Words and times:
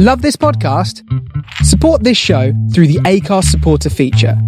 Love 0.00 0.22
this 0.22 0.36
podcast? 0.36 1.02
Support 1.64 2.04
this 2.04 2.16
show 2.16 2.52
through 2.72 2.86
the 2.86 3.00
Acast 3.00 3.46
supporter 3.46 3.90
feature. 3.90 4.40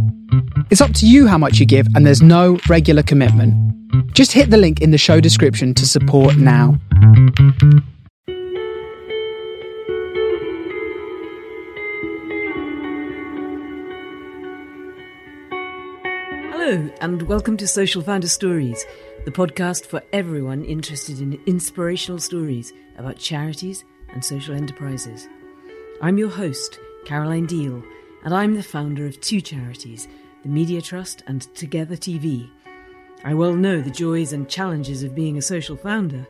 It's 0.71 0.81
up 0.81 0.95
to 0.95 1.09
you 1.09 1.27
how 1.27 1.39
much 1.39 1.59
you 1.59 1.67
give, 1.67 1.89
and 1.97 2.07
there's 2.07 2.23
no 2.23 2.61
regular 2.69 3.03
commitment. 3.03 3.53
Just 4.15 4.31
hit 4.31 4.51
the 4.51 4.57
link 4.57 4.81
in 4.81 4.93
the 4.93 4.97
show 4.97 5.19
description 5.19 5.75
to 5.75 5.89
support 5.89 6.37
now. 6.37 6.79
Hello, 16.53 16.89
and 17.01 17.23
welcome 17.23 17.57
to 17.57 17.67
Social 17.67 18.03
Founder 18.03 18.29
Stories, 18.29 18.87
the 19.25 19.33
podcast 19.33 19.87
for 19.87 20.01
everyone 20.13 20.65
interested 20.65 21.21
in 21.21 21.41
inspirational 21.47 22.21
stories 22.21 22.73
about 22.97 23.19
charities 23.19 23.85
and 24.13 24.25
social 24.25 24.55
enterprises. 24.55 25.29
I'm 26.03 26.17
your 26.17 26.31
host, 26.31 26.81
Caroline 27.05 27.47
Diehl, 27.47 27.85
and 28.25 28.33
I'm 28.33 28.55
the 28.55 28.63
founder 28.63 29.05
of 29.05 29.21
two 29.21 29.43
charities, 29.43 30.09
the 30.43 30.49
Media 30.49 30.81
Trust 30.81 31.23
and 31.27 31.43
Together 31.55 31.95
TV. 31.95 32.49
I 33.23 33.35
well 33.35 33.53
know 33.53 33.83
the 33.83 33.91
joys 33.91 34.33
and 34.33 34.49
challenges 34.49 35.03
of 35.03 35.15
being 35.15 35.37
a 35.37 35.43
social 35.43 35.77
founder. 35.77 36.27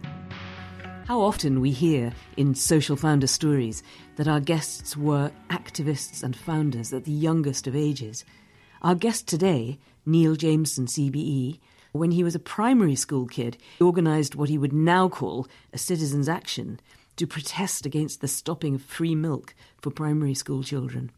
How 1.11 1.23
often 1.23 1.61
we 1.61 1.73
hear 1.73 2.13
in 2.37 2.55
social 2.55 2.95
founder 2.95 3.27
stories 3.27 3.83
that 4.15 4.29
our 4.29 4.39
guests 4.39 4.97
were 4.97 5.33
activists 5.51 6.23
and 6.23 6.37
founders 6.37 6.93
at 6.93 7.05
the 7.05 7.11
youngest 7.11 7.67
of 7.67 7.75
ages. 7.75 8.25
Our 8.81 8.95
guest 8.95 9.27
today, 9.27 9.81
Neil 10.07 10.37
Jameson, 10.37 10.87
CBE, 10.87 11.59
when 11.91 12.13
he 12.13 12.23
was 12.23 12.37
a 12.37 12.39
primary 12.39 12.95
school 12.95 13.27
kid, 13.27 13.57
he 13.81 13.85
organised 13.85 14.37
what 14.37 14.51
he 14.51 14.57
would 14.57 14.73
now 14.73 15.09
call 15.09 15.49
a 15.73 15.79
citizen's 15.79 16.29
action 16.29 16.79
to 17.17 17.27
protest 17.27 17.85
against 17.85 18.21
the 18.21 18.29
stopping 18.29 18.77
of 18.77 18.83
free 18.83 19.17
milk 19.17 19.53
for 19.83 19.91
primary 19.91 20.35
school 20.35 20.63
children. 20.63 21.11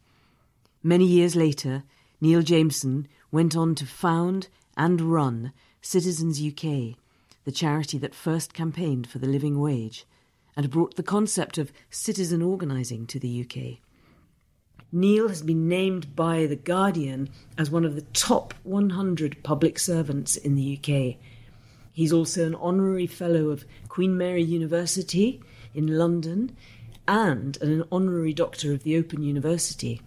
Many 0.82 1.04
years 1.04 1.36
later, 1.36 1.82
Neil 2.18 2.40
Jameson 2.40 3.08
went 3.30 3.54
on 3.54 3.74
to 3.74 3.84
found 3.84 4.48
and 4.74 5.02
run 5.02 5.52
Citizens 5.82 6.40
UK, 6.42 6.96
the 7.44 7.52
charity 7.52 7.98
that 7.98 8.14
first 8.14 8.54
campaigned 8.54 9.06
for 9.06 9.18
the 9.18 9.26
living 9.26 9.60
wage 9.60 10.06
and 10.56 10.70
brought 10.70 10.96
the 10.96 11.02
concept 11.02 11.58
of 11.58 11.72
citizen 11.90 12.42
organising 12.42 13.06
to 13.06 13.18
the 13.18 13.44
UK. 13.44 13.78
Neil 14.94 15.28
has 15.28 15.42
been 15.42 15.68
named 15.68 16.14
by 16.14 16.44
The 16.46 16.56
Guardian 16.56 17.30
as 17.56 17.70
one 17.70 17.84
of 17.84 17.94
the 17.94 18.02
top 18.12 18.52
100 18.62 19.42
public 19.42 19.78
servants 19.78 20.36
in 20.36 20.54
the 20.54 20.78
UK. 20.78 21.16
He's 21.92 22.12
also 22.12 22.46
an 22.46 22.54
honorary 22.56 23.06
fellow 23.06 23.48
of 23.48 23.64
Queen 23.88 24.16
Mary 24.18 24.42
University 24.42 25.42
in 25.74 25.98
London 25.98 26.54
and 27.08 27.56
an 27.62 27.84
honorary 27.90 28.34
doctor 28.34 28.72
of 28.72 28.82
the 28.82 28.96
Open 28.96 29.22
University. 29.22 30.02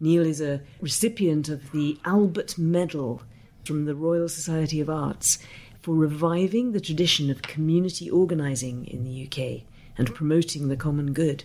Neil 0.00 0.26
is 0.26 0.40
a 0.40 0.60
recipient 0.80 1.48
of 1.48 1.70
the 1.70 1.96
Albert 2.04 2.58
Medal 2.58 3.22
from 3.64 3.84
the 3.84 3.94
Royal 3.94 4.28
Society 4.28 4.80
of 4.80 4.90
Arts 4.90 5.38
for 5.82 5.94
reviving 5.94 6.72
the 6.72 6.80
tradition 6.80 7.30
of 7.30 7.42
community 7.42 8.08
organising 8.08 8.86
in 8.86 9.04
the 9.04 9.26
UK 9.26 9.62
and 9.98 10.14
promoting 10.14 10.68
the 10.68 10.76
common 10.76 11.12
good. 11.12 11.44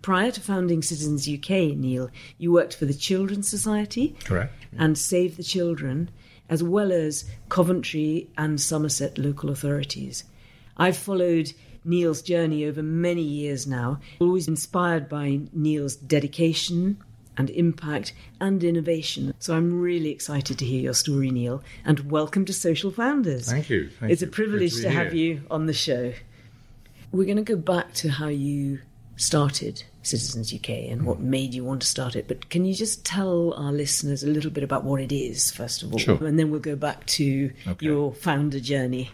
Prior 0.00 0.30
to 0.30 0.40
founding 0.40 0.82
Citizens 0.82 1.28
UK, 1.28 1.76
Neil, 1.76 2.10
you 2.38 2.52
worked 2.52 2.74
for 2.74 2.86
the 2.86 2.94
Children's 2.94 3.48
Society 3.48 4.16
Correct. 4.24 4.52
and 4.76 4.96
Save 4.96 5.36
the 5.36 5.42
Children, 5.42 6.10
as 6.48 6.62
well 6.62 6.90
as 6.92 7.24
Coventry 7.48 8.28
and 8.38 8.60
Somerset 8.60 9.18
local 9.18 9.50
authorities. 9.50 10.24
I've 10.76 10.96
followed 10.96 11.52
Neil's 11.84 12.22
journey 12.22 12.64
over 12.64 12.82
many 12.82 13.22
years 13.22 13.66
now, 13.66 14.00
always 14.20 14.48
inspired 14.48 15.08
by 15.08 15.40
Neil's 15.52 15.96
dedication 15.96 16.98
and 17.36 17.50
impact 17.50 18.12
and 18.40 18.62
innovation. 18.62 19.34
So 19.38 19.54
I'm 19.54 19.80
really 19.80 20.10
excited 20.10 20.58
to 20.58 20.64
hear 20.64 20.80
your 20.80 20.94
story, 20.94 21.30
Neil, 21.30 21.62
and 21.84 22.10
welcome 22.10 22.44
to 22.44 22.52
Social 22.52 22.90
Founders. 22.90 23.50
Thank 23.50 23.70
you. 23.70 23.90
Thank 24.00 24.12
it's 24.12 24.22
you. 24.22 24.28
a 24.28 24.30
privilege 24.30 24.74
Good 24.74 24.82
to 24.82 24.90
have 24.90 25.14
you 25.14 25.42
on 25.50 25.66
the 25.66 25.72
show. 25.72 26.12
We're 27.10 27.26
going 27.26 27.36
to 27.36 27.42
go 27.42 27.56
back 27.56 27.92
to 27.94 28.10
how 28.10 28.28
you 28.28 28.80
started 29.16 29.82
Citizens 30.02 30.52
UK 30.52 30.70
and 30.90 31.06
what 31.06 31.18
mm. 31.18 31.24
made 31.24 31.54
you 31.54 31.64
want 31.64 31.80
to 31.82 31.86
start 31.86 32.16
it. 32.16 32.26
But 32.26 32.50
can 32.50 32.64
you 32.64 32.74
just 32.74 33.04
tell 33.04 33.54
our 33.54 33.72
listeners 33.72 34.22
a 34.24 34.26
little 34.26 34.50
bit 34.50 34.64
about 34.64 34.84
what 34.84 35.00
it 35.00 35.12
is, 35.12 35.50
first 35.50 35.82
of 35.82 35.92
all? 35.92 35.98
Sure. 35.98 36.24
And 36.24 36.38
then 36.38 36.50
we'll 36.50 36.60
go 36.60 36.76
back 36.76 37.06
to 37.06 37.52
Okay. 37.66 37.86
your 37.86 38.12
founder 38.12 38.60
journey. 38.60 39.10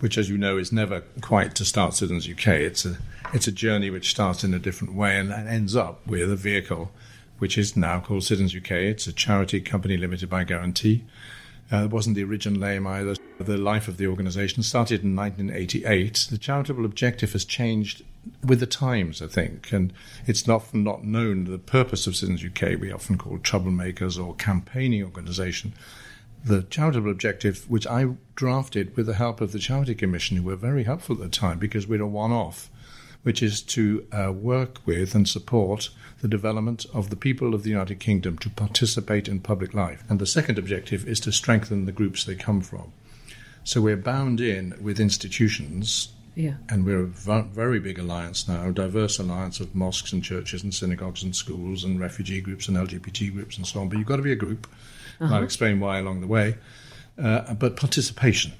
Which, 0.00 0.16
as 0.16 0.30
you 0.30 0.38
know, 0.38 0.56
is 0.56 0.72
never 0.72 1.02
quite 1.20 1.54
to 1.56 1.64
start 1.64 1.94
Citizens 1.94 2.26
UK. 2.28 2.48
It's 2.48 2.86
a 2.86 2.96
it's 3.34 3.46
a 3.46 3.52
journey 3.52 3.90
which 3.90 4.10
starts 4.10 4.42
in 4.42 4.54
a 4.54 4.58
different 4.58 4.94
way 4.94 5.18
and 5.18 5.30
ends 5.30 5.76
up 5.76 6.04
with 6.06 6.32
a 6.32 6.36
vehicle, 6.36 6.90
which 7.40 7.58
is 7.58 7.76
now 7.76 7.98
called 7.98 8.22
Citizens 8.22 8.54
UK. 8.54 8.72
It's 8.72 9.06
a 9.06 9.12
charity 9.12 9.60
company 9.60 9.96
limited 9.96 10.30
by 10.30 10.44
guarantee. 10.44 11.04
Uh, 11.72 11.84
it 11.84 11.90
wasn't 11.90 12.16
the 12.16 12.24
original 12.24 12.60
name 12.60 12.86
either. 12.86 13.16
The 13.38 13.56
life 13.56 13.88
of 13.88 13.96
the 13.96 14.06
organisation 14.06 14.62
started 14.62 15.02
in 15.02 15.16
1988. 15.16 16.28
The 16.30 16.38
charitable 16.38 16.84
objective 16.84 17.32
has 17.32 17.44
changed 17.44 18.02
with 18.44 18.60
the 18.60 18.66
times, 18.66 19.22
I 19.22 19.26
think, 19.26 19.72
and 19.72 19.92
it's 20.26 20.46
often 20.48 20.84
not 20.84 21.04
known 21.04 21.44
the 21.44 21.58
purpose 21.58 22.06
of 22.06 22.16
Citizens 22.16 22.44
UK. 22.44 22.78
We 22.78 22.92
often 22.92 23.16
call 23.16 23.38
troublemakers 23.38 24.22
or 24.22 24.34
campaigning 24.34 25.02
organisation. 25.02 25.72
The 26.44 26.62
charitable 26.64 27.10
objective, 27.10 27.70
which 27.70 27.86
I 27.86 28.08
drafted 28.34 28.96
with 28.96 29.06
the 29.06 29.14
help 29.14 29.40
of 29.40 29.52
the 29.52 29.58
Charity 29.58 29.94
Commission, 29.94 30.36
who 30.36 30.42
were 30.42 30.56
very 30.56 30.84
helpful 30.84 31.16
at 31.16 31.22
the 31.22 31.28
time 31.28 31.58
because 31.58 31.86
we're 31.86 32.02
a 32.02 32.06
one-off, 32.06 32.68
which 33.22 33.42
is 33.42 33.60
to 33.62 34.06
uh, 34.12 34.32
work 34.32 34.78
with 34.86 35.14
and 35.14 35.28
support 35.28 35.90
the 36.20 36.28
development 36.28 36.86
of 36.94 37.10
the 37.10 37.16
people 37.16 37.54
of 37.54 37.62
the 37.62 37.70
United 37.70 38.00
Kingdom 38.00 38.38
to 38.38 38.50
participate 38.50 39.28
in 39.28 39.40
public 39.40 39.74
life. 39.74 40.02
And 40.08 40.18
the 40.18 40.26
second 40.26 40.58
objective 40.58 41.06
is 41.06 41.20
to 41.20 41.32
strengthen 41.32 41.84
the 41.86 41.92
groups 41.92 42.24
they 42.24 42.34
come 42.34 42.60
from. 42.60 42.92
So 43.64 43.80
we're 43.80 43.96
bound 43.96 44.40
in 44.40 44.74
with 44.80 44.98
institutions, 45.00 46.08
Yeah. 46.34 46.54
and 46.68 46.84
we're 46.86 47.00
a 47.02 47.06
v- 47.06 47.48
very 47.52 47.78
big 47.80 47.98
alliance 47.98 48.48
now, 48.48 48.68
a 48.68 48.72
diverse 48.72 49.18
alliance 49.18 49.60
of 49.60 49.74
mosques 49.74 50.12
and 50.12 50.22
churches 50.24 50.62
and 50.62 50.72
synagogues 50.74 51.22
and 51.22 51.36
schools 51.36 51.84
and 51.84 52.00
refugee 52.00 52.40
groups 52.40 52.68
and 52.68 52.76
LGBT 52.76 53.30
groups 53.32 53.56
and 53.58 53.66
so 53.66 53.80
on. 53.80 53.88
But 53.88 53.98
you've 53.98 54.06
got 54.06 54.16
to 54.16 54.22
be 54.22 54.32
a 54.32 54.36
group. 54.36 54.66
and 55.18 55.34
I'll 55.34 55.42
explain 55.44 55.80
why 55.80 55.98
along 55.98 56.22
the 56.22 56.26
way. 56.26 56.56
Uh, 57.18 57.52
but 57.52 57.76
participation. 57.76 58.52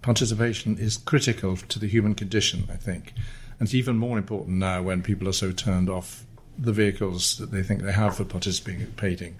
Participation 0.00 0.78
is 0.78 0.96
critical 0.96 1.56
to 1.56 1.78
the 1.78 1.86
human 1.88 2.14
condition, 2.14 2.66
I 2.72 2.76
think. 2.76 3.12
And 3.58 3.66
it's 3.66 3.74
even 3.74 3.96
more 3.96 4.18
important 4.18 4.58
now 4.58 4.82
when 4.82 5.02
people 5.02 5.28
are 5.28 5.32
so 5.32 5.52
turned 5.52 5.88
off 5.90 6.24
the 6.56 6.72
vehicles 6.72 7.38
that 7.38 7.50
they 7.50 7.62
think 7.62 7.82
they 7.82 7.92
have 7.92 8.16
for 8.16 8.24
participating. 8.24 9.36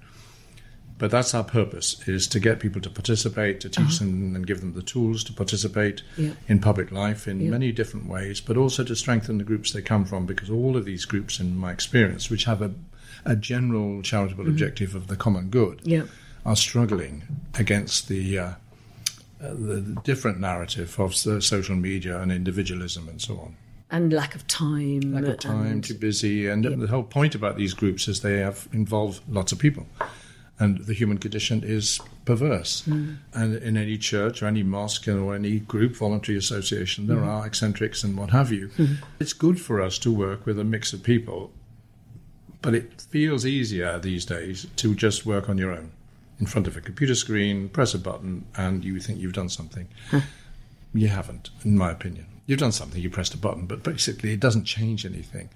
But 0.99 1.13
that's 1.13 1.33
our 1.33 1.45
purpose: 1.45 2.07
is 2.09 2.27
to 2.29 2.41
get 2.41 2.59
people 2.59 2.81
to 2.81 2.91
participate, 2.91 3.61
to 3.61 3.69
teach 3.69 4.01
them 4.01 4.35
and 4.35 4.45
give 4.45 4.61
them 4.61 4.75
the 4.75 4.83
tools 4.83 5.23
to 5.25 5.33
participate 5.33 6.03
in 6.49 6.59
public 6.59 6.91
life 6.91 7.29
in 7.29 7.49
many 7.51 7.71
different 7.71 8.09
ways, 8.09 8.41
but 8.41 8.57
also 8.57 8.83
to 8.83 8.97
strengthen 8.97 9.39
the 9.39 9.45
groups 9.45 9.71
they 9.73 9.83
come 9.83 10.05
from. 10.05 10.27
Because 10.27 10.51
all 10.51 10.77
of 10.77 10.85
these 10.85 11.05
groups, 11.05 11.39
in 11.39 11.57
my 11.57 11.71
experience, 11.71 12.29
which 12.31 12.45
have 12.45 12.61
a, 12.63 12.73
a 13.25 13.37
general 13.37 14.03
charitable 14.03 14.49
objective 14.49 14.97
of 14.97 15.07
the 15.07 15.15
common 15.17 15.51
good, 15.51 15.81
Yeah. 15.85 16.03
are 16.45 16.57
struggling 16.57 17.23
against 17.55 18.09
the. 18.09 18.39
Uh, 18.39 18.53
uh, 19.41 19.55
the 19.55 19.97
different 20.03 20.41
narrative 20.41 20.99
of 20.99 21.15
so- 21.15 21.39
social 21.39 21.77
media 21.77 22.21
and 22.21 22.33
individualism 22.33 23.09
and 23.09 23.23
so 23.23 23.39
on. 23.39 23.55
And 23.91 24.13
lack 24.13 24.35
of 24.35 24.47
time. 24.47 25.15
Lack 25.15 25.25
of 25.25 25.39
time, 25.39 25.81
too 25.81 25.95
busy, 25.95 26.47
and 26.47 26.65
the 26.65 26.87
whole 26.87 27.03
point 27.03 27.35
about 27.35 27.57
these 27.57 27.73
groups 27.73 28.07
is 28.07 28.21
they 28.21 28.39
have 28.39 28.69
involve 28.73 29.21
lots 29.29 29.51
of 29.53 29.59
people, 29.59 29.87
And 30.61 30.79
the 30.87 30.95
human 30.95 31.19
condition 31.19 31.63
is 31.65 32.01
perverse. 32.25 32.83
Mm. 32.83 33.19
And 33.33 33.55
in 33.57 33.77
any 33.77 33.97
church 33.97 34.43
or 34.43 34.47
any 34.47 34.63
mosque 34.63 35.07
or 35.07 35.35
any 35.35 35.61
group, 35.61 35.97
voluntary 35.97 36.37
association, 36.37 37.07
there 37.07 37.19
mm. 37.19 37.27
are 37.27 37.47
eccentrics 37.47 38.03
and 38.03 38.17
what 38.17 38.31
have 38.31 38.51
you. 38.51 38.69
Mm. 38.77 38.97
It's 39.21 39.33
good 39.33 39.61
for 39.61 39.81
us 39.81 39.99
to 40.01 40.13
work 40.13 40.45
with 40.47 40.59
a 40.59 40.65
mix 40.65 40.93
of 40.93 41.03
people, 41.03 41.53
but 42.61 42.75
it 42.75 43.01
feels 43.01 43.47
easier 43.47 43.99
these 43.99 44.25
days 44.25 44.67
to 44.77 44.95
just 44.95 45.25
work 45.25 45.49
on 45.49 45.59
your 45.59 45.73
own 45.73 45.93
in 46.41 46.47
front 46.47 46.67
of 46.67 46.77
a 46.77 46.81
computer 46.81 47.15
screen, 47.15 47.69
press 47.69 47.95
a 47.95 47.99
button, 47.99 48.45
and 48.57 48.85
you 48.85 49.01
think 49.01 49.19
you've 49.21 49.33
done 49.33 49.49
something. 49.49 49.89
You 50.95 51.09
haven't, 51.09 51.51
in 51.65 51.77
my 51.77 51.91
opinion. 51.91 52.27
You've 52.49 52.59
done 52.59 52.73
something, 52.73 53.01
you 53.01 53.11
pressed 53.11 53.35
a 53.35 53.39
button, 53.39 53.67
but 53.67 53.85
basically 53.85 54.33
it 54.33 54.41
doesn't 54.41 54.65
change 54.65 55.07
anything 55.07 55.51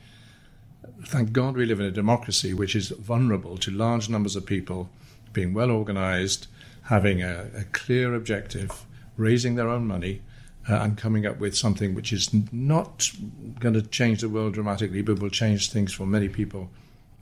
thank 1.05 1.33
God 1.33 1.57
we 1.57 1.67
live 1.67 1.81
in 1.81 1.87
a 1.87 1.91
democracy 1.91 2.55
which 2.55 2.75
is 2.75 2.89
vulnerable 2.91 3.57
to 3.59 3.71
large 3.71 4.09
numbers 4.09 4.37
of 4.37 4.47
people 4.47 4.91
being 5.33 5.55
well 5.55 5.71
organized, 5.71 6.47
having 6.85 7.23
a, 7.23 7.49
a 7.57 7.65
clear 7.73 8.15
objective, 8.15 8.85
raising 9.17 9.55
their 9.55 9.69
own 9.69 9.87
money, 9.87 10.21
uh, 10.69 10.75
and 10.77 10.97
coming 10.97 11.27
up 11.27 11.39
with 11.39 11.57
something 11.57 11.95
which 11.95 12.13
is 12.13 12.31
not 12.53 13.11
going 13.59 13.75
to 13.75 13.83
change 13.83 14.21
the 14.21 14.29
world 14.29 14.55
dramatically, 14.55 15.03
but 15.03 15.19
will 15.19 15.31
change 15.31 15.71
things 15.71 15.93
for 15.93 16.07
many 16.07 16.29
people. 16.29 16.71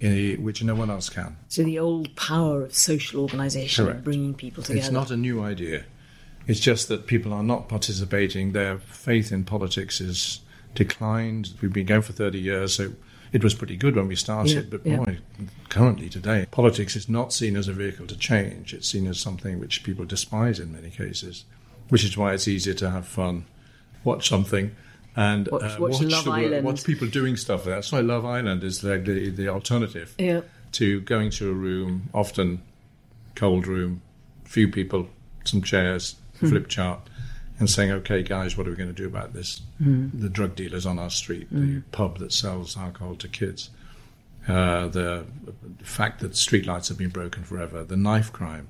in 0.01 0.13
A, 0.13 0.37
which 0.37 0.63
no 0.63 0.75
one 0.75 0.91
else 0.91 1.09
can. 1.09 1.37
So 1.49 1.63
the 1.63 1.79
old 1.79 2.15
power 2.17 2.63
of 2.63 2.75
social 2.75 3.21
organisation, 3.21 4.01
bringing 4.03 4.35
people 4.35 4.63
together. 4.63 4.81
It's 4.81 4.91
not 4.91 5.11
a 5.11 5.17
new 5.17 5.43
idea. 5.43 5.85
It's 6.47 6.61
just 6.61 6.89
that 6.89 7.07
people 7.07 7.33
are 7.33 7.43
not 7.43 7.69
participating. 7.69 8.53
Their 8.53 8.79
faith 8.79 9.31
in 9.31 9.45
politics 9.45 10.01
is 10.01 10.41
declined. 10.75 11.51
We've 11.61 11.73
been 11.73 11.87
going 11.87 12.03
for 12.03 12.13
30 12.13 12.39
years, 12.39 12.75
so 12.75 12.93
it 13.33 13.45
was 13.45 13.55
pretty 13.55 13.77
good 13.77 13.95
when 13.95 14.09
we 14.09 14.17
started, 14.17 14.53
yeah, 14.53 14.63
but 14.71 14.85
boy, 14.85 15.19
yeah. 15.39 15.47
currently 15.69 16.09
today, 16.09 16.47
politics 16.51 16.97
is 16.97 17.09
not 17.09 17.33
seen 17.33 17.57
as 17.57 17.69
a 17.69 17.73
vehicle 17.73 18.07
to 18.09 18.17
change. 18.17 18.75
It's 18.75 18.89
seen 18.89 19.07
as 19.07 19.21
something 19.21 19.61
which 19.61 19.85
people 19.85 20.05
despise 20.05 20.59
in 20.59 20.73
many 20.73 20.91
cases, 20.91 21.45
which 21.89 22.03
is 22.03 22.17
why 22.17 22.33
it's 22.35 22.49
easier 22.49 22.75
to 22.75 22.91
have 22.91 23.07
fun, 23.07 23.47
watch 24.03 24.29
something, 24.29 24.75
and 25.15 25.49
watch, 25.49 25.63
uh, 25.63 25.77
watch, 25.79 26.01
watch, 26.01 26.25
the, 26.25 26.61
watch 26.65 26.85
people 26.85 27.07
doing 27.07 27.37
stuff. 27.37 27.65
That's 27.65 27.93
why 27.93 28.01
Love 28.01 28.25
Island 28.25 28.65
is 28.65 28.83
like 28.83 29.05
the, 29.05 29.31
the 29.31 29.49
alternative 29.49 30.15
yeah. 30.19 30.41
to 30.73 31.01
going 31.03 31.31
to 31.33 31.51
a 31.51 31.55
room, 31.55 32.09
often 32.13 32.63
cold 33.37 33.67
room, 33.67 34.03
few 34.45 34.67
people, 34.67 35.09
some 35.45 35.63
chairs, 35.63 36.17
hmm. 36.41 36.49
flip 36.49 36.69
chart 36.69 37.01
and 37.59 37.69
saying, 37.69 37.91
okay, 37.93 38.23
guys, 38.23 38.57
what 38.57 38.67
are 38.67 38.71
we 38.71 38.77
going 38.77 38.89
to 38.89 38.95
do 38.95 39.07
about 39.07 39.35
this? 39.35 39.61
Mm. 39.83 40.19
The 40.19 40.31
drug 40.31 40.57
dealers 40.57 40.87
on 40.87 40.99
our 40.99 41.11
street, 41.11 41.53
mm. 41.53 41.61
the 41.61 41.73
hmm. 41.75 41.79
pub 41.93 42.19
that 42.19 42.33
sells 42.33 42.77
alcohol 42.77 43.17
to 43.17 43.29
kids, 43.29 43.69
uh, 44.49 44.89
the 44.89 45.27
fact 45.83 46.21
that 46.21 46.33
streetlights 46.33 46.89
have 46.89 46.97
been 46.97 47.11
broken 47.11 47.45
forever, 47.45 47.85
the 47.85 47.99
knife 47.99 48.33
crime 48.33 48.69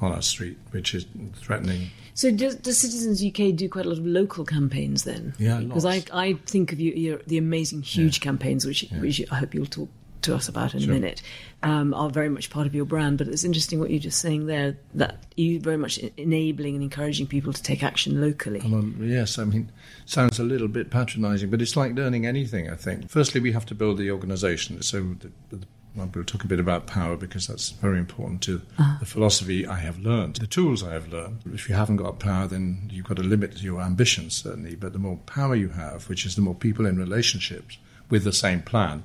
on 0.00 0.12
our 0.12 0.22
street, 0.22 0.58
which 0.72 0.94
is 0.94 1.06
threatening. 1.36 1.90
So, 2.14 2.32
does, 2.32 2.56
does, 2.56 2.78
Citizens 2.78 3.24
UK 3.24 3.54
do 3.54 3.68
quite 3.68 3.86
a 3.86 3.88
lot 3.88 3.98
of 3.98 4.06
local 4.06 4.44
campaigns 4.44 5.04
then? 5.04 5.34
Yeah, 5.38 5.60
because 5.60 5.84
I, 5.84 6.02
I 6.12 6.34
think 6.46 6.72
of 6.72 6.80
you, 6.80 7.20
the 7.26 7.38
amazing, 7.38 7.82
huge 7.82 8.18
yeah. 8.18 8.24
campaigns, 8.24 8.66
which, 8.66 8.84
yeah. 8.84 9.00
which 9.00 9.22
I 9.30 9.36
hope 9.36 9.54
you'll 9.54 9.66
talk 9.66 9.88
to 10.24 10.34
us 10.34 10.48
about 10.48 10.74
in 10.74 10.80
sure. 10.80 10.90
a 10.90 10.94
minute 10.94 11.22
um, 11.62 11.94
are 11.94 12.10
very 12.10 12.28
much 12.28 12.50
part 12.50 12.66
of 12.66 12.74
your 12.74 12.84
brand. 12.84 13.18
But 13.18 13.28
it's 13.28 13.44
interesting 13.44 13.80
what 13.80 13.90
you're 13.90 14.00
just 14.00 14.20
saying 14.20 14.46
there 14.46 14.76
that 14.94 15.24
you 15.36 15.60
very 15.60 15.76
much 15.76 15.98
enabling 16.16 16.74
and 16.74 16.82
encouraging 16.82 17.26
people 17.26 17.52
to 17.52 17.62
take 17.62 17.82
action 17.82 18.20
locally. 18.20 18.60
Yes, 19.00 19.38
I 19.38 19.44
mean, 19.44 19.70
sounds 20.06 20.38
a 20.38 20.44
little 20.44 20.68
bit 20.68 20.90
patronising, 20.90 21.50
but 21.50 21.62
it's 21.62 21.76
like 21.76 21.94
learning 21.94 22.26
anything. 22.26 22.68
I 22.68 22.76
think 22.76 23.10
firstly 23.10 23.40
we 23.40 23.52
have 23.52 23.66
to 23.66 23.74
build 23.74 23.98
the 23.98 24.10
organisation. 24.10 24.82
So 24.82 25.16
the, 25.20 25.30
the 25.50 25.66
we'll 25.96 26.24
talk 26.24 26.44
a 26.44 26.48
bit 26.48 26.58
about 26.58 26.86
power 26.86 27.16
because 27.16 27.46
that's 27.46 27.70
very 27.70 27.98
important 27.98 28.42
to 28.42 28.60
uh-huh. 28.78 28.96
the 28.98 29.06
philosophy 29.06 29.66
I 29.66 29.76
have 29.76 29.98
learned, 29.98 30.36
the 30.36 30.46
tools 30.46 30.82
I 30.82 30.92
have 30.92 31.12
learned. 31.12 31.42
If 31.52 31.68
you 31.68 31.74
haven't 31.74 31.96
got 31.96 32.18
power, 32.18 32.46
then 32.46 32.90
you've 32.92 33.06
got 33.06 33.16
to 33.18 33.22
limit 33.22 33.62
your 33.62 33.80
ambitions, 33.80 34.36
certainly. 34.36 34.74
But 34.74 34.92
the 34.92 34.98
more 34.98 35.18
power 35.26 35.54
you 35.54 35.68
have, 35.68 36.08
which 36.08 36.26
is 36.26 36.34
the 36.34 36.42
more 36.42 36.54
people 36.54 36.86
in 36.86 36.98
relationships 36.98 37.78
with 38.10 38.24
the 38.24 38.32
same 38.32 38.62
plan, 38.62 39.04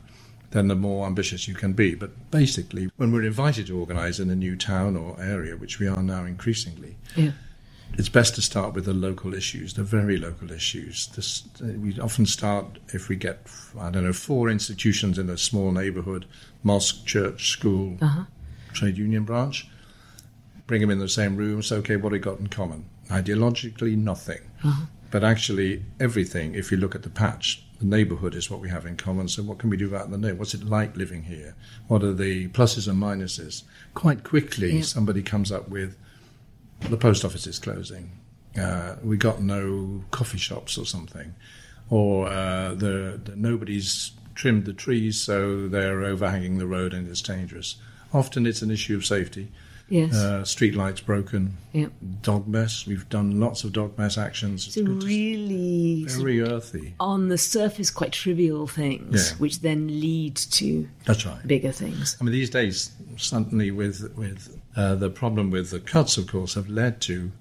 then 0.52 0.68
the 0.68 0.76
more 0.76 1.06
ambitious 1.06 1.48
you 1.48 1.54
can 1.54 1.74
be. 1.74 1.96
But 1.96 2.32
basically, 2.32 2.90
when 2.98 3.12
we're 3.12 3.24
invited 3.24 3.68
to 3.68 3.80
organise 3.80 4.20
in 4.20 4.30
a 4.30 4.36
new 4.36 4.56
town 4.56 4.96
or 4.96 5.22
area, 5.22 5.56
which 5.56 5.80
we 5.80 5.88
are 5.88 6.02
now 6.02 6.26
increasingly, 6.26 6.98
yeah. 7.16 7.32
it's 7.94 8.10
best 8.10 8.36
to 8.36 8.42
start 8.42 8.74
with 8.74 8.86
the 8.86 8.94
local 8.94 9.34
issues, 9.34 9.76
the 9.76 9.84
very 9.84 10.18
local 10.18 10.52
issues. 10.52 11.08
This, 11.16 11.44
uh, 11.62 11.68
we 11.80 12.00
often 12.00 12.26
start 12.26 12.80
if 12.94 13.10
we 13.10 13.16
get, 13.16 13.48
I 13.80 13.92
don't 13.92 14.06
know, 14.06 14.14
four 14.14 14.50
institutions 14.50 15.20
in 15.20 15.30
a 15.30 15.38
small 15.38 15.72
neighbourhood 15.72 16.26
mosque, 16.64 17.06
church, 17.06 17.52
school, 17.52 17.98
uh-huh. 18.02 18.24
trade 18.74 18.98
union 18.98 19.24
branch. 19.24 19.68
Bring 20.68 20.82
them 20.82 20.92
in 20.92 21.00
the 21.00 21.10
same 21.10 21.36
room. 21.36 21.64
So, 21.64 21.78
okay, 21.78 21.96
what 21.96 22.12
have 22.12 22.12
we 22.12 22.20
got 22.20 22.40
in 22.40 22.48
common? 22.48 22.86
Ideologically, 23.10 23.98
nothing. 23.98 24.42
Uh-huh. 24.64 24.86
But 25.10 25.24
actually, 25.24 25.84
everything, 26.00 26.54
if 26.54 26.72
you 26.72 26.78
look 26.78 26.94
at 26.94 27.02
the 27.02 27.10
patch, 27.10 27.64
the 27.80 27.86
neighbourhood 27.86 28.36
is 28.36 28.52
what 28.52 28.60
we 28.60 28.70
have 28.70 28.86
in 28.86 28.98
common. 28.98 29.28
So, 29.28 29.42
what 29.44 29.58
can 29.58 29.70
we 29.70 29.78
do 29.78 29.88
about 29.88 30.12
the 30.12 30.18
neighbourhood? 30.18 30.40
What's 30.40 30.54
it 30.54 30.64
like 30.64 30.96
living 30.96 31.24
here? 31.24 31.56
What 31.88 32.04
are 32.04 32.14
the 32.14 32.50
pluses 32.50 32.88
and 32.88 33.02
minuses? 33.02 33.64
Quite 33.94 34.24
quickly, 34.24 34.78
yeah. 34.78 34.82
somebody 34.82 35.24
comes 35.24 35.52
up 35.52 35.70
with 35.70 35.98
the 36.82 36.98
post 36.98 37.26
office 37.26 37.48
is 37.48 37.60
closing. 37.60 38.12
Uh, 38.60 38.96
we 39.04 39.18
got 39.18 39.42
no 39.42 40.04
coffee 40.12 40.38
shops 40.38 40.78
or 40.78 40.86
something, 40.86 41.36
or 41.90 42.28
uh, 42.28 42.74
the, 42.74 43.20
the, 43.24 43.36
nobody's 43.36 44.12
trimmed 44.36 44.66
the 44.66 44.74
trees, 44.74 45.22
so 45.22 45.68
they're 45.68 46.04
overhanging 46.04 46.58
the 46.58 46.68
road 46.68 46.94
and 46.94 47.08
it's 47.08 47.22
dangerous. 47.22 47.76
Often, 48.14 48.46
it's 48.46 48.62
an 48.62 48.72
issue 48.72 48.96
of 48.96 49.06
safety. 49.06 49.52
Yes. 49.90 50.14
Uh, 50.14 50.44
street 50.46 50.76
lights 50.76 51.02
broken. 51.02 51.58
Yep. 51.74 51.92
Dog 52.22 52.48
mess. 52.48 52.86
We've 52.86 53.08
done 53.10 53.40
lots 53.40 53.64
of 53.64 53.74
dog 53.74 53.98
mess 53.98 54.18
actions. 54.18 54.68
It's, 54.68 54.78
really 54.78 56.06
very 56.08 56.42
earthy. 56.42 56.94
On 57.00 57.30
the 57.30 57.38
surface, 57.38 57.90
quite 57.90 58.12
trivial 58.12 58.68
things, 58.68 59.32
yeah. 59.32 59.38
which 59.38 59.62
then 59.62 59.88
lead 59.88 60.36
to 60.36 60.88
that's 61.06 61.26
right 61.26 61.46
bigger 61.46 61.72
things. 61.72 62.18
I 62.20 62.24
mean, 62.24 62.34
these 62.34 62.50
days, 62.50 62.92
suddenly 63.18 63.72
with 63.72 64.14
with 64.16 64.60
uh, 64.76 64.96
the 64.96 65.10
problem 65.10 65.52
with 65.52 65.72
the 65.72 65.80
cuts, 65.80 66.18
of 66.18 66.28
course, 66.28 66.54
have 66.54 66.70
led 66.70 67.02
to 67.02 67.32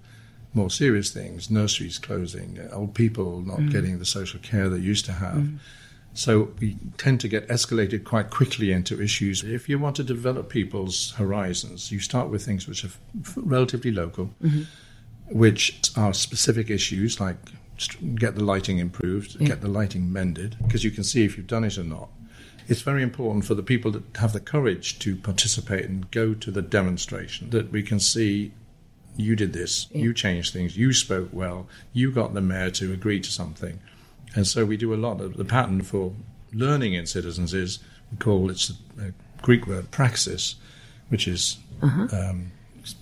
more 0.55 0.71
serious 0.71 1.11
things: 1.11 1.51
nurseries 1.51 1.99
closing, 1.99 2.59
old 2.73 2.95
people 2.95 3.43
not 3.43 3.59
mm. 3.59 3.71
getting 3.71 3.99
the 3.99 4.07
social 4.07 4.41
care 4.41 4.69
they 4.69 4.79
used 4.79 5.05
to 5.07 5.13
have. 5.13 5.37
Mm. 5.37 5.59
So 6.19 6.51
we 6.59 6.77
tend 6.97 7.21
to 7.21 7.29
get 7.29 7.47
escalated 7.47 8.03
quite 8.03 8.29
quickly 8.29 8.73
into 8.73 9.01
issues. 9.01 9.45
If 9.45 9.69
you 9.69 9.79
want 9.79 9.95
to 9.97 10.03
develop 10.03 10.49
people's 10.49 11.13
horizons, 11.13 11.93
you 11.93 12.01
start 12.01 12.29
with 12.29 12.45
things 12.45 12.67
which 12.67 12.85
are 12.85 12.91
relatively 13.37 13.93
local, 13.93 14.35
mm-hmm. 14.43 14.63
which 15.31 15.81
are 15.97 16.13
specific 16.13 16.71
issues 16.71 17.21
like 17.21 17.37
get 18.17 18.35
the 18.35 18.43
lighting 18.43 18.79
improved, 18.79 19.37
yeah. 19.39 19.47
get 19.47 19.61
the 19.61 19.69
lighting 19.69 20.13
mended, 20.13 20.57
because 20.61 20.83
you 20.83 20.91
can 20.91 21.05
see 21.05 21.25
if 21.25 21.37
you've 21.37 21.47
done 21.47 21.63
it 21.63 21.79
or 21.79 21.85
not. 21.85 22.09
It's 22.67 22.83
very 22.83 23.05
important 23.05 23.45
for 23.45 23.55
the 23.55 23.63
people 23.63 23.93
that 23.93 24.17
have 24.17 24.33
the 24.33 24.41
courage 24.41 24.99
to 24.99 25.15
participate 25.15 25.85
and 25.85 26.11
go 26.11 26.35
to 26.35 26.51
the 26.51 26.63
demonstration 26.63 27.51
that 27.51 27.71
we 27.71 27.85
can 27.85 28.01
see 28.01 28.53
you 29.17 29.37
did 29.37 29.53
this, 29.53 29.87
yeah. 29.93 30.03
you 30.03 30.13
changed 30.13 30.53
things, 30.53 30.77
you 30.77 30.93
spoke 30.93 31.29
well, 31.31 31.69
you 31.93 32.11
got 32.11 32.35
the 32.35 32.41
mayor 32.41 32.73
to 32.73 32.93
agree 32.93 33.21
to 33.21 33.31
something. 33.31 33.79
And 34.35 34.47
so 34.47 34.65
we 34.65 34.77
do 34.77 34.95
a 34.95 34.97
lot 34.97 35.21
of 35.21 35.37
the 35.37 35.45
pattern 35.45 35.83
for 35.83 36.13
learning 36.53 36.95
in 36.95 37.07
citizens 37.07 37.55
is 37.55 37.79
we 38.11 38.19
call 38.19 38.51
it's 38.51 38.71
a, 39.01 39.13
Greek 39.41 39.69
word 39.69 39.91
praxis, 39.93 40.57
which 41.11 41.29
is 41.29 41.59
uh-huh. 41.81 42.09
um, 42.13 42.51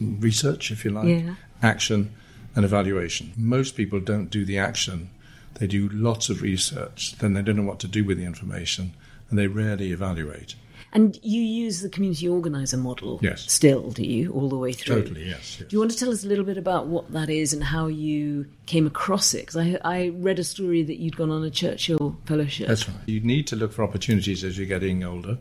research, 0.00 0.70
if 0.70 0.84
you 0.84 0.90
like, 0.90 1.08
yeah. 1.08 1.34
action, 1.62 2.14
and 2.54 2.62
evaluation. 2.62 3.32
Most 3.38 3.74
people 3.74 4.00
don't 4.00 4.28
do 4.28 4.44
the 4.44 4.58
action; 4.58 5.08
they 5.54 5.66
do 5.66 5.88
lots 5.88 6.28
of 6.28 6.42
research. 6.42 7.16
Then 7.18 7.32
they 7.32 7.40
don't 7.40 7.56
know 7.56 7.62
what 7.62 7.80
to 7.80 7.88
do 7.88 8.04
with 8.04 8.18
the 8.18 8.26
information, 8.26 8.92
and 9.30 9.38
they 9.38 9.46
rarely 9.46 9.92
evaluate. 9.92 10.56
And 10.92 11.18
you 11.22 11.42
use 11.42 11.82
the 11.82 11.88
community 11.88 12.28
organizer 12.28 12.76
model 12.76 13.18
yes. 13.22 13.50
still, 13.52 13.90
do 13.90 14.04
you, 14.04 14.32
all 14.32 14.48
the 14.48 14.56
way 14.56 14.72
through? 14.72 15.02
Totally, 15.02 15.28
yes, 15.28 15.58
yes. 15.60 15.68
Do 15.68 15.76
you 15.76 15.78
want 15.78 15.90
to 15.90 15.96
tell 15.96 16.10
us 16.10 16.24
a 16.24 16.26
little 16.26 16.44
bit 16.44 16.56
about 16.56 16.86
what 16.86 17.12
that 17.12 17.28
is 17.28 17.52
and 17.52 17.62
how 17.62 17.86
you 17.86 18.46
came 18.66 18.86
across 18.86 19.34
it? 19.34 19.46
Because 19.46 19.56
I, 19.56 19.78
I 19.84 20.08
read 20.14 20.38
a 20.38 20.44
story 20.44 20.82
that 20.84 20.98
you'd 20.98 21.16
gone 21.16 21.30
on 21.30 21.44
a 21.44 21.50
Churchill 21.50 22.16
Fellowship. 22.24 22.68
That's 22.68 22.88
right. 22.88 22.96
You 23.06 23.20
need 23.20 23.46
to 23.48 23.56
look 23.56 23.72
for 23.72 23.82
opportunities 23.82 24.42
as 24.42 24.56
you're 24.56 24.66
getting 24.66 25.04
older. 25.04 25.38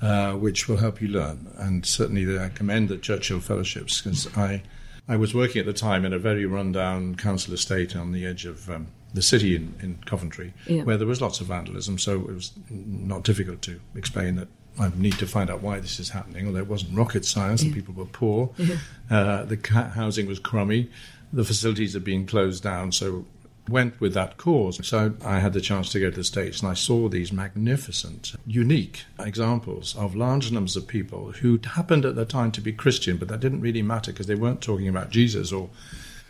Uh, 0.00 0.34
which 0.34 0.68
will 0.68 0.76
help 0.76 1.02
you 1.02 1.08
learn. 1.08 1.52
And 1.56 1.84
certainly, 1.84 2.38
I 2.38 2.50
commend 2.50 2.88
the 2.88 2.98
Churchill 2.98 3.40
Fellowships 3.40 4.00
because 4.00 4.28
I, 4.36 4.62
I 5.08 5.16
was 5.16 5.34
working 5.34 5.58
at 5.58 5.66
the 5.66 5.72
time 5.72 6.04
in 6.04 6.12
a 6.12 6.20
very 6.20 6.46
rundown 6.46 7.16
council 7.16 7.52
estate 7.52 7.96
on 7.96 8.12
the 8.12 8.24
edge 8.24 8.46
of 8.46 8.70
um, 8.70 8.86
the 9.12 9.22
city 9.22 9.56
in, 9.56 9.74
in 9.82 9.98
Coventry, 10.06 10.54
yeah. 10.68 10.82
where 10.82 10.96
there 10.96 11.06
was 11.08 11.20
lots 11.20 11.40
of 11.40 11.48
vandalism. 11.48 11.98
So 11.98 12.20
it 12.20 12.32
was 12.32 12.52
not 12.70 13.24
difficult 13.24 13.60
to 13.62 13.80
explain 13.96 14.36
that 14.36 14.46
I 14.78 14.90
need 14.96 15.18
to 15.18 15.26
find 15.26 15.50
out 15.50 15.62
why 15.62 15.80
this 15.80 15.98
is 15.98 16.10
happening. 16.10 16.46
Although 16.46 16.60
it 16.60 16.68
wasn't 16.68 16.96
rocket 16.96 17.24
science, 17.24 17.62
yeah. 17.62 17.74
people 17.74 17.94
were 17.94 18.06
poor, 18.06 18.50
yeah. 18.58 18.76
uh, 19.10 19.44
the 19.44 19.56
housing 19.94 20.26
was 20.26 20.38
crummy, 20.38 20.90
the 21.32 21.44
facilities 21.44 21.96
are 21.96 22.00
being 22.00 22.26
closed 22.26 22.62
down. 22.62 22.92
So 22.92 23.26
went 23.68 24.00
with 24.00 24.14
that 24.14 24.36
cause. 24.36 24.84
So 24.86 25.14
I 25.24 25.40
had 25.40 25.52
the 25.52 25.60
chance 25.60 25.90
to 25.92 26.00
go 26.00 26.10
to 26.10 26.16
the 26.16 26.24
States 26.24 26.60
and 26.60 26.70
I 26.70 26.74
saw 26.74 27.08
these 27.08 27.32
magnificent, 27.32 28.34
unique 28.46 29.04
examples 29.18 29.94
of 29.96 30.14
large 30.14 30.50
numbers 30.50 30.76
of 30.76 30.86
people 30.86 31.32
who 31.32 31.60
happened 31.74 32.04
at 32.04 32.16
the 32.16 32.24
time 32.24 32.50
to 32.52 32.60
be 32.60 32.72
Christian, 32.72 33.18
but 33.18 33.28
that 33.28 33.40
didn't 33.40 33.60
really 33.60 33.82
matter 33.82 34.12
because 34.12 34.26
they 34.26 34.34
weren't 34.34 34.62
talking 34.62 34.88
about 34.88 35.10
Jesus 35.10 35.52
or 35.52 35.70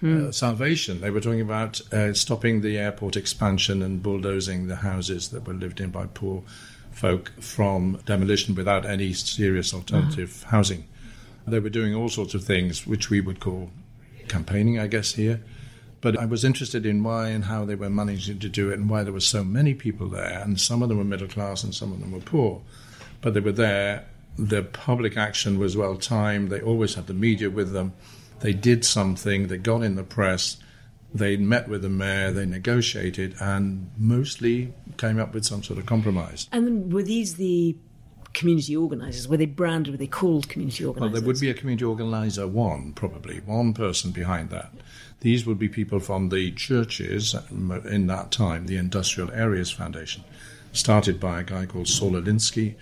uh, 0.04 0.30
salvation. 0.30 1.00
They 1.00 1.10
were 1.10 1.20
talking 1.20 1.40
about 1.40 1.80
uh, 1.92 2.12
stopping 2.14 2.60
the 2.60 2.78
airport 2.78 3.16
expansion 3.16 3.82
and 3.82 4.02
bulldozing 4.02 4.66
the 4.66 4.76
houses 4.76 5.28
that 5.30 5.46
were 5.46 5.54
lived 5.54 5.80
in 5.80 5.90
by 5.90 6.06
poor 6.06 6.42
folk 6.98 7.30
from 7.40 8.00
demolition 8.06 8.56
without 8.56 8.84
any 8.84 9.12
serious 9.12 9.72
alternative 9.72 10.42
ah. 10.46 10.50
housing. 10.50 10.84
They 11.46 11.60
were 11.60 11.70
doing 11.70 11.94
all 11.94 12.08
sorts 12.08 12.34
of 12.34 12.42
things 12.42 12.86
which 12.86 13.08
we 13.08 13.20
would 13.20 13.38
call 13.38 13.70
campaigning, 14.26 14.78
I 14.80 14.88
guess, 14.88 15.14
here. 15.14 15.40
But 16.00 16.18
I 16.18 16.26
was 16.26 16.44
interested 16.44 16.84
in 16.84 17.02
why 17.02 17.28
and 17.28 17.44
how 17.44 17.64
they 17.64 17.76
were 17.76 17.88
managing 17.88 18.40
to 18.40 18.48
do 18.48 18.70
it 18.70 18.78
and 18.78 18.90
why 18.90 19.04
there 19.04 19.12
were 19.12 19.20
so 19.20 19.44
many 19.44 19.74
people 19.74 20.08
there. 20.08 20.40
And 20.40 20.60
some 20.60 20.82
of 20.82 20.88
them 20.88 20.98
were 20.98 21.04
middle 21.04 21.28
class 21.28 21.64
and 21.64 21.74
some 21.74 21.92
of 21.92 22.00
them 22.00 22.12
were 22.12 22.20
poor. 22.20 22.62
But 23.20 23.34
they 23.34 23.40
were 23.40 23.52
there. 23.52 24.04
The 24.36 24.62
public 24.62 25.16
action 25.16 25.58
was 25.58 25.76
well 25.76 25.96
timed. 25.96 26.50
They 26.50 26.60
always 26.60 26.94
had 26.94 27.06
the 27.06 27.14
media 27.14 27.48
with 27.48 27.72
them. 27.72 27.92
They 28.40 28.52
did 28.52 28.84
something. 28.84 29.48
They 29.48 29.56
got 29.56 29.82
in 29.82 29.94
the 29.94 30.04
press. 30.04 30.56
They 31.14 31.36
met 31.36 31.68
with 31.68 31.82
the 31.82 31.88
mayor. 31.88 32.32
They 32.32 32.46
negotiated 32.46 33.34
and 33.40 33.90
mostly 33.96 34.74
came 34.98 35.18
up 35.18 35.32
with 35.34 35.44
some 35.44 35.62
sort 35.62 35.78
of 35.78 35.86
compromise. 35.86 36.48
And 36.52 36.66
then 36.66 36.90
were 36.90 37.02
these 37.02 37.36
the 37.36 37.76
community 38.34 38.76
organisers? 38.76 39.26
Were 39.26 39.36
they 39.38 39.46
branded? 39.46 39.94
Were 39.94 39.98
they 39.98 40.06
called 40.06 40.48
community 40.48 40.84
organisers? 40.84 41.12
Well, 41.12 41.20
there 41.20 41.26
would 41.26 41.40
be 41.40 41.50
a 41.50 41.54
community 41.54 41.84
organizer, 41.84 42.46
one 42.46 42.92
probably, 42.92 43.38
one 43.40 43.72
person 43.74 44.10
behind 44.10 44.50
that. 44.50 44.72
These 45.20 45.46
would 45.46 45.58
be 45.58 45.68
people 45.68 45.98
from 45.98 46.28
the 46.28 46.52
churches 46.52 47.34
in 47.50 48.06
that 48.06 48.30
time, 48.30 48.66
the 48.66 48.76
Industrial 48.76 49.30
Areas 49.32 49.70
Foundation, 49.70 50.22
started 50.72 51.18
by 51.18 51.40
a 51.40 51.42
guy 51.42 51.66
called 51.66 51.88
Saul 51.88 52.12
Alinsky 52.12 52.76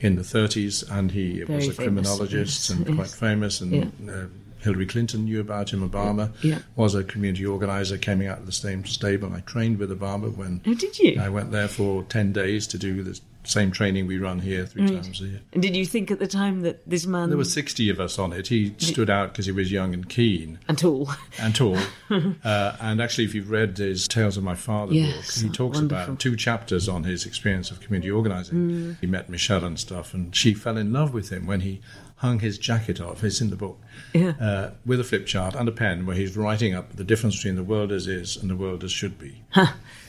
in 0.00 0.16
the 0.16 0.22
30s, 0.22 0.88
and 0.90 1.12
he 1.12 1.42
Very 1.44 1.56
was 1.56 1.68
a 1.68 1.72
famous, 1.72 2.06
criminologist 2.08 2.68
yes, 2.68 2.78
and 2.78 2.86
yes. 2.86 2.96
quite 2.96 3.08
famous, 3.08 3.60
and 3.60 3.72
Yeah. 3.72 4.12
uh, 4.12 4.26
Hillary 4.60 4.86
Clinton 4.86 5.24
knew 5.24 5.40
about 5.40 5.70
him. 5.72 5.88
Obama 5.88 6.32
Yeah. 6.42 6.58
was 6.76 6.94
a 6.94 7.04
community 7.04 7.46
organizer, 7.46 7.96
coming 7.98 8.28
out 8.28 8.38
of 8.38 8.46
the 8.46 8.52
same 8.52 8.84
stable. 8.84 9.32
I 9.32 9.40
trained 9.40 9.78
with 9.78 9.90
Obama 9.90 10.34
when 10.34 10.60
Oh, 10.66 10.74
did 10.74 10.98
you? 10.98 11.18
I 11.20 11.28
went 11.28 11.52
there 11.52 11.68
for 11.68 12.02
10 12.04 12.32
days 12.32 12.66
to 12.68 12.78
do 12.78 13.02
the 13.02 13.18
same 13.44 13.70
training 13.70 14.06
we 14.06 14.18
run 14.18 14.40
here 14.40 14.66
three 14.66 14.82
Right. 14.82 15.02
times 15.02 15.22
a 15.22 15.24
year. 15.24 15.40
And 15.54 15.62
did 15.62 15.74
you 15.74 15.86
think 15.86 16.10
at 16.10 16.18
the 16.18 16.26
time 16.26 16.60
that 16.62 16.82
this 16.86 17.06
man 17.06 17.30
There 17.30 17.38
were 17.38 17.44
60 17.44 17.88
of 17.88 17.98
us 17.98 18.18
on 18.18 18.34
it. 18.34 18.48
He 18.48 18.74
stood 18.76 19.08
out 19.08 19.32
because 19.32 19.46
he 19.46 19.52
was 19.52 19.72
young 19.72 19.94
and 19.94 20.06
keen 20.06 20.58
and 20.68 20.76
tall? 20.76 21.10
and 21.40 21.54
tall. 21.54 21.78
uh, 22.44 22.76
and 22.80 23.00
actually, 23.00 23.24
if 23.24 23.34
you've 23.34 23.50
read 23.50 23.78
his 23.78 24.06
Tales 24.06 24.36
of 24.36 24.42
My 24.44 24.54
Father 24.54 24.92
Yes, 24.92 25.40
book, 25.40 25.50
he 25.50 25.56
talks 25.56 25.78
wonderful. 25.78 26.04
about 26.04 26.18
two 26.20 26.36
chapters 26.36 26.88
on 26.88 27.04
his 27.04 27.24
experience 27.24 27.70
of 27.70 27.80
community 27.80 28.10
organizing. 28.10 28.96
He 29.00 29.06
met 29.06 29.30
Michelle 29.30 29.64
and 29.64 29.78
stuff, 29.78 30.12
and 30.12 30.34
she 30.36 30.52
fell 30.52 30.76
in 30.76 30.92
love 30.92 31.14
with 31.14 31.30
him 31.30 31.46
when 31.46 31.60
he 31.60 31.80
hung 32.18 32.40
his 32.40 32.58
jacket 32.58 33.00
off. 33.00 33.24
It's 33.24 33.40
in 33.40 33.50
the 33.50 33.56
book. 33.56 33.80
Yeah. 34.12 34.32
Uh, 34.40 34.70
with 34.84 35.00
a 35.00 35.04
flip 35.04 35.26
chart 35.26 35.54
and 35.54 35.68
a 35.68 35.72
pen 35.72 36.04
where 36.04 36.16
he's 36.16 36.36
writing 36.36 36.74
up 36.74 36.96
the 36.96 37.04
difference 37.04 37.36
between 37.36 37.56
the 37.56 37.62
world 37.62 37.92
as 37.92 38.06
is 38.06 38.36
and 38.36 38.50
the 38.50 38.56
world 38.56 38.84
as 38.84 38.92
should 38.92 39.18
be. 39.18 39.42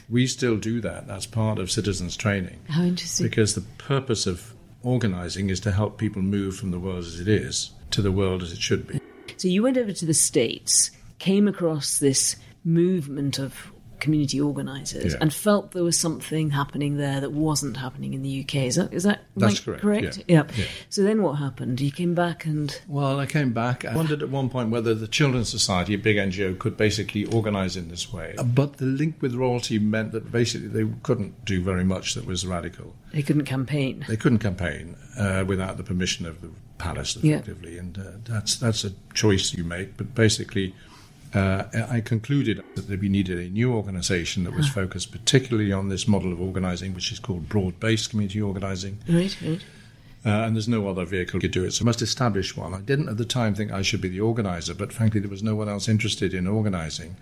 We 0.09 0.25
still 0.25 0.57
do 0.57 0.81
that. 0.81 1.07
That's 1.07 1.27
part 1.27 1.59
of 1.59 1.69
citizens 1.69 2.17
training. 2.17 2.59
How 2.67 2.81
interesting. 2.81 3.27
Because 3.27 3.53
the 3.53 3.61
purpose 3.77 4.25
of 4.25 4.53
organizing 4.81 5.51
is 5.51 5.59
to 5.61 5.71
help 5.71 5.99
people 5.99 6.23
move 6.23 6.55
from 6.55 6.71
the 6.71 6.79
world 6.79 7.05
as 7.05 7.19
it 7.19 7.27
is 7.27 7.71
to 7.91 8.01
the 8.01 8.11
world 8.11 8.41
as 8.41 8.51
it 8.51 8.59
should 8.59 8.87
be. 8.87 8.99
So 9.37 9.47
you 9.47 9.61
went 9.61 9.77
over 9.77 9.91
to 9.91 10.05
the 10.05 10.13
States, 10.13 10.89
came 11.19 11.47
across 11.47 11.99
this 11.99 12.35
movement 12.63 13.37
of 13.37 13.71
community 14.00 14.39
organisers, 14.41 15.13
Yeah. 15.13 15.18
and 15.22 15.34
felt 15.34 15.72
there 15.72 15.84
was 15.84 15.98
something 15.98 16.50
happening 16.51 16.98
there 16.98 17.20
that 17.22 17.32
wasn't 17.32 17.77
happening 17.77 18.13
in 18.13 18.22
the 18.24 18.29
UK. 18.44 18.68
Is 18.68 18.75
that 18.75 18.94
is 18.94 19.03
that 19.03 19.20
am 19.20 19.25
That's 19.38 19.68
I 19.68 19.77
correct, 19.77 20.18
Yeah. 20.27 20.44
yeah. 20.48 20.58
Yeah. 20.58 20.65
So 20.89 21.03
then 21.03 21.22
what 21.22 21.34
happened? 21.34 21.79
You 21.82 21.91
came 21.91 22.15
back 22.15 22.46
and 22.46 22.75
Well, 22.88 23.20
I 23.20 23.25
came 23.25 23.53
back. 23.53 23.86
I 23.86 23.96
wondered 23.96 24.22
at 24.24 24.29
one 24.29 24.50
point 24.50 24.70
whether 24.70 24.94
the 24.96 25.08
Children's 25.08 25.50
Society, 25.50 25.94
a 25.94 25.98
big 25.98 26.18
NGO, 26.18 26.58
could 26.58 26.77
basically 26.77 27.25
organise 27.25 27.75
in 27.75 27.89
this 27.89 28.12
way. 28.13 28.36
But 28.44 28.77
the 28.77 28.86
link 28.86 29.15
with 29.22 29.34
royalty 29.36 29.79
meant 29.79 30.12
that 30.13 30.32
basically 30.32 30.68
they 30.68 30.88
couldn't 31.03 31.46
do 31.46 31.62
very 31.62 31.84
much 31.84 32.13
that 32.15 32.25
was 32.25 32.46
radical. 32.46 32.96
they 33.13 33.24
couldn't 33.24 33.46
campaign. 33.46 34.06
They 34.08 34.18
couldn't 34.18 34.39
campaign 34.39 34.96
uh, 35.18 35.44
without 35.48 35.77
the 35.77 35.84
permission 35.84 36.25
of 36.25 36.41
the 36.41 36.50
palace, 36.77 37.18
Yeah. 37.22 37.38
effectively, 37.38 37.77
and 37.77 37.98
uh, 37.98 38.03
that's 38.24 38.56
that's 38.58 38.84
a 38.86 38.91
choice 39.13 39.53
you 39.53 39.63
make. 39.63 39.98
But 39.98 40.13
basically, 40.15 40.74
uh, 41.33 41.63
I 41.89 42.01
concluded 42.01 42.63
that 42.75 43.00
we 43.00 43.09
needed 43.09 43.38
a 43.38 43.50
new 43.50 43.74
organisation 43.74 44.43
that 44.45 44.53
was 44.53 44.67
focused 44.67 45.12
particularly 45.12 45.71
on 45.71 45.89
this 45.89 46.07
model 46.07 46.33
of 46.33 46.41
organising, 46.41 46.93
which 46.93 47.12
is 47.12 47.19
called 47.19 47.48
broad-based 47.48 48.09
community 48.09 48.41
organising. 48.41 49.00
Right, 49.07 49.38
right. 49.41 49.62
Uh, 50.25 50.45
and 50.45 50.55
there's 50.55 50.67
no 50.67 50.88
other 50.88 51.05
vehicle 51.05 51.39
could 51.39 51.51
do 51.51 51.63
it, 51.63 51.71
so 51.71 51.83
I 51.83 51.86
must 51.86 52.01
establish 52.01 52.57
one. 52.57 52.74
I 52.74 52.81
didn't 52.81 53.07
at 53.07 53.17
the 53.17 53.25
time 53.25 53.55
think 53.55 53.71
I 53.71 53.81
should 53.81 54.01
be 54.01 54.09
the 54.09 54.19
organizer, 54.19 54.74
but 54.74 54.91
frankly, 54.91 55.21
there 55.21 55.29
was 55.29 55.43
no 55.43 55.55
one 55.55 55.69
else 55.69 55.88
interested 55.88 56.33
in 56.33 56.45
organizing. 56.45 57.15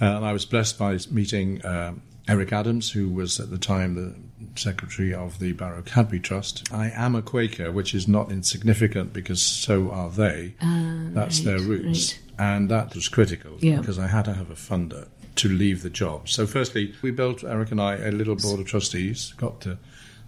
Uh, 0.00 0.16
and 0.16 0.24
I 0.24 0.32
was 0.32 0.44
blessed 0.44 0.78
by 0.78 0.98
meeting 1.10 1.64
um 1.64 2.02
Eric 2.28 2.52
Adams, 2.52 2.92
who 2.92 3.08
was 3.08 3.40
at 3.40 3.50
the 3.50 3.58
time 3.58 3.94
the 3.96 4.14
secretary 4.60 5.12
of 5.12 5.38
the 5.40 5.52
Barrow 5.52 5.82
Cadbury 5.82 6.20
Trust. 6.20 6.68
I 6.72 6.90
am 6.94 7.16
a 7.16 7.22
Quaker, 7.22 7.72
which 7.72 7.92
is 7.94 8.06
not 8.06 8.30
insignificant 8.30 9.12
because 9.12 9.42
so 9.42 9.90
are 9.90 10.10
they. 10.10 10.54
That's 10.60 11.40
their 11.40 11.58
roots. 11.58 12.14
And 12.38 12.70
that 12.70 12.94
was 12.94 13.08
critical 13.08 13.56
Yeah. 13.60 13.78
because 13.80 13.98
I 13.98 14.06
had 14.06 14.26
to 14.26 14.32
have 14.34 14.50
a 14.50 14.54
funder 14.54 15.08
to 15.36 15.48
leave 15.48 15.82
the 15.82 15.90
job. 15.90 16.28
So, 16.28 16.46
firstly, 16.46 16.94
we 17.02 17.10
built, 17.10 17.42
Eric 17.42 17.70
and 17.72 17.80
I, 17.80 17.96
a 17.96 18.10
little 18.12 18.36
board 18.36 18.60
of 18.60 18.66
trustees, 18.66 19.32
got 19.36 19.60
to 19.62 19.78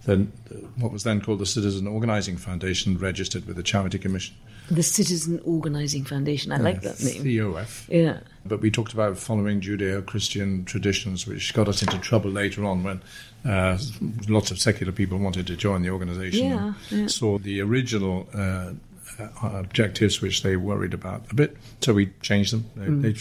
then 0.05 0.31
what 0.75 0.91
was 0.91 1.03
then 1.03 1.21
called 1.21 1.39
the 1.39 1.45
Citizen 1.45 1.87
Organising 1.87 2.35
Foundation, 2.37 2.97
registered 2.97 3.45
with 3.45 3.55
the 3.55 3.63
Charity 3.63 3.97
Commission. 3.97 4.35
The 4.69 4.83
Citizen 4.83 5.39
Organising 5.45 6.03
Foundation. 6.03 6.51
I 6.51 6.57
like 6.57 6.81
that 6.81 7.01
name. 7.01 7.23
COF. 7.23 7.87
Yeah. 7.89 8.19
But 8.45 8.59
we 8.61 8.69
talked 8.69 8.91
about 8.93 9.17
following 9.17 9.61
Judeo 9.61 10.05
Christian 10.05 10.65
traditions, 10.65 11.25
which 11.25 11.53
got 11.53 11.67
us 11.69 11.81
into 11.81 11.97
trouble 11.99 12.29
later 12.29 12.65
on 12.65 12.83
when 12.83 13.01
uh, 13.45 13.77
lots 14.27 14.51
of 14.51 14.59
secular 14.59 14.91
people 14.91 15.17
wanted 15.17 15.47
to 15.47 15.55
join 15.55 15.81
the 15.81 15.89
organisation. 15.89 16.49
Yeah, 16.49 16.73
yeah. 16.89 17.07
Saw 17.07 17.37
the 17.37 17.61
original 17.61 18.27
uh, 18.33 18.73
uh, 19.19 19.29
objectives, 19.41 20.21
which 20.21 20.43
they 20.43 20.57
worried 20.57 20.93
about 20.93 21.23
a 21.31 21.35
bit. 21.35 21.55
So 21.81 21.93
we 21.93 22.07
changed 22.21 22.51
them. 22.53 22.65
They, 22.75 22.87
Mm. 22.87 23.01
they 23.01 23.15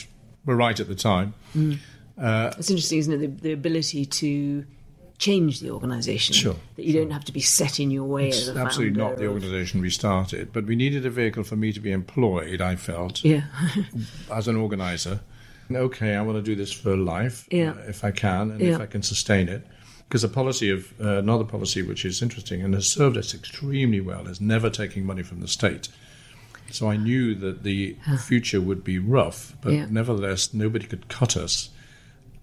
were 0.44 0.56
right 0.56 0.78
at 0.80 0.88
the 0.88 0.96
time. 0.96 1.34
It's 1.54 2.70
interesting, 2.70 2.98
isn't 2.98 3.12
it? 3.14 3.18
The, 3.18 3.26
the 3.48 3.52
ability 3.52 4.06
to 4.06 4.64
change 5.22 5.60
the 5.60 5.70
organisation. 5.70 6.34
Sure, 6.34 6.56
That 6.76 6.84
you 6.84 6.92
don't 6.92 7.12
have 7.12 7.24
to 7.26 7.32
be 7.32 7.40
set 7.40 7.78
in 7.78 7.90
your 7.92 8.04
way 8.04 8.28
It's 8.28 8.48
as 8.48 8.56
a 8.56 8.58
absolutely 8.58 8.98
not 8.98 9.16
the 9.18 9.28
organisation 9.28 9.80
we 9.80 9.90
started, 9.90 10.52
but 10.52 10.66
we 10.66 10.74
needed 10.74 11.06
a 11.06 11.10
vehicle 11.10 11.44
for 11.44 11.54
me 11.56 11.72
to 11.72 11.80
be 11.80 11.92
employed, 11.92 12.60
I 12.60 12.74
felt, 12.76 13.24
Yeah. 13.24 13.44
as 14.32 14.48
an 14.48 14.56
organizer. 14.56 15.20
Okay, 15.70 16.16
I 16.16 16.22
want 16.22 16.36
to 16.38 16.42
do 16.42 16.56
this 16.56 16.72
for 16.72 16.96
life, 16.96 17.46
Yeah. 17.50 17.74
if 17.88 18.02
I 18.04 18.10
can, 18.10 18.50
and 18.50 18.60
Yeah. 18.60 18.74
if 18.74 18.80
I 18.80 18.86
can 18.86 19.02
sustain 19.02 19.48
it. 19.48 19.64
Because 20.08 20.24
a 20.24 20.28
policy 20.28 20.68
of 20.68 20.92
uh, 21.00 21.18
another 21.18 21.44
policy 21.44 21.80
which 21.82 22.04
is 22.04 22.20
interesting 22.20 22.60
and 22.62 22.74
has 22.74 22.86
served 22.90 23.16
us 23.16 23.32
extremely 23.32 24.00
well 24.00 24.26
is 24.26 24.40
never 24.40 24.68
taking 24.68 25.06
money 25.06 25.22
from 25.22 25.40
the 25.40 25.48
state. 25.48 25.88
So 26.70 26.90
I 26.90 26.96
knew 26.96 27.34
that 27.36 27.62
the 27.62 27.96
future 28.26 28.60
would 28.60 28.82
be 28.82 28.98
rough, 28.98 29.54
but 29.62 29.72
Yeah. 29.72 29.86
nevertheless, 29.88 30.52
nobody 30.52 30.86
could 30.86 31.08
cut 31.08 31.36
us 31.36 31.70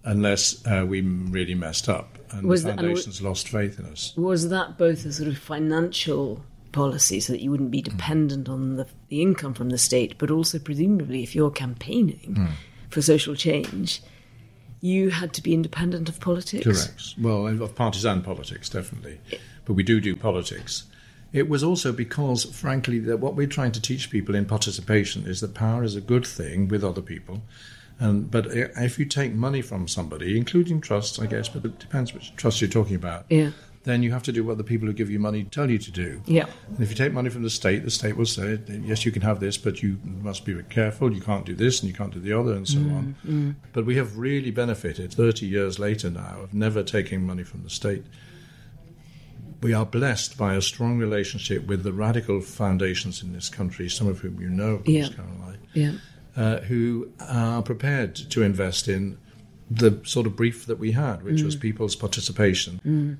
unless 0.04 0.64
uh, 0.66 0.84
we 0.88 1.00
really 1.02 1.54
messed 1.54 1.88
up 1.88 2.18
and 2.30 2.46
Was 2.46 2.62
the 2.62 2.68
that- 2.70 2.78
and 2.78 2.88
foundations 2.88 3.20
lost 3.22 3.48
faith 3.48 3.78
in 3.78 3.84
us. 3.86 4.14
Was 4.16 4.48
that 4.48 4.78
both 4.78 5.04
a 5.04 5.12
sort 5.12 5.28
of 5.28 5.36
financial 5.38 6.44
policy 6.72 7.18
so 7.20 7.32
that 7.32 7.42
you 7.42 7.50
wouldn't 7.50 7.70
be 7.72 7.82
dependent 7.82 8.48
on 8.48 8.76
the, 8.76 8.86
the 9.08 9.20
income 9.20 9.52
from 9.54 9.70
the 9.70 9.78
state, 9.78 10.14
but 10.18 10.30
also 10.30 10.58
presumably 10.58 11.22
if 11.22 11.34
you're 11.34 11.50
campaigning 11.50 12.34
Hmm. 12.36 12.46
for 12.88 13.02
social 13.02 13.34
change, 13.34 14.00
you 14.80 15.10
had 15.10 15.34
to 15.34 15.42
be 15.42 15.52
independent 15.52 16.08
of 16.08 16.20
politics? 16.20 16.64
Correct. 16.64 17.14
Well, 17.20 17.46
of 17.62 17.74
partisan 17.74 18.22
politics, 18.22 18.68
definitely. 18.70 19.18
But 19.66 19.74
we 19.74 19.82
do 19.82 20.00
do 20.00 20.16
politics. 20.16 20.84
It 21.32 21.48
was 21.48 21.62
also 21.62 21.92
because, 21.92 22.44
frankly, 22.44 22.98
that 23.00 23.18
what 23.20 23.36
we're 23.36 23.46
trying 23.46 23.72
to 23.72 23.80
teach 23.80 24.08
people 24.10 24.34
in 24.34 24.46
participation 24.46 25.26
is 25.26 25.40
that 25.40 25.54
power 25.54 25.84
is 25.84 25.94
a 25.96 26.00
good 26.00 26.26
thing 26.26 26.66
with 26.68 26.82
other 26.82 27.02
people. 27.02 27.42
And, 28.00 28.30
but 28.30 28.46
if 28.48 28.98
you 28.98 29.04
take 29.04 29.34
money 29.34 29.60
from 29.62 29.86
somebody, 29.86 30.36
including 30.36 30.80
trusts, 30.80 31.18
I 31.18 31.26
guess, 31.26 31.48
but 31.50 31.64
it 31.66 31.78
depends 31.78 32.14
which 32.14 32.34
trust 32.34 32.60
you're 32.62 32.70
talking 32.70 32.96
about, 32.96 33.26
Yeah. 33.28 33.50
then 33.84 34.02
you 34.02 34.10
have 34.10 34.22
to 34.22 34.32
do 34.32 34.42
what 34.42 34.56
the 34.56 34.64
people 34.64 34.86
who 34.88 34.94
give 34.94 35.10
you 35.10 35.18
money 35.18 35.44
tell 35.44 35.70
you 35.70 35.76
to 35.78 35.90
do. 35.90 36.22
Yeah. 36.26 36.46
And 36.68 36.80
if 36.80 36.88
you 36.88 36.96
take 36.96 37.12
money 37.12 37.28
from 37.28 37.42
the 37.42 37.50
state, 37.50 37.84
the 37.84 37.90
state 37.90 38.16
will 38.16 38.24
say, 38.24 38.58
yes, 38.84 39.04
you 39.04 39.12
can 39.12 39.20
have 39.22 39.38
this, 39.38 39.58
but 39.58 39.82
you 39.82 39.98
must 40.02 40.46
be 40.46 40.54
careful. 40.70 41.12
You 41.12 41.20
can't 41.20 41.44
do 41.44 41.54
this 41.54 41.80
and 41.80 41.90
you 41.90 41.94
can't 41.94 42.12
do 42.12 42.20
the 42.20 42.32
other, 42.32 42.54
and 42.54 42.66
so 42.66 42.78
mm, 42.78 42.96
on. 42.96 43.16
Mm. 43.26 43.54
But 43.74 43.84
we 43.84 43.96
have 43.96 44.16
really 44.16 44.50
benefited 44.50 45.12
30 45.12 45.46
years 45.46 45.78
later 45.78 46.08
now 46.10 46.38
of 46.42 46.54
never 46.54 46.82
taking 46.82 47.26
money 47.26 47.42
from 47.44 47.62
the 47.64 47.70
state. 47.70 48.04
We 49.62 49.74
are 49.74 49.84
blessed 49.84 50.38
by 50.38 50.54
a 50.54 50.62
strong 50.62 50.96
relationship 50.98 51.66
with 51.66 51.82
the 51.82 51.92
radical 51.92 52.40
foundations 52.40 53.22
in 53.22 53.34
this 53.34 53.50
country, 53.50 53.90
some 53.90 54.08
of 54.08 54.20
whom 54.20 54.40
you 54.40 54.48
know, 54.48 54.80
Yeah. 54.86 55.08
Caroline 55.08 55.58
Yeah. 55.74 55.92
Uh, 56.40 56.58
who 56.68 57.08
are 57.20 57.62
prepared 57.62 58.14
to 58.34 58.42
invest 58.42 58.88
in 58.88 59.02
the 59.70 60.00
sort 60.04 60.26
of 60.26 60.34
brief 60.34 60.64
that 60.66 60.78
we 60.84 60.92
had, 60.92 61.16
which 61.22 61.40
Mm. 61.42 61.44
was 61.44 61.56
people's 61.56 61.94
participation. 61.94 63.18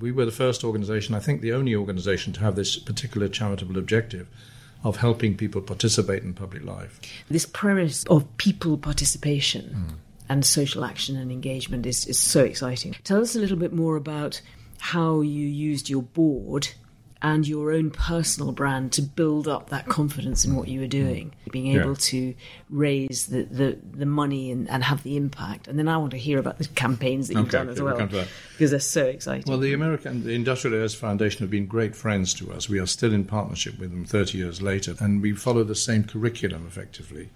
We 0.00 0.10
were 0.16 0.24
the 0.24 0.32
first 0.44 0.64
organization, 0.64 1.14
I 1.14 1.20
think 1.20 1.40
the 1.40 1.52
only 1.52 1.74
organization, 1.76 2.32
to 2.34 2.40
have 2.40 2.56
this 2.56 2.76
particular 2.90 3.28
charitable 3.28 3.76
objective 3.78 4.26
of 4.82 4.96
helping 4.96 5.36
people 5.36 5.60
participate 5.60 6.22
in 6.24 6.34
public 6.34 6.64
life. 6.64 6.98
This 7.30 7.46
premise 7.46 8.04
of 8.14 8.24
people 8.38 8.76
participation 8.78 9.64
Hmm. 9.74 9.94
and 10.28 10.44
social 10.44 10.84
action 10.84 11.16
and 11.16 11.30
engagement 11.30 11.86
is, 11.86 12.06
is 12.06 12.18
so 12.18 12.40
exciting. 12.44 12.96
Tell 13.04 13.20
us 13.22 13.36
a 13.36 13.40
little 13.40 13.56
bit 13.58 13.72
more 13.72 13.96
about 13.96 14.40
how 14.78 15.20
you 15.20 15.46
used 15.46 15.88
your 15.88 16.02
board 16.02 16.68
and 17.24 17.48
your 17.48 17.72
own 17.72 17.90
personal 17.90 18.52
brand 18.52 18.92
to 18.92 19.00
build 19.00 19.48
up 19.48 19.70
that 19.70 19.86
confidence 19.86 20.44
in 20.44 20.54
what 20.54 20.68
you 20.68 20.78
were 20.78 20.86
doing, 20.86 21.32
mm. 21.48 21.52
being 21.52 21.66
Yeah. 21.66 21.80
able 21.80 21.96
to 21.96 22.34
raise 22.68 23.28
the, 23.28 23.44
the, 23.44 23.78
the 23.94 24.04
money 24.04 24.50
and, 24.50 24.68
and 24.68 24.84
have 24.84 25.02
the 25.04 25.16
impact. 25.16 25.66
And 25.66 25.78
then 25.78 25.88
I 25.88 25.96
want 25.96 26.10
to 26.10 26.18
hear 26.18 26.38
about 26.38 26.58
the 26.58 26.66
campaigns 26.68 27.28
that 27.28 27.34
you've 27.34 27.44
Okay, 27.48 27.52
done 27.52 27.70
as 27.70 27.80
we'll 27.80 27.86
well, 27.86 27.96
come 27.96 28.10
to 28.10 28.16
that. 28.16 28.28
because 28.52 28.70
they're 28.72 28.78
so 28.80 29.06
exciting. 29.06 29.44
Well, 29.50 29.58
the 29.58 29.72
American 29.72 30.22
the 30.24 30.34
Industrial 30.34 30.76
Areas 30.76 30.94
Foundation 30.94 31.40
have 31.40 31.50
been 31.50 31.64
great 31.66 31.96
friends 31.96 32.34
to 32.34 32.52
us. 32.52 32.68
We 32.68 32.78
are 32.78 32.86
still 32.86 33.14
in 33.14 33.24
partnership 33.24 33.78
with 33.78 33.90
them 33.90 34.04
30 34.04 34.36
years 34.36 34.60
later, 34.60 34.94
and 35.00 35.22
we 35.22 35.32
follow 35.32 35.64
the 35.64 35.74
same 35.74 36.04
curriculum 36.04 36.66
effectively, 36.66 37.30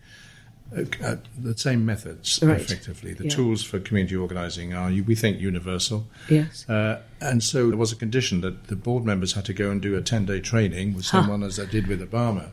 uh, 0.76 0.82
uh, 1.02 1.16
the 1.40 1.56
same 1.56 1.84
methods 1.86 2.40
Right. 2.42 2.60
effectively. 2.60 3.14
The 3.14 3.24
Yeah. 3.24 3.30
tools 3.30 3.62
for 3.62 3.78
community 3.80 4.16
organising 4.16 4.74
are, 4.74 4.90
we 4.90 5.14
think, 5.14 5.40
universal. 5.40 6.06
yes. 6.28 6.68
Uh, 6.68 7.00
and 7.20 7.42
so 7.42 7.68
there 7.68 7.78
was 7.78 7.90
a 7.92 7.96
condition 7.96 8.40
that 8.42 8.66
the 8.68 8.76
board 8.76 9.04
members 9.04 9.32
had 9.32 9.44
to 9.46 9.52
go 9.54 9.70
and 9.70 9.80
do 9.80 9.96
a 9.96 10.02
10 10.02 10.26
day 10.26 10.40
training 10.40 10.94
with 10.94 11.06
Huh. 11.06 11.20
someone, 11.22 11.42
as 11.42 11.56
they 11.56 11.66
did 11.66 11.86
with 11.86 12.00
Obama, 12.00 12.50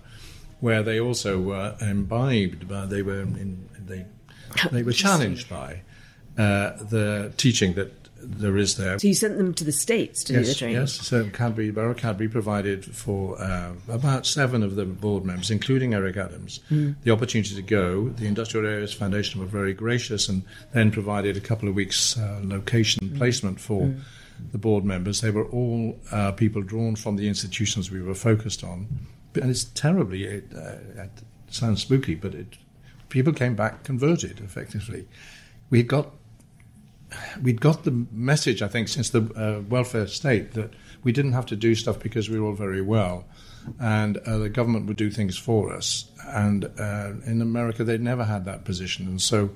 where 0.61 0.81
they 0.81 0.99
also 0.99 1.39
were 1.41 1.75
imbibed 1.81 2.67
by, 2.67 2.85
they 2.85 3.01
were, 3.01 3.21
in, 3.21 3.67
they, 3.85 4.05
they 4.71 4.83
were 4.83 4.93
challenged 4.93 5.49
by 5.49 5.81
uh, 6.37 6.71
the 6.89 7.31
teaching 7.37 7.73
that 7.73 7.91
there 8.27 8.57
is 8.57 8.75
there. 8.77 8.97
So 8.99 9.07
you 9.07 9.13
sent 9.13 9.37
them 9.37 9.53
to 9.55 9.63
the 9.63 9.71
States 9.71 10.23
to 10.25 10.33
do 10.33 10.39
the 10.41 10.45
Yes, 10.47 10.57
training? 10.57 10.75
yes. 10.77 10.93
So 10.93 11.29
Cadbury, 11.29 11.71
Barrow 11.71 11.93
Cadbury 11.93 12.27
provided 12.29 12.83
for 12.85 13.41
uh, 13.41 13.73
about 13.89 14.25
seven 14.25 14.63
of 14.63 14.75
the 14.75 14.85
board 14.85 15.25
members, 15.25 15.51
including 15.51 15.93
Eric 15.93 16.17
Adams, 16.17 16.59
the 16.69 17.11
opportunity 17.11 17.55
to 17.55 17.61
go. 17.61 18.09
The 18.09 18.25
Industrial 18.27 18.65
Areas 18.65 18.93
Foundation 18.93 19.39
were 19.41 19.47
very 19.47 19.73
gracious 19.73 20.27
and 20.29 20.43
then 20.73 20.91
provided 20.91 21.37
a 21.37 21.41
couple 21.41 21.69
of 21.69 21.75
weeks' 21.75 22.17
uh, 22.17 22.41
location 22.43 23.15
placement 23.17 23.59
for 23.59 23.93
the 24.51 24.57
board 24.57 24.83
members. 24.83 25.21
They 25.21 25.31
were 25.31 25.45
all 25.45 25.97
uh, 26.11 26.31
people 26.33 26.61
drawn 26.61 26.95
from 26.95 27.15
the 27.15 27.27
institutions 27.27 27.89
we 27.91 28.01
were 28.01 28.15
focused 28.15 28.63
on. 28.63 28.87
And 29.35 29.49
it's 29.49 29.63
terribly, 29.65 30.23
it, 30.23 30.45
uh, 30.55 31.03
it 31.03 31.11
sounds 31.49 31.81
spooky, 31.81 32.15
but 32.15 32.33
it, 32.35 32.57
people 33.09 33.33
came 33.33 33.55
back 33.55 33.83
converted 33.83 34.39
effectively. 34.39 35.07
We 35.69 35.83
got 35.83 36.11
we'd 37.41 37.61
got 37.61 37.83
the 37.83 38.05
message, 38.11 38.61
I 38.61 38.67
think, 38.67 38.87
since 38.87 39.09
the 39.09 39.21
uh, 39.35 39.61
welfare 39.69 40.07
state 40.07 40.53
that 40.53 40.73
we 41.03 41.11
didn't 41.11 41.33
have 41.33 41.45
to 41.47 41.55
do 41.55 41.75
stuff 41.75 41.99
because 41.99 42.29
we 42.29 42.39
were 42.39 42.47
all 42.47 42.53
very 42.53 42.81
well, 42.81 43.25
and 43.79 44.17
uh, 44.17 44.37
the 44.37 44.49
government 44.49 44.87
would 44.87 44.97
do 44.97 45.09
things 45.09 45.37
for 45.37 45.73
us. 45.73 46.09
And 46.27 46.65
uh, 46.79 47.13
in 47.25 47.41
America, 47.41 47.83
they'd 47.83 48.01
never 48.01 48.23
had 48.23 48.45
that 48.45 48.65
position, 48.65 49.07
and 49.07 49.21
so 49.21 49.51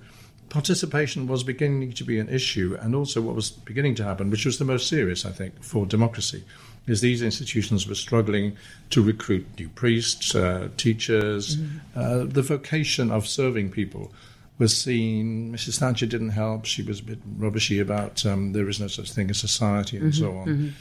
participation 0.50 1.28
was 1.28 1.44
beginning 1.44 1.94
to 1.94 2.04
be 2.04 2.20
an 2.20 2.30
issue. 2.30 2.78
And 2.80 2.96
also, 2.96 3.22
what 3.22 3.36
was 3.36 3.52
beginning 3.52 3.96
to 3.96 4.04
happen, 4.04 4.30
which 4.30 4.46
was 4.46 4.58
the 4.58 4.66
most 4.66 4.88
serious, 4.88 5.26
I 5.26 5.32
think, 5.32 5.64
for 5.64 5.86
democracy, 5.86 6.44
is 6.88 7.02
these 7.02 7.22
institutions 7.22 7.88
were 7.88 7.96
struggling 7.96 8.58
to 8.90 9.02
recruit 9.02 9.46
new 9.58 9.70
priests, 9.70 10.34
uh, 10.34 10.70
teachers. 10.78 11.58
Uh, 11.96 12.26
the 12.26 12.42
vocation 12.42 13.12
of 13.12 13.28
serving 13.28 13.70
people 13.70 14.12
was 14.60 14.78
seen. 14.78 15.52
Mrs. 15.54 15.80
Thatcher 15.80 16.06
didn't 16.06 16.30
help. 16.30 16.66
She 16.66 16.84
was 16.84 17.00
a 17.00 17.04
bit 17.04 17.20
rubbishy 17.38 17.80
about 17.80 18.24
um, 18.26 18.54
there 18.54 18.70
is 18.70 18.80
no 18.80 18.88
such 18.88 19.12
thing 19.12 19.30
as 19.32 19.40
society 19.40 19.98
and 19.98 20.14
so 20.14 20.38
on. 20.38 20.76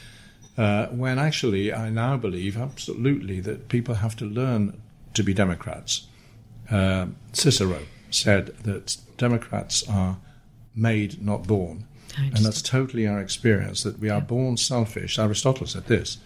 Uh, 0.57 0.87
when 0.87 1.17
actually, 1.17 1.73
I 1.73 1.89
now 1.89 2.17
believe 2.17 2.57
absolutely 2.57 3.39
that 3.39 3.69
people 3.69 3.95
have 3.95 4.15
to 4.17 4.25
learn 4.25 4.81
to 5.13 5.23
be 5.23 5.33
Democrats. 5.33 6.07
Uh, 6.69 7.07
Cicero 7.31 7.79
said 8.11 8.47
that 8.63 8.97
Democrats 9.17 9.87
are 9.89 10.17
made, 10.75 11.25
not 11.25 11.47
born. 11.47 11.85
And 12.17 12.45
that's 12.45 12.61
totally 12.61 13.07
our 13.07 13.19
experience 13.21 13.83
that 13.83 13.99
we 13.99 14.09
are 14.09 14.19
born 14.19 14.57
selfish. 14.57 15.17
Aristotle 15.17 15.67
said 15.67 15.85
this. 15.85 16.17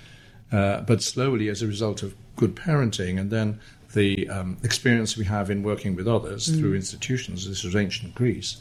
Uh, 0.51 0.81
but 0.81 1.03
slowly, 1.03 1.50
as 1.50 1.62
a 1.62 1.67
result 1.67 2.01
of 2.01 2.15
good 2.36 2.55
parenting 2.55 3.19
and 3.19 3.29
then 3.29 3.60
the 3.94 4.27
um, 4.29 4.58
experience 4.64 5.18
we 5.18 5.25
have 5.25 5.50
in 5.50 5.64
working 5.64 5.96
with 5.96 6.08
others 6.08 6.48
through 6.60 6.75
institutions, 6.75 7.48
this 7.48 7.64
is 7.64 7.75
ancient 7.75 8.16
Greece, 8.16 8.58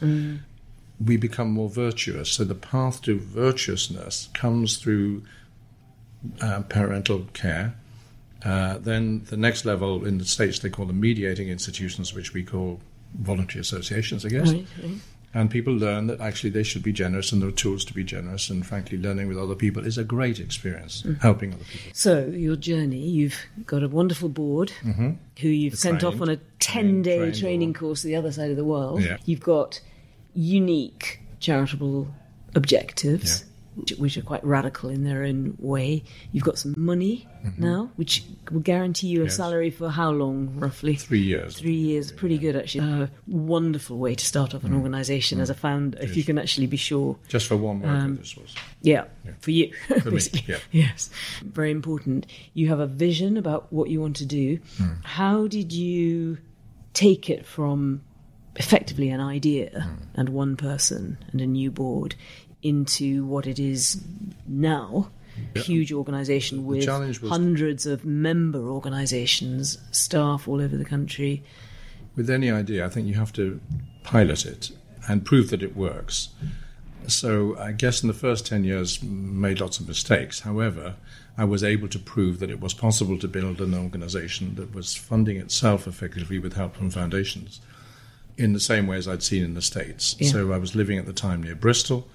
we 1.05 1.17
become 1.17 1.51
more 1.51 1.69
virtuous. 1.69 2.31
So 2.31 2.45
the 2.45 2.55
path 2.55 3.03
to 3.03 3.19
virtuousness 3.19 4.29
comes 4.35 4.77
through 4.77 5.23
uh, 6.41 6.63
parental 6.69 7.27
care. 7.33 7.75
Uh, 8.45 8.79
then 8.79 9.25
the 9.27 9.37
next 9.37 9.65
level 9.65 10.05
in 10.05 10.19
the 10.19 10.25
States, 10.25 10.59
they 10.59 10.71
call 10.71 10.87
them 10.87 11.01
mediating 11.01 11.49
institutions, 11.49 12.15
which 12.15 12.35
we 12.35 12.43
call 12.43 12.81
voluntary 13.15 13.61
associations, 13.61 14.25
I 14.25 14.29
guess. 14.29 14.53
Right, 14.53 14.67
right. 14.83 14.93
And 15.35 15.51
people 15.51 15.73
learn 15.73 16.09
that 16.09 16.21
actually 16.21 16.51
they 16.51 16.63
should 16.63 16.83
be 16.83 16.93
generous 16.93 17.33
and 17.33 17.41
there 17.41 17.49
are 17.49 17.53
tools 17.53 17.85
to 17.87 17.95
be 17.95 18.05
generous. 18.05 18.51
And 18.51 18.67
frankly, 18.67 18.99
learning 18.99 19.29
with 19.29 19.39
other 19.39 19.55
people 19.55 19.87
is 19.87 19.97
a 19.97 20.05
great 20.05 20.39
experience, 20.39 21.03
mm. 21.03 21.21
helping 21.23 21.55
other 21.55 21.65
people. 21.65 21.91
So, 21.95 22.27
your 22.27 22.57
journey, 22.57 22.99
you've 22.99 23.39
got 23.65 23.83
a 23.83 23.89
wonderful 23.89 24.29
board 24.29 24.73
mm-hmm. 24.83 25.13
who 25.41 25.49
you've 25.49 25.79
sent 25.79 26.05
off 26.05 26.21
on 26.21 26.29
a 26.29 26.37
10 26.61 27.03
day 27.03 27.19
trained 27.19 27.39
training 27.39 27.75
course 27.75 28.03
to 28.03 28.09
the 28.09 28.17
other 28.17 28.31
side 28.31 28.51
of 28.51 28.57
the 28.57 28.65
world. 28.65 29.03
Yeah. 29.03 29.17
You've 29.25 29.41
got 29.41 29.81
unique 30.35 31.21
charitable 31.41 32.09
objectives, 32.55 33.41
which, 33.41 33.52
which 33.97 34.17
are 34.19 34.23
quite 34.23 34.45
radical 34.45 34.91
in 34.91 35.03
their 35.05 35.23
own 35.25 35.57
way. 35.59 36.05
You've 36.31 36.45
got 36.45 36.59
some 36.59 36.75
money 36.77 37.27
now, 37.57 37.91
which 37.97 38.23
will 38.51 38.61
guarantee 38.61 39.07
you 39.09 39.21
a 39.21 39.23
Mm-hmm. 39.23 39.27
Yes. 39.29 39.37
salary 39.37 39.71
for 39.71 39.89
how 39.89 40.11
long, 40.11 40.53
roughly? 40.59 40.95
Three 40.97 41.23
years. 41.23 41.57
Three 41.59 41.75
years, 41.75 42.13
pretty 42.13 42.37
good 42.37 42.55
actually. 42.55 42.87
A 43.05 43.11
wonderful 43.27 43.97
way 43.99 44.15
to 44.15 44.25
start 44.27 44.51
Mm. 44.51 44.55
off 44.57 44.65
an 44.65 44.75
organisation 44.75 45.41
as 45.41 45.49
a 45.49 45.55
founder, 45.55 45.99
if 46.03 46.17
you 46.19 46.23
can 46.25 46.39
actually 46.39 46.67
be 46.67 46.77
sure 46.77 47.17
Just 47.29 47.47
for 47.47 47.57
one 47.57 47.81
worker, 47.81 47.95
Um, 47.95 48.17
this 48.17 48.37
was. 48.37 48.55
yeah, 48.83 49.05
for 49.41 49.51
you, 49.53 49.73
me, 49.89 50.01
basically. 50.11 50.45
yeah. 50.53 50.59
Yes, 50.71 51.09
very 51.43 51.71
important. 51.71 52.27
You 52.53 52.69
have 52.69 52.81
a 52.81 52.87
vision 52.87 53.37
about 53.39 53.73
what 53.73 53.89
you 53.89 54.01
want 54.01 54.17
to 54.17 54.27
do. 54.27 54.59
Hmm. 54.77 54.89
How 55.03 55.47
did 55.47 55.73
you 55.73 56.39
take 56.93 57.31
it 57.31 57.47
from 57.47 58.03
effectively 58.57 59.09
an 59.09 59.21
idea 59.21 59.81
Hmm. 59.83 60.05
and 60.21 60.29
one 60.29 60.57
person 60.57 61.17
and 61.33 61.41
a 61.41 61.47
new 61.47 61.71
board 61.71 62.15
into 62.63 63.25
what 63.27 63.47
it 63.47 63.59
is 63.59 64.03
now? 64.47 65.11
Huge 65.55 65.93
organisation 65.93 66.67
with 66.67 66.87
hundreds 66.87 67.87
of 67.87 68.05
member 68.05 68.69
organisations, 68.69 69.79
staff 69.91 70.47
all 70.47 70.61
over 70.61 70.77
the 70.77 70.85
country. 70.85 71.43
With 72.15 72.29
any 72.29 72.51
idea, 72.51 72.85
I 72.85 72.89
think 72.89 73.07
you 73.07 73.15
have 73.15 73.33
to 73.35 73.61
pilot 74.03 74.45
it 74.45 74.71
and 75.09 75.25
prove 75.25 75.51
that 75.51 75.63
it 75.63 75.77
works. 75.77 76.29
So 77.07 77.57
I 77.59 77.73
guess 77.73 78.03
in 78.03 78.09
the 78.09 78.15
first 78.15 78.47
10 78.47 78.65
years, 78.65 79.03
made 79.03 79.61
lots 79.61 79.81
of 79.81 79.89
mistakes. 79.89 80.41
However, 80.41 80.97
I 81.37 81.45
was 81.45 81.65
able 81.65 81.89
to 81.89 81.99
prove 81.99 82.39
that 82.39 82.51
it 82.51 82.61
was 82.61 82.75
possible 82.75 83.19
to 83.19 83.29
build 83.29 83.61
an 83.61 83.75
organization 83.75 84.55
that 84.57 84.75
was 84.75 84.95
funding 84.95 85.39
itself 85.39 85.87
effectively 85.87 86.39
with 86.39 86.53
help 86.55 86.77
from 86.77 86.91
foundations 86.91 87.61
in 88.37 88.53
the 88.53 88.61
same 88.61 88.87
way 88.87 88.97
as 88.97 89.09
I'd 89.09 89.23
seen 89.23 89.45
in 89.45 89.55
the 89.55 89.63
States. 89.63 90.17
Yeah. 90.19 90.31
So 90.31 90.53
I 90.53 90.59
was 90.59 90.75
living 90.75 90.99
at 90.99 91.07
the 91.07 91.13
time 91.13 91.43
near 91.43 91.55
Bristol, 91.55 92.09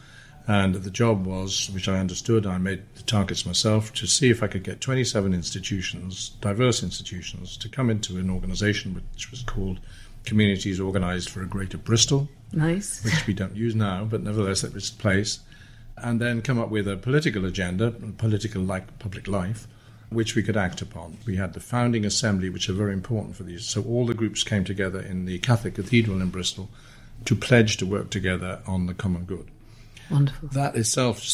and 0.47 0.75
the 0.75 0.89
job 0.89 1.25
was, 1.25 1.69
which 1.73 1.89
I 1.89 1.99
understood, 1.99 2.45
I 2.45 2.57
made 2.57 2.81
the 2.95 3.03
targets 3.03 3.45
myself, 3.45 3.93
to 3.95 4.07
see 4.07 4.29
if 4.29 4.41
I 4.41 4.47
could 4.47 4.63
get 4.63 4.79
27 4.79 5.33
institutions, 5.33 6.29
diverse 6.39 6.81
institutions, 6.81 7.57
to 7.57 7.67
come 7.67 7.89
into 7.89 8.17
an 8.17 8.29
organization 8.29 8.95
which 8.95 9.29
was 9.29 9.43
called 9.43 9.81
Communities 10.23 10.79
Organized 10.79 11.29
for 11.29 11.43
a 11.43 11.47
Greater 11.47 11.77
Bristol 11.77 12.29
Nice. 12.53 13.03
which 13.05 13.27
we 13.27 13.33
don't 13.33 13.57
use 13.57 13.75
now, 13.75 14.05
but 14.05 14.23
nevertheless 14.23 14.63
it 14.63 14.73
was 14.73 14.89
place, 14.89 15.41
and 15.97 16.21
then 16.21 16.41
come 16.41 16.60
up 16.60 16.69
with 16.69 16.88
a 16.88 16.95
political 16.95 17.43
agenda, 17.43 17.91
political 17.91 18.62
like 18.62 18.99
public 18.99 19.27
life, 19.27 19.67
which 20.10 20.33
we 20.33 20.43
could 20.43 20.55
act 20.55 20.81
upon. 20.81 21.17
We 21.25 21.36
had 21.36 21.53
the 21.53 21.60
founding 21.60 22.05
assembly, 22.05 22.49
which 22.49 22.69
are 22.69 22.73
very 22.73 22.93
important 22.93 23.36
for 23.36 23.43
these. 23.43 23.65
So 23.65 23.83
all 23.83 24.05
the 24.05 24.13
groups 24.13 24.45
came 24.45 24.63
together 24.63 25.01
in 25.01 25.25
the 25.25 25.39
Catholic 25.39 25.75
Cathedral 25.75 26.21
in 26.21 26.29
Bristol 26.29 26.69
to 27.25 27.36
pledge 27.36 27.75
to 27.77 27.86
work 27.86 28.10
together 28.10 28.62
on 28.65 28.86
the 28.86 28.93
common 28.93 29.25
good. 29.25 29.51
Wonderful. 30.09 30.49
That 30.49 30.75
itself 30.75 31.25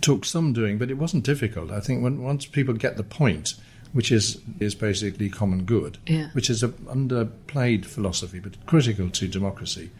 took 0.00 0.24
some 0.24 0.52
doing, 0.52 0.78
but 0.78 0.90
it 0.90 0.98
wasn't 0.98 1.24
difficult. 1.24 1.70
I 1.70 1.80
think 1.80 2.02
when 2.02 2.22
once 2.22 2.44
people 2.46 2.74
get 2.74 2.96
the 2.96 3.04
point, 3.04 3.54
which 3.92 4.10
is 4.10 4.40
is 4.58 4.74
basically 4.74 5.28
common 5.30 5.64
good, 5.64 5.98
Yeah. 6.06 6.28
which 6.32 6.50
is 6.50 6.62
an 6.62 6.72
underplayed 6.88 7.84
philosophy 7.84 8.40
but 8.40 8.64
critical 8.66 9.08
to 9.10 9.28
democracy. 9.28 9.90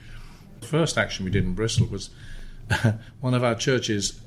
The 0.60 0.66
first 0.66 0.96
action 0.98 1.24
we 1.24 1.30
did 1.30 1.44
in 1.44 1.54
Bristol 1.54 1.86
was 1.86 2.10
one 3.20 3.34
of 3.34 3.44
our 3.44 3.54
churches. 3.54 4.20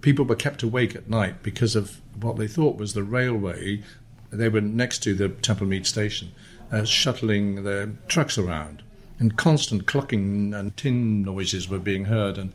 People 0.00 0.24
were 0.24 0.34
kept 0.36 0.62
awake 0.62 0.94
at 0.96 1.08
night 1.08 1.42
because 1.42 1.76
of 1.76 2.00
what 2.20 2.36
they 2.36 2.48
thought 2.48 2.76
was 2.78 2.94
the 2.94 3.02
railway. 3.02 3.82
They 4.30 4.48
were 4.48 4.60
next 4.60 5.02
to 5.04 5.14
the 5.14 5.28
Temple 5.28 5.66
Mead 5.66 5.86
station, 5.86 6.32
uh, 6.72 6.84
shuttling 6.84 7.62
the 7.64 7.92
trucks 8.08 8.36
around 8.36 8.82
and 9.18 9.36
constant 9.36 9.86
clucking 9.86 10.52
and 10.54 10.76
tin 10.76 11.22
noises 11.22 11.68
were 11.68 11.78
being 11.78 12.06
heard. 12.06 12.38
And 12.38 12.52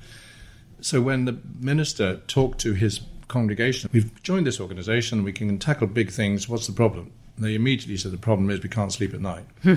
so 0.82 1.02
when 1.02 1.26
the 1.26 1.40
minister 1.60 2.18
talked 2.28 2.60
to 2.60 2.74
his 2.74 3.02
congregation, 3.28 3.90
we've 3.94 4.22
joined 4.24 4.48
this 4.48 4.60
organization, 4.60 5.24
we 5.24 5.34
can 5.34 5.58
tackle 5.60 5.88
big 5.88 6.12
things, 6.12 6.50
what's 6.50 6.68
the 6.68 6.74
problem? 6.74 7.12
And 7.36 7.46
they 7.46 7.56
immediately 7.56 7.98
said, 7.98 8.12
the 8.12 8.18
problem 8.18 8.50
is 8.50 8.62
we 8.62 8.70
can't 8.70 8.92
sleep 8.92 9.14
at 9.14 9.22
night. 9.22 9.46
Hmm. 9.64 9.76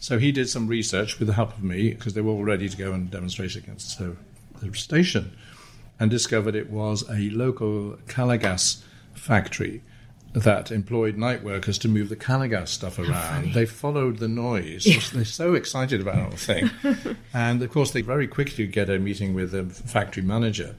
so 0.00 0.18
he 0.18 0.32
did 0.32 0.48
some 0.48 0.66
research 0.66 1.18
with 1.18 1.28
the 1.28 1.34
help 1.34 1.52
of 1.56 1.62
me, 1.62 1.90
because 1.90 2.14
they 2.14 2.20
were 2.20 2.32
all 2.32 2.44
ready 2.44 2.68
to 2.68 2.76
go 2.76 2.92
and 2.92 3.10
demonstrate 3.10 3.54
against 3.56 3.98
the, 3.98 4.16
the 4.60 4.74
station, 4.74 5.36
and 5.98 6.10
discovered 6.10 6.54
it 6.54 6.70
was 6.70 7.08
a 7.08 7.30
local 7.30 7.98
Calor 8.08 8.36
Gas 8.36 8.84
factory 9.14 9.82
that 10.44 10.70
employed 10.70 11.16
night 11.16 11.42
workers 11.42 11.78
to 11.78 11.88
move 11.88 12.10
the 12.10 12.16
Calor 12.16 12.48
Gas 12.48 12.70
stuff 12.70 12.98
around. 12.98 13.54
They 13.54 13.64
followed 13.64 14.18
the 14.18 14.28
noise. 14.28 14.84
They're 15.12 15.24
so 15.24 15.54
excited 15.54 16.00
about 16.02 16.16
the 16.16 16.22
whole 16.22 16.30
thing. 16.32 17.16
and 17.34 17.62
of 17.62 17.70
course, 17.70 17.92
they 17.92 18.02
very 18.02 18.26
quickly 18.28 18.66
get 18.66 18.90
a 18.90 18.98
meeting 18.98 19.32
with 19.34 19.52
the 19.52 19.64
factory 19.64 20.22
manager. 20.22 20.74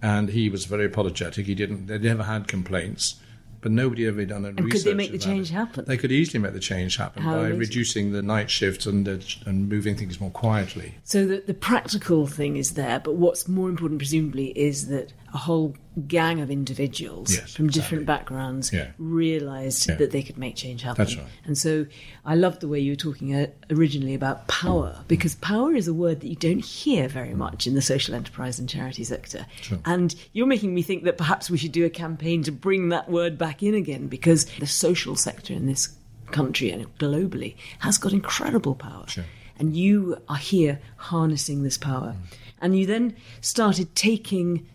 And 0.00 0.28
he 0.28 0.48
was 0.48 0.66
very 0.66 0.84
apologetic. 0.84 1.46
He 1.46 1.54
didn't, 1.54 1.86
they 1.86 1.98
never 1.98 2.22
had 2.22 2.46
complaints. 2.46 3.16
But 3.62 3.72
nobody 3.72 4.06
ever 4.06 4.26
done 4.26 4.44
a 4.44 4.48
And 4.48 4.60
research. 4.60 4.82
could 4.82 4.90
they 4.90 4.94
make 4.94 5.10
the 5.10 5.18
change 5.18 5.50
it. 5.50 5.54
happen? 5.54 5.86
They 5.86 5.96
could 5.96 6.12
easily 6.12 6.38
make 6.38 6.52
the 6.52 6.60
change 6.60 6.98
happen 6.98 7.22
How 7.22 7.36
by 7.40 7.48
reducing 7.48 8.12
the 8.12 8.20
night 8.20 8.50
shift 8.50 8.84
and, 8.84 9.08
uh, 9.08 9.16
and 9.46 9.70
moving 9.70 9.96
things 9.96 10.20
more 10.20 10.30
quietly. 10.30 10.96
So 11.02 11.26
the, 11.26 11.42
the 11.46 11.54
practical 11.54 12.26
thing 12.26 12.58
is 12.58 12.74
there, 12.74 13.00
but 13.00 13.14
what's 13.14 13.48
more 13.48 13.70
important, 13.70 13.98
presumably, 14.00 14.48
is 14.48 14.88
that 14.88 15.14
a 15.34 15.38
whole 15.38 15.76
gang 16.06 16.40
of 16.40 16.50
individuals 16.50 17.34
Yes, 17.34 17.54
from 17.54 17.66
exactly. 17.66 17.80
different 17.80 18.06
backgrounds 18.06 18.72
Yeah. 18.72 18.92
realised 18.98 19.88
Yeah. 19.88 19.96
that 19.96 20.12
they 20.12 20.22
could 20.22 20.38
make 20.38 20.54
change 20.54 20.82
happen. 20.82 21.06
Right. 21.06 21.18
And 21.44 21.58
so 21.58 21.86
I 22.24 22.36
loved 22.36 22.60
the 22.60 22.68
way 22.68 22.78
you 22.78 22.92
were 22.92 22.96
talking 22.96 23.34
uh, 23.34 23.48
originally 23.68 24.14
about 24.14 24.46
power, 24.46 24.96
mm. 25.00 25.08
because 25.08 25.34
power 25.36 25.74
is 25.74 25.88
a 25.88 25.92
word 25.94 26.20
that 26.20 26.28
you 26.28 26.36
don't 26.36 26.64
hear 26.64 27.08
very 27.08 27.30
mm. 27.30 27.36
much 27.36 27.66
in 27.66 27.74
the 27.74 27.82
social 27.82 28.14
enterprise 28.14 28.60
and 28.60 28.68
charity 28.68 29.02
sector. 29.04 29.44
Sure. 29.60 29.78
And 29.84 30.14
you're 30.32 30.46
making 30.46 30.72
me 30.72 30.82
think 30.82 31.02
that 31.02 31.18
perhaps 31.18 31.50
we 31.50 31.58
should 31.58 31.72
do 31.72 31.84
a 31.84 31.90
campaign 31.90 32.44
to 32.44 32.52
bring 32.52 32.90
that 32.90 33.10
word 33.10 33.36
back 33.36 33.62
in 33.62 33.74
again, 33.74 34.06
because 34.06 34.46
the 34.60 34.66
social 34.68 35.16
sector 35.16 35.52
in 35.52 35.66
this 35.66 35.88
country 36.30 36.70
and 36.70 36.86
globally 36.98 37.56
has 37.80 37.98
got 37.98 38.12
incredible 38.12 38.76
power. 38.76 39.04
Sure. 39.08 39.24
And 39.58 39.76
you 39.76 40.16
are 40.28 40.36
here 40.36 40.80
harnessing 40.96 41.64
this 41.64 41.78
power. 41.78 42.14
Mm. 42.16 42.36
And 42.60 42.78
you 42.78 42.86
then 42.86 43.14
started 43.40 43.94
taking 43.94 44.66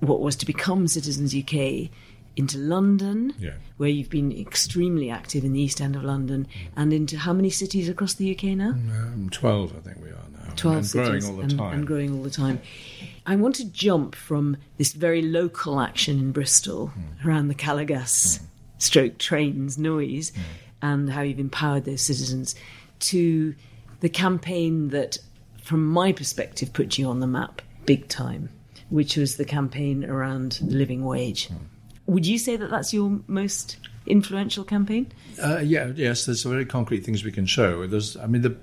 what 0.00 0.20
was 0.20 0.36
to 0.36 0.46
become 0.46 0.88
Citizens 0.88 1.34
UK 1.34 1.90
into 2.36 2.56
London, 2.58 3.34
Yeah. 3.38 3.54
where 3.76 3.88
you've 3.88 4.08
been 4.10 4.32
extremely 4.32 5.10
active 5.10 5.44
in 5.44 5.52
the 5.52 5.60
East 5.60 5.80
End 5.80 5.96
of 5.96 6.04
London, 6.04 6.46
and 6.76 6.92
into 6.92 7.18
how 7.18 7.32
many 7.32 7.50
cities 7.50 7.88
across 7.88 8.14
the 8.14 8.30
UK 8.30 8.54
now? 8.56 8.70
Um, 8.70 9.28
12, 9.30 9.74
I 9.76 9.80
think 9.80 9.98
we 10.02 10.08
are 10.10 10.46
now. 10.46 10.52
12 10.56 10.76
and 10.76 10.86
cities 10.86 11.24
growing 11.24 11.24
all 11.26 11.36
the 11.36 11.42
and, 11.42 11.58
time. 11.58 11.78
and 11.78 11.86
growing 11.86 12.14
all 12.16 12.22
the 12.22 12.30
time. 12.30 12.60
I 13.26 13.36
want 13.36 13.56
to 13.56 13.64
jump 13.64 14.14
from 14.14 14.56
this 14.78 14.92
very 14.92 15.22
local 15.22 15.80
action 15.80 16.18
in 16.18 16.32
Bristol 16.32 16.88
Hmm. 16.88 17.28
around 17.28 17.48
the 17.48 17.54
Calor 17.54 17.84
Gas 17.84 18.40
stroke 18.78 19.18
trains 19.18 19.76
noise 19.76 20.30
Hmm. 20.34 20.40
and 20.82 21.10
how 21.10 21.20
you've 21.22 21.38
empowered 21.40 21.84
those 21.84 22.00
citizens 22.00 22.54
to 23.00 23.54
the 24.00 24.08
campaign 24.08 24.88
that, 24.88 25.18
from 25.62 25.86
my 25.86 26.12
perspective, 26.12 26.72
put 26.72 26.96
you 26.96 27.06
on 27.08 27.20
the 27.20 27.26
map 27.26 27.60
big 27.84 28.08
time, 28.08 28.48
which 28.90 29.16
was 29.16 29.36
the 29.36 29.44
campaign 29.44 30.04
around 30.04 30.52
the 30.62 30.74
living 30.76 31.04
wage. 31.04 31.48
Would 32.06 32.26
you 32.26 32.38
say 32.38 32.56
that 32.56 32.70
that's 32.70 32.92
your 32.92 33.20
most 33.26 33.76
influential 34.06 34.64
campaign? 34.64 35.12
Uh, 35.42 35.58
yeah, 35.58 35.92
yes, 35.94 36.26
there's 36.26 36.42
very 36.42 36.64
concrete 36.66 37.04
things 37.04 37.24
we 37.24 37.32
can 37.32 37.46
show. 37.46 37.86
There's, 37.86 38.16
I 38.16 38.26
mean, 38.26 38.42
the, 38.42 38.56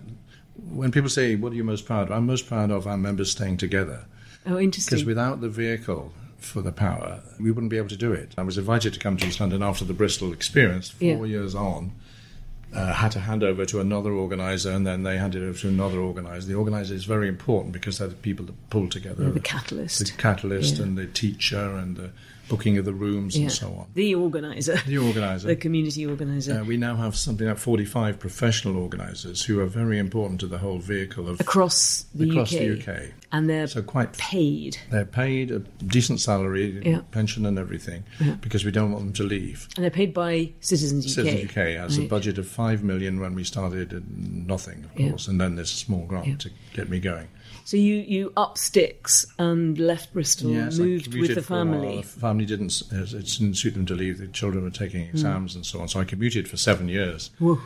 when 0.70 0.92
people 0.92 1.10
say, 1.10 1.36
what 1.36 1.52
are 1.54 1.56
you 1.56 1.64
most 1.64 1.86
proud 1.86 2.08
of? 2.08 2.12
I'm 2.12 2.26
most 2.26 2.48
proud 2.48 2.72
of 2.72 2.86
our 2.88 2.98
members 2.98 3.32
staying 3.32 3.58
together. 3.58 4.06
Oh, 4.46 4.58
interesting. 4.60 4.96
Because 4.96 5.06
without 5.06 5.42
the 5.42 5.50
vehicle 5.50 6.12
for 6.38 6.62
the 6.62 6.72
power, 6.72 7.22
we 7.40 7.52
wouldn't 7.52 7.72
be 7.72 7.78
able 7.78 7.90
to 7.90 7.98
do 7.98 8.12
it. 8.12 8.34
I 8.38 8.44
was 8.44 8.58
invited 8.58 8.94
to 8.94 9.00
come 9.00 9.18
to 9.18 9.26
East 9.28 9.40
London 9.40 9.64
after 9.64 9.86
the 9.86 9.94
Bristol 9.94 10.34
experience, 10.34 10.90
four 10.90 11.08
Yeah. 11.08 11.24
years 11.26 11.56
on. 11.56 11.92
Uh, 12.74 12.94
had 12.94 13.12
to 13.14 13.20
hand 13.22 13.44
over 13.44 13.66
to 13.66 13.80
another 13.80 14.12
organizer, 14.12 14.72
and 14.72 14.86
then 14.86 15.04
they 15.04 15.18
handed 15.18 15.42
over 15.42 15.58
to 15.58 15.68
another 15.70 16.00
organizer. 16.00 16.48
The 16.48 16.54
organizer 16.56 16.94
is 16.94 17.06
very 17.06 17.28
important 17.30 17.72
because 17.74 17.98
they're 17.98 18.10
the 18.10 18.16
people 18.16 18.46
that 18.46 18.70
pull 18.70 18.90
together 18.90 19.32
the 19.32 19.40
catalyst. 19.40 20.00
the 20.06 20.12
catalyst 20.18 20.78
Yeah. 20.78 20.84
and 20.84 20.98
the 20.98 21.08
teacher 21.08 21.76
and 21.78 21.96
the 21.96 22.10
booking 22.50 22.78
of 22.78 22.86
the 22.86 22.94
rooms 22.94 23.36
Yeah. 23.36 23.44
and 23.44 23.52
so 23.52 23.68
on. 23.68 23.88
The 23.94 24.16
organizer. 24.16 24.78
The 24.86 24.98
organizer. 24.98 25.48
the 25.54 25.56
community 25.56 26.06
organizer. 26.06 26.60
Uh, 26.60 26.64
we 26.64 26.78
now 26.78 26.96
have 26.96 27.16
something 27.16 27.48
like 27.48 27.58
45 27.58 28.20
professional 28.20 28.78
organisers 28.78 29.44
who 29.44 29.60
are 29.60 29.66
very 29.66 29.98
important 30.00 30.40
to 30.42 30.48
the 30.48 30.58
whole 30.60 30.80
vehicle 30.80 31.28
of 31.28 31.40
across 31.40 32.06
the 32.16 32.30
across 32.30 32.54
UK. 32.54 32.60
the 32.60 32.80
UK. 32.80 33.02
And 33.32 33.50
they're 33.50 33.68
So 33.68 33.82
quite 33.82 34.14
paid. 34.18 34.78
they're 34.90 35.04
paid 35.04 35.52
a 35.52 35.60
decent 35.86 36.22
salary, 36.22 36.82
Yeah. 36.86 37.02
pension 37.12 37.46
and 37.46 37.60
everything, 37.60 38.06
because 38.42 38.64
we 38.64 38.72
don't 38.72 38.92
want 38.92 39.04
them 39.04 39.14
to 39.14 39.24
leave. 39.24 39.68
And 39.76 39.84
they're 39.84 39.92
paid 39.92 40.14
by 40.14 40.52
Citizens 40.62 41.06
UK. 41.06 41.12
Citizens 41.26 41.52
UK 41.52 41.58
has 41.76 41.98
a 41.98 42.04
budget 42.04 42.38
of 42.38 42.48
five 42.48 42.84
million 42.84 43.20
when 43.20 43.36
we 43.36 43.44
started, 43.44 44.02
nothing, 44.48 44.86
of 44.86 45.00
Yeah. 45.00 45.10
course, 45.10 45.28
and 45.28 45.42
then 45.42 45.56
there's 45.56 45.72
a 45.74 45.76
small 45.76 46.06
grant 46.06 46.28
Yeah. 46.28 46.36
to 46.38 46.50
get 46.74 46.90
me 46.90 47.00
going. 47.00 47.28
So 47.68 47.76
you, 47.76 47.96
you 47.96 48.32
up 48.38 48.58
sticks 48.58 49.26
and 49.38 49.78
left 49.78 50.14
Bristol, 50.14 50.52
moved 50.52 51.14
with 51.14 51.36
the 51.36 51.42
for 51.42 51.56
family. 51.56 51.98
The 51.98 52.04
family 52.04 52.46
didn't. 52.46 52.82
Uh, 52.94 53.02
it 53.02 53.10
didn't 53.10 53.56
suit 53.56 53.74
them 53.74 53.86
to 53.88 53.94
leave. 53.94 54.20
The 54.20 54.28
children 54.28 54.64
were 54.64 54.70
taking 54.70 55.04
hmm. 55.04 55.10
exams 55.10 55.54
and 55.54 55.66
so 55.66 55.82
on. 55.82 55.90
So 55.90 56.00
I 56.00 56.06
commuted 56.06 56.48
for 56.48 56.56
seven 56.56 56.88
years. 56.88 57.30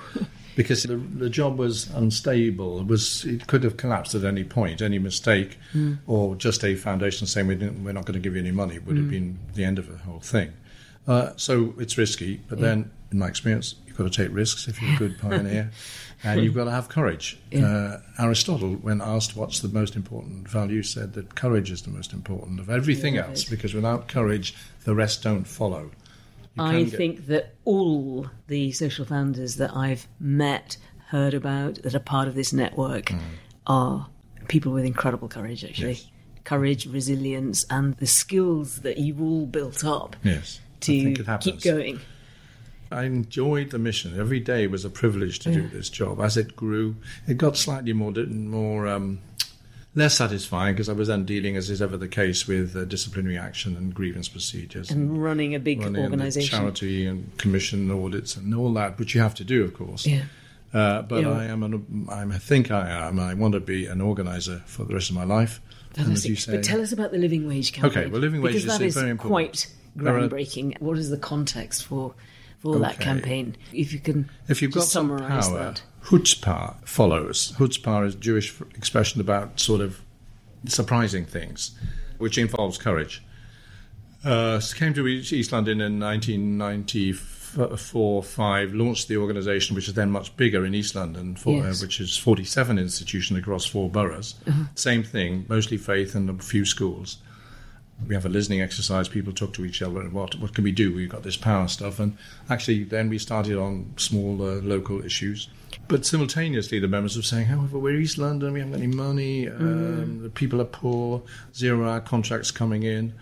Because 0.53 0.83
the, 0.83 0.97
the 0.97 1.29
job 1.29 1.57
was 1.57 1.89
unstable. 1.91 2.81
It 2.81 2.87
was 2.87 3.23
it 3.23 3.47
could 3.47 3.63
have 3.63 3.77
collapsed 3.77 4.15
at 4.15 4.25
any 4.25 4.43
point. 4.43 4.81
Any 4.81 4.99
mistake, 4.99 5.57
hmm. 5.71 5.93
or 6.07 6.35
just 6.35 6.65
a 6.65 6.75
foundation 6.75 7.25
saying 7.25 7.47
we 7.47 7.55
didn't, 7.55 7.81
we're 7.85 7.93
not 7.93 8.03
going 8.03 8.15
to 8.15 8.19
give 8.19 8.33
you 8.33 8.41
any 8.41 8.51
money 8.51 8.77
would 8.79 8.97
have 8.97 9.05
hmm. 9.05 9.11
been 9.11 9.39
the 9.53 9.63
end 9.63 9.79
of 9.79 9.87
the 9.87 9.97
whole 9.99 10.19
thing. 10.19 10.51
Uh, 11.07 11.31
so 11.37 11.73
it's 11.77 11.97
risky, 11.97 12.41
but 12.49 12.59
then, 12.59 12.91
in 13.11 13.19
my 13.19 13.27
experience, 13.27 13.75
you've 13.91 13.97
got 13.97 14.11
to 14.11 14.23
take 14.25 14.33
risks 14.35 14.67
if 14.67 14.81
you're 14.81 14.93
a 14.93 14.97
good 14.97 15.19
pioneer, 15.19 15.69
and 16.23 16.41
you've 16.43 16.55
got 16.55 16.65
to 16.65 16.71
have 16.71 16.89
courage. 16.89 17.37
Uh, 17.55 17.97
Aristotle, 18.19 18.73
when 18.75 19.01
asked 19.01 19.35
what's 19.35 19.59
the 19.59 19.67
most 19.67 19.95
important 19.95 20.47
value, 20.47 20.81
said 20.83 21.13
that 21.13 21.35
courage 21.35 21.71
is 21.71 21.81
the 21.81 21.89
most 21.89 22.13
important 22.13 22.59
of 22.59 22.69
everything 22.69 23.15
love 23.15 23.29
else, 23.29 23.43
because 23.43 23.73
without 23.73 24.07
courage, 24.07 24.55
the 24.85 24.95
rest 24.95 25.23
don't 25.23 25.45
follow. 25.45 25.91
I 26.57 26.83
get- 26.83 26.93
think 26.97 27.27
that 27.27 27.55
all 27.65 28.27
the 28.47 28.71
social 28.71 29.05
founders 29.05 29.55
that 29.57 29.75
I've 29.75 30.07
met, 30.19 30.77
heard 31.09 31.33
about, 31.33 31.81
that 31.83 31.93
are 31.95 31.99
part 31.99 32.27
of 32.27 32.35
this 32.35 32.53
network 32.53 33.05
Mm. 33.07 33.19
are 33.67 34.07
people 34.47 34.71
with 34.71 34.85
incredible 34.85 35.27
courage, 35.27 35.63
actually. 35.65 35.91
Yes. 35.93 36.07
Courage, 36.43 36.87
resilience, 36.87 37.65
and 37.69 37.95
the 37.97 38.07
skills 38.07 38.77
that 38.79 38.97
you've 38.97 39.21
all 39.21 39.45
built 39.45 39.85
up 39.85 40.15
Yes, 40.23 40.59
to 40.81 41.13
keep 41.41 41.61
going. 41.61 41.99
I 42.91 43.03
enjoyed 43.03 43.71
the 43.71 43.79
mission. 43.79 44.19
Every 44.19 44.39
day 44.39 44.67
was 44.67 44.83
a 44.85 44.89
privilege 44.89 45.39
to 45.39 45.51
do 45.51 45.67
this 45.67 45.89
job. 45.89 46.19
As 46.19 46.37
it 46.37 46.55
grew, 46.55 46.95
it 47.27 47.37
got 47.37 47.57
slightly 47.57 47.93
more 47.93 48.11
more 48.11 48.87
um, 48.87 49.19
less 49.95 50.15
satisfying 50.15 50.73
because 50.73 50.89
I 50.89 50.93
was 50.93 51.07
then 51.07 51.25
dealing, 51.25 51.55
as 51.57 51.69
is 51.69 51.81
ever 51.81 51.97
the 51.97 52.07
case, 52.07 52.47
with 52.47 52.75
uh, 52.75 52.85
disciplinary 52.85 53.37
action 53.37 53.75
and 53.77 53.93
grievance 53.93 54.27
procedures, 54.27 54.89
And 54.91 55.21
running 55.21 55.55
a 55.55 55.59
big 55.59 55.81
running 55.81 56.03
organisation. 56.03 56.59
charity 56.59 57.05
and 57.05 57.35
commission 57.37 57.89
audits 57.91 58.35
and 58.35 58.53
all 58.53 58.73
that, 58.73 58.99
which 58.99 59.15
you 59.15 59.21
have 59.21 59.35
to 59.35 59.43
do, 59.43 59.63
of 59.63 59.73
course. 59.73 60.05
Yeah. 60.05 60.23
Uh, 60.73 61.01
but 61.01 61.23
Yeah. 61.23 61.31
I 61.31 61.45
am 61.45 61.63
an, 61.63 62.07
I'm, 62.09 62.31
I 62.31 62.37
think 62.37 62.71
I 62.71 62.89
am. 63.07 63.19
I 63.19 63.33
want 63.33 63.53
to 63.55 63.59
be 63.59 63.85
an 63.87 63.99
organizer 64.01 64.61
for 64.65 64.85
the 64.85 64.93
rest 64.93 65.09
of 65.09 65.15
my 65.15 65.25
life. 65.25 65.59
And 65.97 66.13
as 66.13 66.25
you 66.25 66.37
say, 66.37 66.53
But 66.55 66.63
tell 66.63 66.79
us 66.81 66.93
about 66.93 67.11
the 67.11 67.17
living 67.17 67.45
wage 67.47 67.73
campaign. 67.73 68.03
Okay, 68.03 68.09
well, 68.09 68.21
living 68.21 68.41
wage 68.41 68.53
because 68.53 68.65
is 68.71 68.77
that 68.77 68.85
is 68.85 68.93
very 68.95 69.09
important. 69.09 69.31
quite 69.51 69.67
There 69.97 70.17
are- 70.17 70.21
groundbreaking. 70.29 70.79
What 70.81 70.97
is 70.97 71.09
the 71.09 71.17
context 71.17 71.83
for 71.85 72.13
for 72.61 72.79
that 72.79 72.99
campaign? 72.99 73.55
If 73.73 73.93
you 73.93 73.99
can, 73.99 74.29
If 74.47 74.61
you've 74.61 74.71
got 74.71 74.81
just 74.81 74.91
summarise 74.91 75.47
power, 75.49 75.57
that. 75.59 75.81
chutzpah 76.05 76.75
follows. 76.87 77.53
Chutzpah 77.57 78.07
is 78.07 78.15
a 78.15 78.17
Jewish 78.17 78.53
expression 78.75 79.21
about 79.21 79.59
sort 79.59 79.81
of 79.81 80.01
surprising 80.65 81.25
things, 81.25 81.71
which 82.17 82.37
involves 82.37 82.77
courage. 82.77 83.23
Uh, 84.23 84.61
came 84.75 84.93
to 84.93 85.07
East 85.07 85.51
London 85.51 85.81
in 85.81 85.97
1994-5, 85.99 88.77
launched 88.77 89.07
the 89.07 89.17
organisation, 89.17 89.75
which 89.75 89.87
is 89.87 89.93
then 89.95 90.11
much 90.11 90.35
bigger 90.37 90.63
in 90.65 90.75
East 90.75 90.93
London, 90.95 91.35
for, 91.35 91.55
Yes. 91.63 91.81
uh, 91.81 91.85
which 91.85 91.99
is 91.99 92.15
47 92.17 92.77
institutions 92.77 93.39
across 93.39 93.65
four 93.65 93.89
boroughs. 93.89 94.35
Same 94.75 95.01
thing, 95.03 95.45
mostly 95.49 95.77
faith 95.77 96.13
and 96.15 96.29
a 96.29 96.33
few 96.43 96.65
schools 96.65 97.17
we 98.07 98.15
have 98.15 98.25
a 98.25 98.29
listening 98.29 98.61
exercise. 98.61 99.07
People 99.07 99.33
talk 99.33 99.53
to 99.53 99.65
each 99.65 99.81
other. 99.81 100.01
What 100.09 100.35
what 100.35 100.53
can 100.53 100.63
we 100.63 100.71
do? 100.71 100.93
We've 100.93 101.09
got 101.09 101.23
this 101.23 101.37
power 101.37 101.67
stuff, 101.67 101.99
and 101.99 102.17
actually, 102.49 102.83
then 102.83 103.09
we 103.09 103.17
started 103.17 103.57
on 103.57 103.93
small 103.97 104.41
uh, 104.41 104.61
local 104.61 105.03
issues. 105.03 105.49
But 105.87 106.05
simultaneously, 106.05 106.79
the 106.79 106.87
members 106.87 107.15
were 107.15 107.23
saying, 107.23 107.47
"However, 107.47 107.79
we're 107.79 107.99
East 107.99 108.17
London. 108.17 108.53
We 108.53 108.59
haven't 108.59 108.73
got 108.73 108.81
any 108.83 108.93
money. 108.93 109.47
Um, 109.47 110.23
the 110.23 110.29
people 110.29 110.61
are 110.61 110.65
poor. 110.65 111.21
Zero-hour 111.55 112.01
contracts 112.01 112.51
coming 112.51 112.83
in." 112.83 113.13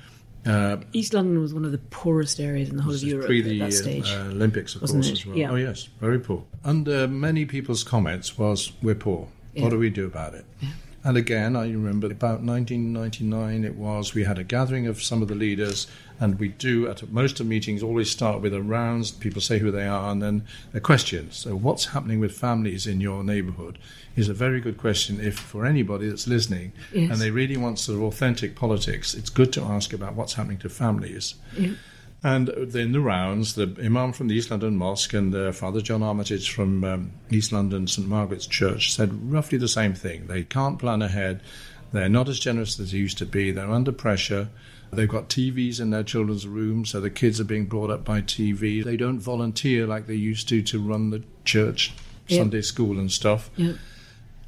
Uh, 0.45 0.77
East 0.93 1.13
London 1.13 1.41
was 1.41 1.53
one 1.53 1.65
of 1.65 1.71
the 1.71 1.77
poorest 1.77 2.39
areas 2.39 2.69
in 2.69 2.77
the 2.77 2.81
whole 2.83 2.93
of 2.93 3.03
Europe 3.03 3.25
pre 3.25 3.39
at 3.39 3.45
the 3.45 3.59
that 3.59 3.73
stage. 3.73 4.09
uh, 4.09 4.29
Olympics, 4.31 4.73
of 4.73 4.81
course, 4.81 5.07
it? 5.07 5.11
as 5.11 5.25
well. 5.25 5.37
Yeah. 5.37 5.51
Oh 5.51 5.55
yes, 5.55 5.89
very 5.99 6.19
poor. 6.19 6.43
Under 6.63 7.07
many 7.07 7.45
people's 7.45 7.83
comments 7.83 8.37
was, 8.37 8.71
"We're 8.81 8.95
poor. 8.95 9.27
Yeah. 9.53 9.63
What 9.63 9.71
do 9.71 9.79
we 9.79 9.89
do 9.89 10.05
about 10.05 10.35
it? 10.35 10.45
And 11.03 11.15
again, 11.15 11.55
I 11.55 11.63
remember 11.63 12.07
about 12.07 12.41
1999 12.41 13.63
it 13.63 13.75
was, 13.75 14.13
we 14.13 14.25
had 14.25 14.38
a 14.38 14.43
gathering 14.43 14.85
of 14.85 15.01
some 15.01 15.21
of 15.21 15.29
the 15.29 15.35
leaders, 15.35 15.88
and 16.19 16.38
we 16.38 16.49
do, 16.49 16.89
at 16.89 17.09
most 17.09 17.39
of 17.39 17.47
meetings, 17.47 17.81
always 17.81 18.09
start 18.12 18.41
with 18.41 18.53
a 18.53 18.62
rounds, 18.62 19.12
people 19.12 19.41
say 19.41 19.59
who 19.59 19.71
they 19.71 19.88
are, 19.88 20.12
and 20.12 20.21
then 20.21 20.43
a 20.73 20.81
question. 20.81 21.31
So, 21.31 21.55
what's 21.55 21.85
happening 21.85 22.19
with 22.19 22.33
families 22.33 22.85
in 22.85 22.99
your 22.99 23.23
neighbourhood 23.23 23.79
is 24.17 24.27
a 24.27 24.33
very 24.33 24.59
good 24.59 24.77
question 24.77 25.21
if 25.21 25.39
for 25.39 25.65
anybody 25.65 26.09
that's 26.09 26.27
listening 26.27 26.73
Yes. 26.91 27.12
and 27.12 27.21
they 27.21 27.31
really 27.31 27.55
want 27.55 27.79
sort 27.79 27.97
of 27.97 28.03
authentic 28.03 28.55
politics, 28.55 29.13
it's 29.13 29.29
good 29.29 29.53
to 29.53 29.62
ask 29.63 29.93
about 29.93 30.15
what's 30.15 30.33
happening 30.33 30.57
to 30.59 30.69
families. 30.69 31.35
And 32.21 32.49
in 32.49 32.91
the 32.91 32.99
rounds, 32.99 33.55
the 33.55 33.73
Imam 33.82 34.12
from 34.12 34.27
the 34.27 34.36
East 34.36 34.51
London 34.51 34.75
Mosque 34.75 35.13
and 35.13 35.34
uh, 35.34 35.51
Father 35.53 35.79
John 35.79 36.03
Armitage 36.03 36.51
from 36.51 36.84
um, 36.84 37.12
East 37.29 37.53
London 37.53 37.88
St 37.88 38.08
Margaret's 38.08 38.45
Church 38.45 38.93
said 38.93 39.32
roughly 39.32 39.58
the 39.58 39.69
same 39.69 39.93
thing. 39.93 40.27
They 40.27 40.43
can't 40.43 40.77
plan 40.77 41.01
ahead. 41.01 41.41
They're 41.93 42.10
not 42.10 42.27
as 42.27 42.39
generous 42.39 42.77
as 42.79 42.91
they 42.91 42.97
used 42.97 43.17
to 43.19 43.25
be. 43.25 43.51
They're 43.51 43.71
under 43.71 43.93
pressure. 43.93 44.49
They've 44.91 45.08
got 45.08 45.29
TVs 45.29 45.79
in 45.79 45.91
their 45.91 46.03
children's 46.03 46.45
rooms, 46.47 46.89
so 46.89 46.99
the 46.99 47.10
kids 47.10 47.39
are 47.39 47.45
being 47.45 47.65
brought 47.65 47.89
up 47.91 48.03
by 48.03 48.21
TV. 48.21 48.84
They 48.84 48.97
don't 48.97 49.19
volunteer 49.19 49.88
like 49.88 50.08
they 50.08 50.15
used 50.15 50.49
to 50.49 50.62
to 50.63 50.79
run 50.79 51.12
the 51.12 51.23
church, 51.45 51.93
Yeah. 52.27 52.39
Sunday 52.39 52.62
school, 52.62 52.99
and 52.99 53.12
stuff. 53.12 53.49
Yeah. 53.55 53.73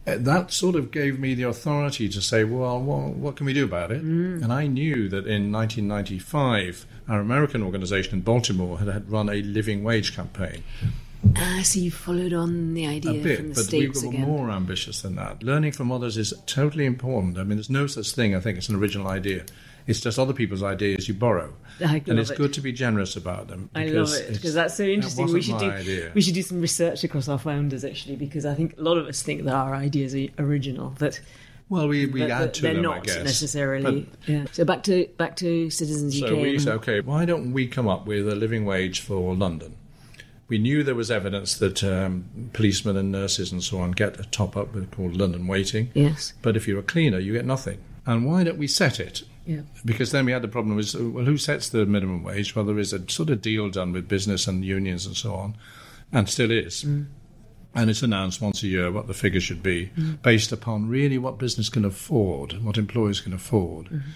Uh, 0.07 0.15
that 0.17 0.51
sort 0.51 0.75
of 0.75 0.89
gave 0.89 1.19
me 1.19 1.35
the 1.35 1.43
authority 1.43 2.09
to 2.09 2.21
say, 2.21 2.43
well, 2.43 2.79
what, 2.79 3.09
what 3.09 3.35
can 3.35 3.45
we 3.45 3.53
do 3.53 3.65
about 3.65 3.91
it? 3.91 4.03
Mm. 4.03 4.43
And 4.43 4.51
I 4.51 4.65
knew 4.65 5.07
that 5.09 5.27
in 5.27 5.51
1995, 5.51 6.87
our 7.07 7.19
American 7.19 7.61
organization 7.61 8.15
in 8.15 8.21
Baltimore 8.21 8.79
had, 8.79 8.87
had 8.87 9.11
run 9.11 9.29
a 9.29 9.41
living 9.43 9.83
wage 9.83 10.15
campaign. 10.15 10.63
Ah, 11.37 11.61
so 11.63 11.79
you 11.79 11.91
followed 11.91 12.33
on 12.33 12.73
the 12.73 12.87
idea 12.87 13.11
A 13.11 13.13
from 13.13 13.23
bit, 13.23 13.55
the 13.55 13.63
but 13.63 13.71
we 13.71 13.87
were 13.89 14.09
again. 14.15 14.21
more 14.27 14.49
ambitious 14.49 15.03
than 15.03 15.15
that. 15.17 15.43
Learning 15.43 15.71
from 15.71 15.91
others 15.91 16.17
is 16.17 16.33
totally 16.47 16.85
important. 16.85 17.37
I 17.37 17.43
mean, 17.43 17.57
there's 17.57 17.69
no 17.69 17.85
such 17.85 18.11
thing, 18.13 18.35
I 18.35 18.39
think, 18.39 18.57
it's 18.57 18.69
an 18.69 18.75
original 18.75 19.07
idea. 19.07 19.45
It's 19.87 19.99
just 20.01 20.19
other 20.19 20.33
people's 20.33 20.63
ideas 20.63 21.07
you 21.07 21.13
borrow. 21.13 21.53
And 21.79 22.19
it's 22.19 22.29
it. 22.29 22.37
good 22.37 22.53
to 22.53 22.61
be 22.61 22.71
generous 22.71 23.15
about 23.15 23.47
them. 23.47 23.69
I 23.75 23.85
love 23.85 24.13
it 24.13 24.33
because 24.33 24.53
that's 24.53 24.75
so 24.75 24.83
interesting. 24.83 25.25
That 25.27 25.33
we 25.33 25.41
should 25.41 25.57
do 25.59 25.71
idea. 25.71 26.11
we 26.13 26.21
should 26.21 26.33
do 26.35 26.41
some 26.43 26.61
research 26.61 27.03
across 27.03 27.27
our 27.27 27.39
founders 27.39 27.83
actually 27.83 28.15
because 28.15 28.45
I 28.45 28.53
think 28.53 28.77
a 28.77 28.81
lot 28.81 28.97
of 28.97 29.07
us 29.07 29.21
think 29.23 29.43
that 29.45 29.53
our 29.53 29.73
ideas 29.75 30.13
are 30.15 30.27
original 30.37 30.91
that 30.99 31.19
well, 31.69 31.87
we, 31.87 32.05
we 32.05 32.19
that- 32.19 32.29
add 32.31 32.41
that 32.41 32.53
to 32.55 32.61
they're 32.63 32.73
them, 32.73 32.83
not 32.83 32.97
I 32.97 32.99
guess. 33.01 33.23
necessarily. 33.23 34.01
But- 34.01 34.29
yeah. 34.29 34.45
So 34.51 34.65
back 34.65 34.83
to 34.83 35.07
back 35.17 35.37
to 35.37 35.69
Citizens 35.69 36.19
So 36.19 36.27
UK. 36.27 36.41
we 36.41 36.59
said, 36.59 36.73
okay, 36.75 36.99
why 36.99 37.25
don't 37.25 37.53
we 37.53 37.67
come 37.67 37.87
up 37.87 38.05
with 38.05 38.27
a 38.27 38.35
living 38.35 38.65
wage 38.65 38.99
for 38.99 39.33
London? 39.35 39.75
We 40.49 40.57
knew 40.57 40.83
there 40.83 40.95
was 40.95 41.09
evidence 41.09 41.57
that 41.59 41.81
um, 41.81 42.25
policemen 42.51 42.97
and 42.97 43.09
nurses 43.09 43.53
and 43.53 43.63
so 43.63 43.79
on 43.79 43.91
get 43.91 44.19
a 44.19 44.23
top 44.25 44.57
up 44.57 44.67
called 44.91 45.15
London 45.15 45.47
weighting. 45.47 45.89
yes. 45.93 46.33
But 46.41 46.57
if 46.57 46.67
you're 46.67 46.79
a 46.79 46.83
cleaner, 46.83 47.19
you 47.19 47.31
get 47.31 47.45
nothing. 47.45 47.79
And 48.05 48.25
why 48.25 48.43
don't 48.43 48.57
we 48.57 48.67
set 48.67 48.99
it? 48.99 49.23
Yeah. 49.45 49.61
Because 49.83 50.11
then 50.11 50.25
we 50.25 50.31
had 50.31 50.41
the 50.41 50.47
problem 50.47 50.77
is, 50.77 50.95
well, 50.95 51.25
who 51.25 51.37
sets 51.37 51.69
the 51.69 51.85
minimum 51.85 52.23
wage? 52.23 52.55
Well, 52.55 52.65
there 52.65 52.79
is 52.79 52.93
a 52.93 53.09
sort 53.09 53.29
of 53.29 53.41
deal 53.41 53.69
done 53.69 53.91
with 53.91 54.07
business 54.07 54.47
and 54.47 54.63
unions 54.63 55.05
and 55.05 55.15
so 55.15 55.33
on, 55.33 55.55
and 56.11 56.29
still 56.29 56.51
is. 56.51 56.83
Mm. 56.83 57.07
And 57.73 57.89
it's 57.89 58.03
announced 58.03 58.41
once 58.41 58.63
a 58.63 58.67
year 58.67 58.91
what 58.91 59.07
the 59.07 59.13
figure 59.13 59.39
should 59.39 59.63
be, 59.63 59.91
mm. 59.97 60.21
based 60.21 60.51
upon 60.51 60.89
really 60.89 61.17
what 61.17 61.39
business 61.39 61.69
can 61.69 61.85
afford, 61.85 62.63
what 62.63 62.77
employers 62.77 63.21
can 63.21 63.33
afford. 63.33 63.87
Mm-hmm. 63.87 64.09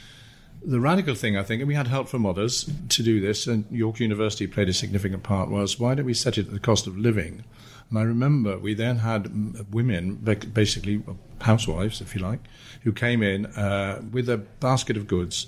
The 0.67 0.79
radical 0.79 1.15
thing, 1.15 1.37
I 1.37 1.43
think, 1.43 1.61
and 1.61 1.67
we 1.67 1.75
had 1.75 1.87
help 1.87 2.09
from 2.09 2.25
others 2.25 2.69
to 2.89 3.03
do 3.03 3.21
this, 3.21 3.45
and 3.45 3.65
York 3.71 3.99
University 3.99 4.47
played 4.47 4.67
a 4.67 4.73
significant 4.73 5.23
part, 5.23 5.49
was 5.49 5.79
why 5.79 5.93
don't 5.93 6.05
we 6.05 6.13
set 6.13 6.37
it 6.37 6.47
at 6.47 6.53
the 6.53 6.59
cost 6.59 6.87
of 6.87 6.97
living? 6.97 7.43
And 7.89 7.99
I 7.99 8.01
remember 8.03 8.57
we 8.57 8.73
then 8.73 8.97
had 8.97 9.73
women, 9.73 10.15
basically 10.15 11.03
housewives, 11.41 12.01
if 12.01 12.15
you 12.15 12.21
like, 12.21 12.39
who 12.83 12.91
came 12.91 13.21
in 13.23 13.45
uh, 13.47 14.01
with 14.11 14.29
a 14.29 14.37
basket 14.37 14.97
of 14.97 15.07
goods 15.07 15.47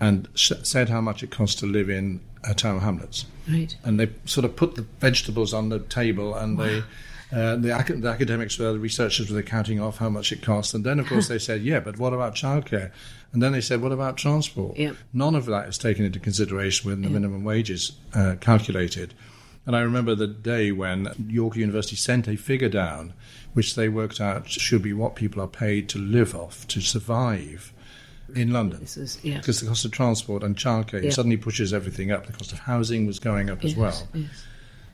and 0.00 0.28
sh- 0.34 0.52
said 0.62 0.88
how 0.88 1.00
much 1.00 1.22
it 1.22 1.30
costs 1.30 1.60
to 1.60 1.66
live 1.66 1.88
in 1.88 2.20
a 2.42 2.48
town 2.54 2.74
Tower 2.74 2.80
Hamlets. 2.80 3.26
Right. 3.48 3.74
and 3.84 4.00
they 4.00 4.10
sort 4.24 4.44
of 4.44 4.56
put 4.56 4.74
the 4.74 4.82
vegetables 5.00 5.52
on 5.52 5.68
the 5.68 5.78
table 5.80 6.34
and 6.34 6.58
they 6.58 6.82
uh, 7.32 7.56
the, 7.56 7.76
ac- 7.78 7.94
the 8.00 8.08
academics 8.08 8.58
were 8.58 8.72
the 8.72 8.78
researchers 8.78 9.30
were 9.30 9.42
counting 9.42 9.80
off 9.80 9.98
how 9.98 10.08
much 10.08 10.30
it 10.32 10.40
cost. 10.42 10.72
And 10.74 10.84
then 10.84 10.98
of 10.98 11.06
course 11.06 11.28
they 11.28 11.38
said 11.38 11.62
yeah 11.62 11.80
but 11.80 11.98
what 11.98 12.12
about 12.12 12.34
childcare? 12.34 12.90
And 13.32 13.42
then 13.42 13.52
they 13.52 13.60
said 13.60 13.80
what 13.82 13.92
about 13.92 14.16
transport? 14.16 14.76
Yeah. 14.76 14.92
none 15.12 15.34
of 15.34 15.46
that 15.46 15.68
is 15.68 15.78
taken 15.78 16.04
into 16.04 16.18
consideration 16.18 16.90
when 16.90 17.02
the 17.02 17.08
minimum 17.08 17.44
wages 17.44 17.92
uh, 18.14 18.36
calculated 18.40 19.14
and 19.66 19.74
I 19.76 19.80
remember 19.80 20.14
the 20.14 20.26
day 20.26 20.72
when 20.72 21.08
York 21.28 21.56
University 21.56 21.96
sent 21.96 22.28
a 22.28 22.36
figure 22.36 22.68
down 22.68 23.12
which 23.54 23.74
they 23.76 23.88
worked 23.88 24.20
out 24.20 24.48
should 24.48 24.82
be 24.82 24.92
what 24.92 25.14
people 25.14 25.40
are 25.42 25.46
paid 25.48 25.88
to 25.90 25.98
live 25.98 26.34
off 26.34 26.66
to 26.68 26.80
survive 26.80 27.72
in 28.34 28.50
London 28.52 28.82
is 28.82 29.18
yeah. 29.22 29.38
because 29.38 29.60
the 29.60 29.66
cost 29.68 29.84
of 29.84 29.90
transport 29.92 30.42
and 30.42 30.56
childcare 30.56 31.02
Yeah. 31.04 31.10
suddenly 31.10 31.36
pushes 31.36 31.72
everything 31.72 32.10
up. 32.10 32.26
The 32.26 32.32
cost 32.32 32.52
of 32.52 32.58
housing 32.60 33.06
was 33.06 33.18
going 33.20 33.48
up 33.50 33.64
as 33.64 33.74
Yes, 33.74 33.78
well. 33.78 34.08
yes. 34.22 34.44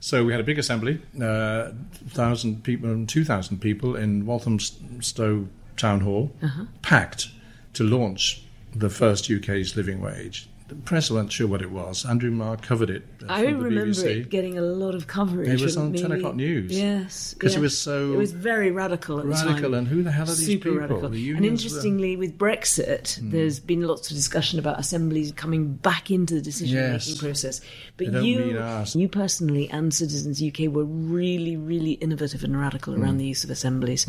So 0.00 0.24
we 0.24 0.33
had 0.33 0.40
a 0.40 0.44
big 0.44 0.59
assembly, 0.59 1.00
uh, 1.22 1.70
thousand 2.09 2.64
people, 2.64 3.04
two 3.06 3.24
thousand 3.24 3.59
people 3.61 3.96
in 3.96 4.26
Walthamstow 4.26 5.46
Town 5.76 6.00
Hall, 6.00 6.33
Uh-huh. 6.42 6.64
packed 6.83 7.28
to 7.74 7.85
launch 7.85 8.42
the 8.74 8.90
first 8.90 9.30
UK's 9.30 9.76
living 9.76 10.00
wage. 10.00 10.48
The 10.70 10.76
press 10.76 11.11
weren't 11.11 11.33
sure 11.33 11.48
what 11.48 11.62
it 11.62 11.70
was. 11.72 12.06
Andrew 12.06 12.30
Marr 12.30 12.56
covered 12.56 12.90
it. 12.90 13.02
Uh, 13.22 13.26
I 13.28 13.40
remember 13.42 13.70
BBC. 13.87 14.04
it 14.22 14.30
getting 14.30 14.56
a 14.56 14.62
lot 14.62 14.94
of 14.94 15.09
coverage. 15.09 15.48
It 15.48 15.61
was 15.61 15.76
on 15.76 15.92
10 15.92 16.12
o'clock 16.12 16.37
news. 16.37 16.70
Yes, 16.70 17.35
'Cause 17.38 17.52
it 17.52 17.56
yes. 17.56 17.61
was 17.61 17.76
so 17.76 18.12
It 18.12 18.16
was 18.18 18.30
very 18.33 18.70
radical 18.70 19.18
at 19.18 19.26
the 19.26 19.33
time. 19.35 19.48
radical, 19.48 19.74
and 19.74 19.88
who 19.88 20.04
the 20.04 20.12
hell 20.12 20.22
are 20.24 20.35
these 20.35 20.46
Super 20.46 20.68
people? 20.70 20.78
radical. 20.78 21.09
The 21.09 21.16
And 21.16 21.16
unions 21.16 21.42
were- 21.42 21.70
Hmm. 21.70 21.76
interestingly, 21.76 22.16
with 22.16 22.38
Brexit, 22.38 23.18
there's 23.20 23.59
been 23.59 23.83
lots 23.83 24.11
of 24.11 24.16
discussion 24.16 24.61
about 24.61 24.78
assemblies 24.78 25.33
coming 25.33 25.74
back 25.74 26.09
into 26.11 26.35
the 26.35 26.40
decision-making 26.40 26.92
Yes. 26.92 27.18
process. 27.18 27.61
But 27.96 28.22
you, 28.24 28.56
you 28.94 29.09
personally, 29.09 29.68
and 29.70 29.92
Citizens 29.92 30.40
UK 30.40 30.68
were 30.68 30.85
really, 30.85 31.56
really 31.56 31.92
innovative 31.94 32.44
and 32.44 32.56
radical 32.59 32.94
Hmm. 32.94 33.02
around 33.02 33.18
the 33.18 33.26
use 33.26 33.42
of 33.42 33.50
assemblies. 33.50 34.06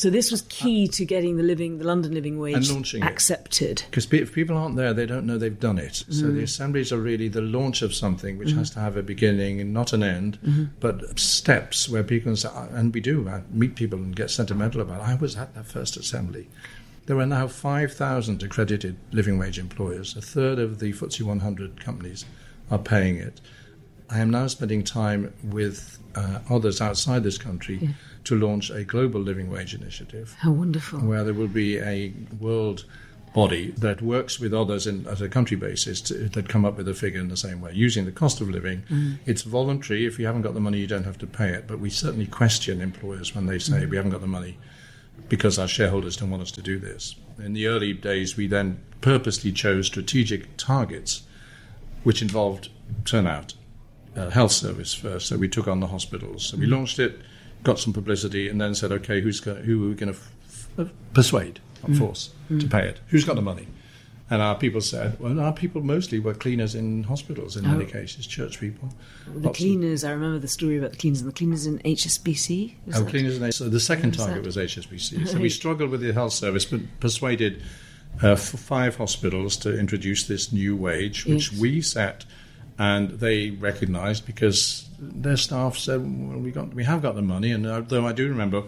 So 0.00 0.08
this 0.08 0.30
was 0.30 0.40
key 0.48 0.88
to 0.88 1.04
getting 1.04 1.36
the 1.36 1.42
living, 1.42 1.76
the 1.76 1.84
London 1.84 2.14
living 2.14 2.38
wage 2.38 2.54
accepted. 3.02 3.82
Because 3.90 4.10
if 4.10 4.32
people 4.32 4.56
aren't 4.56 4.76
there, 4.76 4.94
they 4.94 5.04
don't 5.04 5.26
know 5.26 5.36
they've 5.36 5.60
done 5.60 5.76
it. 5.76 5.96
So 6.08 6.24
Mm. 6.24 6.36
the 6.36 6.42
assemblies 6.42 6.90
are 6.90 6.96
really 6.96 7.28
the 7.28 7.42
launch 7.42 7.82
of 7.82 7.94
something 7.94 8.38
which 8.38 8.48
Mm-hmm. 8.48 8.58
has 8.60 8.70
to 8.70 8.80
have 8.80 8.96
a 8.96 9.02
beginning 9.02 9.60
and 9.60 9.74
not 9.74 9.92
an 9.92 10.02
end, 10.02 10.38
but 10.80 11.18
steps 11.18 11.86
where 11.86 12.02
people 12.02 12.30
can 12.30 12.36
say, 12.36 12.48
and 12.72 12.94
we 12.94 13.00
do 13.02 13.28
uh, 13.28 13.42
meet 13.52 13.74
people 13.74 13.98
and 13.98 14.16
get 14.16 14.30
sentimental 14.30 14.80
about. 14.80 15.02
I 15.02 15.16
was 15.16 15.36
at 15.36 15.54
that 15.54 15.66
first 15.66 15.98
assembly. 15.98 16.48
There 17.04 17.18
are 17.18 17.26
now 17.26 17.46
5,000 17.46 18.42
accredited 18.42 18.96
living 19.12 19.36
wage 19.36 19.58
employers. 19.58 20.16
A 20.16 20.22
third 20.22 20.58
of 20.58 20.78
the 20.78 20.94
FTSE 20.94 21.20
100 21.20 21.78
companies 21.84 22.24
are 22.70 22.78
paying 22.78 23.16
it. 23.16 23.42
I 24.08 24.20
am 24.20 24.30
now 24.30 24.46
spending 24.46 24.82
time 24.82 25.34
with 25.44 25.98
uh, 26.14 26.38
others 26.48 26.80
outside 26.80 27.22
this 27.22 27.36
country 27.36 27.90
to 28.24 28.38
launch 28.38 28.70
a 28.70 28.84
global 28.84 29.20
living 29.20 29.50
wage 29.50 29.74
initiative 29.74 30.36
How 30.40 30.50
wonderful. 30.50 31.00
where 31.00 31.24
there 31.24 31.34
will 31.34 31.48
be 31.48 31.78
a 31.78 32.12
world 32.38 32.84
body 33.32 33.70
that 33.78 34.02
works 34.02 34.40
with 34.40 34.52
others 34.52 34.86
in, 34.86 35.06
at 35.06 35.20
a 35.20 35.28
country 35.28 35.56
basis 35.56 36.00
to, 36.00 36.14
that 36.30 36.48
come 36.48 36.64
up 36.64 36.76
with 36.76 36.88
a 36.88 36.94
figure 36.94 37.20
in 37.20 37.28
the 37.28 37.36
same 37.36 37.60
way, 37.60 37.72
using 37.72 38.04
the 38.04 38.12
cost 38.12 38.40
of 38.40 38.48
living. 38.48 38.82
Mm. 38.90 39.18
It's 39.24 39.42
voluntary. 39.42 40.04
If 40.04 40.18
you 40.18 40.26
haven't 40.26 40.42
got 40.42 40.54
the 40.54 40.60
money, 40.60 40.78
you 40.78 40.86
don't 40.86 41.04
have 41.04 41.18
to 41.18 41.26
pay 41.26 41.50
it. 41.50 41.66
But 41.66 41.78
we 41.78 41.90
certainly 41.90 42.26
question 42.26 42.80
employers 42.80 43.34
when 43.34 43.46
they 43.46 43.58
say 43.58 43.82
mm. 43.82 43.90
we 43.90 43.96
haven't 43.96 44.12
got 44.12 44.20
the 44.20 44.26
money 44.26 44.58
because 45.28 45.58
our 45.58 45.68
shareholders 45.68 46.16
don't 46.16 46.30
want 46.30 46.42
us 46.42 46.50
to 46.52 46.62
do 46.62 46.78
this. 46.78 47.14
In 47.38 47.52
the 47.52 47.68
early 47.68 47.92
days, 47.92 48.36
we 48.36 48.46
then 48.46 48.82
purposely 49.00 49.52
chose 49.52 49.86
strategic 49.86 50.56
targets, 50.56 51.22
which 52.02 52.22
involved 52.22 52.68
turnout, 53.04 53.54
uh, 54.16 54.30
health 54.30 54.52
service 54.52 54.92
first. 54.92 55.28
So 55.28 55.36
we 55.36 55.48
took 55.48 55.68
on 55.68 55.80
the 55.80 55.86
hospitals. 55.86 56.46
So 56.46 56.56
we 56.56 56.66
mm. 56.66 56.72
launched 56.72 56.98
it, 56.98 57.20
got 57.62 57.78
some 57.78 57.92
publicity, 57.92 58.48
and 58.48 58.60
then 58.60 58.74
said, 58.74 58.92
okay, 58.92 59.20
who's 59.20 59.40
going, 59.40 59.62
who 59.64 59.84
are 59.86 59.88
we 59.90 59.94
going 59.94 60.12
to 60.12 60.18
f- 60.78 60.90
persuade, 61.14 61.60
not 61.86 61.96
force, 61.98 62.30
to 62.48 62.66
pay 62.66 62.86
it? 62.88 63.00
Who's 63.08 63.24
got 63.24 63.36
the 63.36 63.42
money? 63.42 63.66
And 64.32 64.40
our 64.40 64.54
people 64.54 64.80
said, 64.80 65.18
well, 65.18 65.40
our 65.40 65.52
people 65.52 65.82
mostly 65.82 66.20
were 66.20 66.34
cleaners 66.34 66.76
in 66.76 67.02
hospitals 67.02 67.56
in 67.56 67.64
many 67.66 67.84
Oh. 67.84 67.88
cases, 67.88 68.26
church 68.28 68.60
people. 68.60 68.88
The 69.26 69.40
Lots 69.40 69.46
of- 69.46 69.56
cleaners, 69.56 70.04
I 70.04 70.12
remember 70.12 70.38
the 70.38 70.46
story 70.46 70.78
about 70.78 70.92
the 70.92 70.96
cleaners, 70.98 71.20
and 71.20 71.28
the 71.28 71.34
cleaners 71.34 71.66
in 71.66 71.80
HSBC. 71.80 72.74
Oh, 72.94 73.00
that- 73.00 73.08
cleaners 73.08 73.38
and 73.40 73.52
so 73.52 73.68
the 73.68 73.80
second 73.80 74.14
target 74.14 74.36
that? 74.36 74.46
was 74.46 74.56
HSBC. 74.56 75.26
So 75.26 75.38
we 75.38 75.48
struggled 75.48 75.90
with 75.90 76.00
the 76.00 76.12
health 76.12 76.32
service, 76.32 76.64
but 76.64 76.80
persuaded 77.00 77.60
uh, 78.22 78.36
five 78.36 78.96
hospitals 78.96 79.56
to 79.58 79.76
introduce 79.78 80.24
this 80.28 80.52
new 80.52 80.76
wage, 80.76 81.26
which 81.26 81.50
Yes. 81.52 81.60
we 81.60 81.80
set, 81.80 82.24
and 82.78 83.10
they 83.18 83.50
recognised 83.50 84.26
because 84.26 84.84
their 85.00 85.36
staff 85.36 85.76
said, 85.78 86.00
"Well, 86.00 86.38
we 86.38 86.50
got, 86.50 86.74
we 86.74 86.84
have 86.84 87.02
got 87.02 87.14
the 87.14 87.22
money." 87.22 87.50
And 87.52 87.64
though 87.88 88.06
I 88.06 88.12
do 88.12 88.28
remember. 88.28 88.64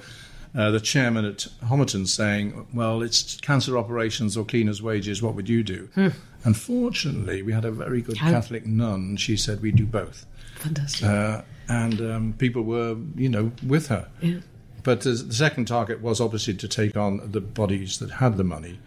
Uh, 0.55 0.71
the 0.71 0.81
chairman 0.81 1.25
at 1.25 1.47
Homerton 1.65 2.07
saying, 2.07 2.67
"Well, 2.75 3.01
it's 3.01 3.41
cancer 3.41 3.79
operations 3.79 4.37
or 4.37 4.45
cleaners' 4.45 4.83
wages. 4.83 5.23
What 5.23 5.35
would 5.35 5.49
you 5.49 5.63
do?" 5.63 5.89
Unfortunately, 6.45 7.41
we 7.43 7.53
had 7.53 7.65
a 7.65 7.71
very 7.71 8.03
good 8.03 8.19
Hmm. 8.19 8.25
How- 8.27 8.33
Catholic 8.33 8.67
nun. 8.67 9.17
She 9.17 9.37
said, 9.37 9.63
"We 9.63 9.73
do 9.73 9.87
both." 9.87 10.27
Fantastic. 10.57 11.07
uh, 11.09 11.41
and 11.69 12.01
um, 12.03 12.35
people 12.37 12.63
were, 12.63 12.97
you 13.17 13.29
know, 13.31 13.53
with 13.67 13.87
her. 13.89 14.09
yeah. 14.21 14.41
But 14.83 15.01
the 15.03 15.17
second 15.17 15.67
target 15.69 16.03
was 16.03 16.21
obviously 16.21 16.55
to 16.55 16.69
take 16.69 16.97
on 16.97 17.31
the 17.33 17.41
bodies 17.41 17.99
that 18.01 18.11
had 18.11 18.37
the 18.37 18.45
money. 18.45 18.79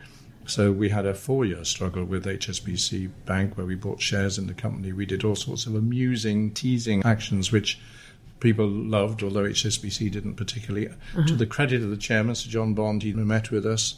So 0.47 0.71
we 0.71 0.89
had 0.89 1.05
a 1.05 1.13
four-year 1.13 1.65
struggle 1.65 2.05
with 2.05 2.25
HSBC 2.25 3.10
Bank 3.25 3.58
where 3.58 3.65
we 3.65 3.75
bought 3.75 4.01
shares 4.01 4.38
in 4.38 4.47
the 4.47 4.53
company. 4.53 4.91
We 4.91 5.05
did 5.05 5.23
all 5.23 5.36
sorts 5.36 5.65
of 5.65 5.75
amusing, 5.75 6.51
teasing 6.51 7.03
actions 7.03 7.51
which 7.51 7.79
people 8.39 8.67
loved, 8.67 9.23
although 9.23 9.43
HSBC 9.43 10.12
didn't 10.12 10.36
particularly. 10.36 10.88
Uh-huh. 10.88 11.25
To 11.27 11.36
the 11.36 11.45
credit 11.45 11.81
of 11.81 11.89
the 11.89 11.97
chairman, 11.97 12.36
Sir 12.36 12.49
John 12.49 12.73
Bond, 12.73 13.03
he 13.03 13.13
met 13.13 13.51
with 13.51 13.65
us. 13.65 13.95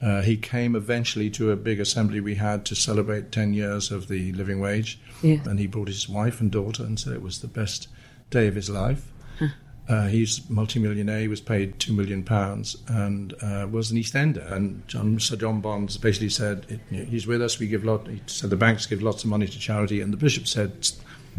Uh, 0.00 0.22
he 0.22 0.36
came 0.36 0.76
eventually 0.76 1.28
to 1.30 1.50
a 1.50 1.56
big 1.56 1.80
assembly 1.80 2.20
we 2.20 2.36
had 2.36 2.64
to 2.66 2.76
celebrate 2.76 3.32
10 3.32 3.52
years 3.52 3.90
of 3.90 4.08
the 4.08 4.32
living 4.32 4.60
wage. 4.60 5.00
Yeah. 5.22 5.38
And 5.44 5.58
he 5.58 5.66
brought 5.66 5.88
his 5.88 6.08
wife 6.08 6.40
and 6.40 6.50
daughter 6.50 6.84
and 6.84 7.00
said 7.00 7.14
it 7.14 7.22
was 7.22 7.40
the 7.40 7.48
best 7.48 7.88
day 8.30 8.46
of 8.46 8.54
his 8.54 8.70
life. 8.70 9.10
Huh. 9.38 9.48
Uh, 9.88 10.06
he's 10.06 10.48
multimillionaire. 10.50 11.20
He 11.20 11.28
was 11.28 11.40
paid 11.40 11.78
two 11.78 11.94
million 11.94 12.22
pounds 12.22 12.76
and 12.88 13.34
uh, 13.42 13.66
was 13.70 13.90
an 13.90 13.96
East 13.96 14.14
Ender. 14.14 14.46
And 14.50 14.86
John, 14.86 15.18
Sir 15.18 15.36
John 15.36 15.60
Bonds 15.60 15.96
basically 15.96 16.28
said, 16.28 16.80
"He's 16.90 17.26
with 17.26 17.40
us. 17.40 17.58
We 17.58 17.68
give 17.68 17.84
lot." 17.84 18.06
He 18.06 18.20
said 18.26 18.50
the 18.50 18.56
banks 18.56 18.86
give 18.86 19.02
lots 19.02 19.24
of 19.24 19.30
money 19.30 19.46
to 19.46 19.58
charity, 19.58 20.00
and 20.00 20.12
the 20.12 20.18
bishop 20.18 20.46
said, 20.46 20.86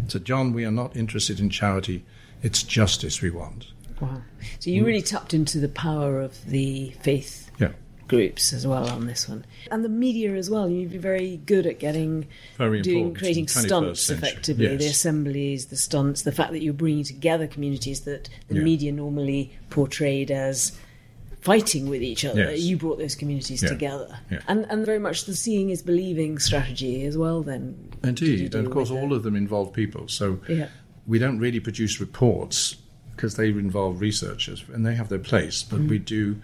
"Sir 0.07 0.19
John, 0.19 0.53
we 0.53 0.65
are 0.65 0.71
not 0.71 0.95
interested 0.95 1.39
in 1.39 1.49
charity. 1.49 2.03
It's 2.41 2.63
justice 2.63 3.21
we 3.21 3.29
want." 3.29 3.67
Wow! 4.01 4.21
So 4.59 4.71
you 4.71 4.85
really 4.85 5.01
tapped 5.01 5.33
into 5.33 5.59
the 5.59 5.69
power 5.69 6.19
of 6.19 6.43
the 6.45 6.91
faith 7.01 7.48
groups 8.10 8.52
as 8.52 8.67
well 8.67 8.89
on 8.89 9.08
this 9.08 9.30
one, 9.30 9.45
and 9.72 9.86
the 9.86 9.89
media 9.89 10.36
as 10.36 10.50
well. 10.50 10.69
You'd 10.69 10.91
be 10.91 10.98
very 10.98 11.38
good 11.38 11.65
at 11.65 11.80
getting, 11.80 12.28
very 12.58 12.82
doing, 12.82 13.13
creating 13.13 13.48
stunts 13.48 14.02
century. 14.02 14.28
effectively. 14.28 14.65
Yes. 14.65 14.80
The 14.80 14.88
assemblies, 14.88 15.65
the 15.67 15.78
stunts, 15.78 16.24
the 16.24 16.32
fact 16.34 16.52
that 16.52 16.62
you're 16.62 16.74
bringing 16.74 17.06
together 17.06 17.48
communities 17.48 18.02
that 18.02 18.30
the 18.50 18.56
Yeah. 18.56 18.63
media 18.63 18.91
normally 18.91 19.58
portrayed 19.69 20.32
as 20.32 20.74
fighting 21.41 21.88
with 21.88 22.02
each 22.04 22.26
other. 22.26 22.52
Yes. 22.52 22.60
You 22.60 22.76
brought 22.76 22.98
those 22.98 23.15
communities 23.15 23.63
Yeah. 23.63 23.69
together, 23.69 24.19
Yeah. 24.30 24.39
and 24.48 24.65
and 24.69 24.86
very 24.86 25.00
much 25.00 25.26
the 25.26 25.36
seeing 25.36 25.69
is 25.69 25.82
believing 25.82 26.38
strategy 26.39 27.06
as 27.06 27.17
well. 27.17 27.43
Then 27.43 27.76
Indeed, 28.04 28.56
and 28.56 28.67
of 28.67 28.74
course, 28.74 28.91
all 28.91 29.10
that? 29.10 29.15
of 29.15 29.24
them 29.24 29.36
involve 29.36 29.72
people. 29.72 30.08
So 30.10 30.39
we 31.08 31.17
don't 31.19 31.39
really 31.39 31.60
produce 31.60 32.00
reports 32.02 32.76
because 33.15 33.36
they 33.36 33.50
involve 33.50 34.00
researchers 34.02 34.63
and 34.74 34.86
they 34.86 34.95
have 34.95 35.10
their 35.10 35.19
place. 35.19 35.62
But 35.63 35.82
mm. 35.82 35.89
we 35.89 35.98
do 36.00 36.38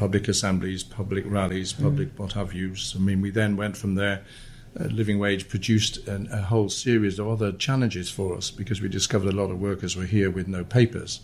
public 0.00 0.28
assemblies, 0.28 0.82
public 0.82 1.24
rallies, 1.26 1.74
public 1.74 2.08
what 2.18 2.32
have 2.32 2.54
yous. 2.54 2.94
I 2.96 2.98
mean, 2.98 3.20
we 3.20 3.30
then 3.30 3.54
went 3.54 3.76
from 3.76 3.96
there. 3.96 4.24
Uh, 4.80 4.84
Living 4.84 5.18
Wage 5.18 5.46
produced 5.46 6.08
an, 6.08 6.26
a 6.32 6.40
whole 6.40 6.70
series 6.70 7.18
of 7.18 7.28
other 7.28 7.52
challenges 7.52 8.08
for 8.08 8.34
us 8.34 8.50
because 8.50 8.80
we 8.80 8.88
discovered 8.88 9.28
a 9.28 9.36
lot 9.36 9.50
of 9.50 9.60
workers 9.60 9.96
were 9.96 10.06
here 10.06 10.30
with 10.30 10.48
no 10.48 10.64
papers, 10.64 11.20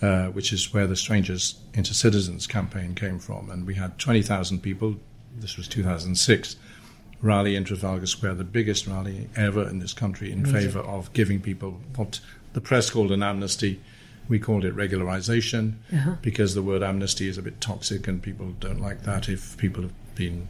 uh, 0.00 0.28
which 0.28 0.50
is 0.50 0.72
where 0.72 0.86
the 0.86 0.96
Strangers 0.96 1.60
into 1.74 1.92
Citizens 1.92 2.46
campaign 2.46 2.94
came 2.94 3.18
from. 3.18 3.50
And 3.50 3.66
we 3.66 3.74
had 3.74 3.98
20,000 3.98 4.60
people, 4.60 4.96
this 5.36 5.58
was 5.58 5.68
2006, 5.68 6.56
rally 7.20 7.54
in 7.54 7.64
Trafalgar 7.64 8.06
Square, 8.06 8.36
the 8.36 8.44
biggest 8.44 8.86
rally 8.86 9.28
ever 9.36 9.68
in 9.68 9.78
this 9.78 9.92
country 9.92 10.32
in 10.32 10.46
favour 10.46 10.80
of 10.80 11.12
giving 11.12 11.38
people 11.38 11.82
what 11.96 12.20
the 12.54 12.62
press 12.62 12.88
called 12.88 13.12
an 13.12 13.22
amnesty. 13.22 13.78
We 14.28 14.38
called 14.38 14.64
it 14.64 14.76
regularisation 14.76 15.74
because 16.22 16.54
the 16.54 16.62
word 16.62 16.82
amnesty 16.82 17.28
is 17.28 17.36
a 17.38 17.42
bit 17.42 17.60
toxic 17.60 18.06
and 18.06 18.22
people 18.22 18.54
don't 18.60 18.80
like 18.80 19.02
that 19.02 19.28
if 19.28 19.56
people 19.56 19.82
have 19.82 20.14
been. 20.14 20.48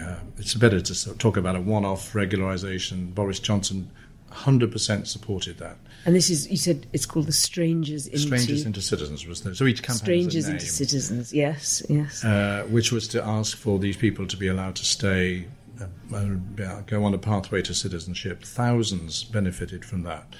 Uh, 0.00 0.16
it's 0.38 0.54
better 0.54 0.80
to 0.80 0.94
sort 0.94 1.14
of 1.14 1.18
talk 1.18 1.36
about 1.36 1.56
a 1.56 1.60
one 1.60 1.84
off 1.84 2.12
regularisation. 2.12 3.14
Boris 3.14 3.40
Johnson 3.40 3.90
100% 4.32 5.06
supported 5.06 5.58
that. 5.58 5.76
And 6.06 6.14
this 6.16 6.30
is 6.30 6.50
you 6.50 6.56
said 6.56 6.86
it's 6.92 7.04
called 7.04 7.26
the 7.26 7.32
strangers 7.32 8.06
into 8.06 8.20
Strangers 8.20 8.64
into 8.64 8.80
Citizens 8.80 9.26
was 9.26 9.42
the, 9.42 9.54
so 9.54 9.66
each 9.66 9.82
campaign 9.82 9.98
strangers 9.98 10.48
into 10.48 10.64
citizens. 10.64 11.32
Yes, 11.32 11.82
yes. 11.88 12.24
uh, 12.24 12.64
which 12.70 12.90
was 12.90 13.06
to 13.08 13.22
ask 13.22 13.56
for 13.56 13.78
these 13.78 13.96
people 13.96 14.26
to 14.26 14.36
be 14.36 14.46
allowed 14.46 14.76
to 14.76 14.84
stay, 14.84 15.46
uh, 15.80 16.16
uh, 16.16 16.80
go 16.86 17.04
on 17.04 17.12
a 17.12 17.18
pathway 17.18 17.60
to 17.62 17.74
citizenship. 17.74 18.44
Thousands 18.44 19.24
benefited 19.24 19.84
from 19.84 20.04
that. 20.04 20.34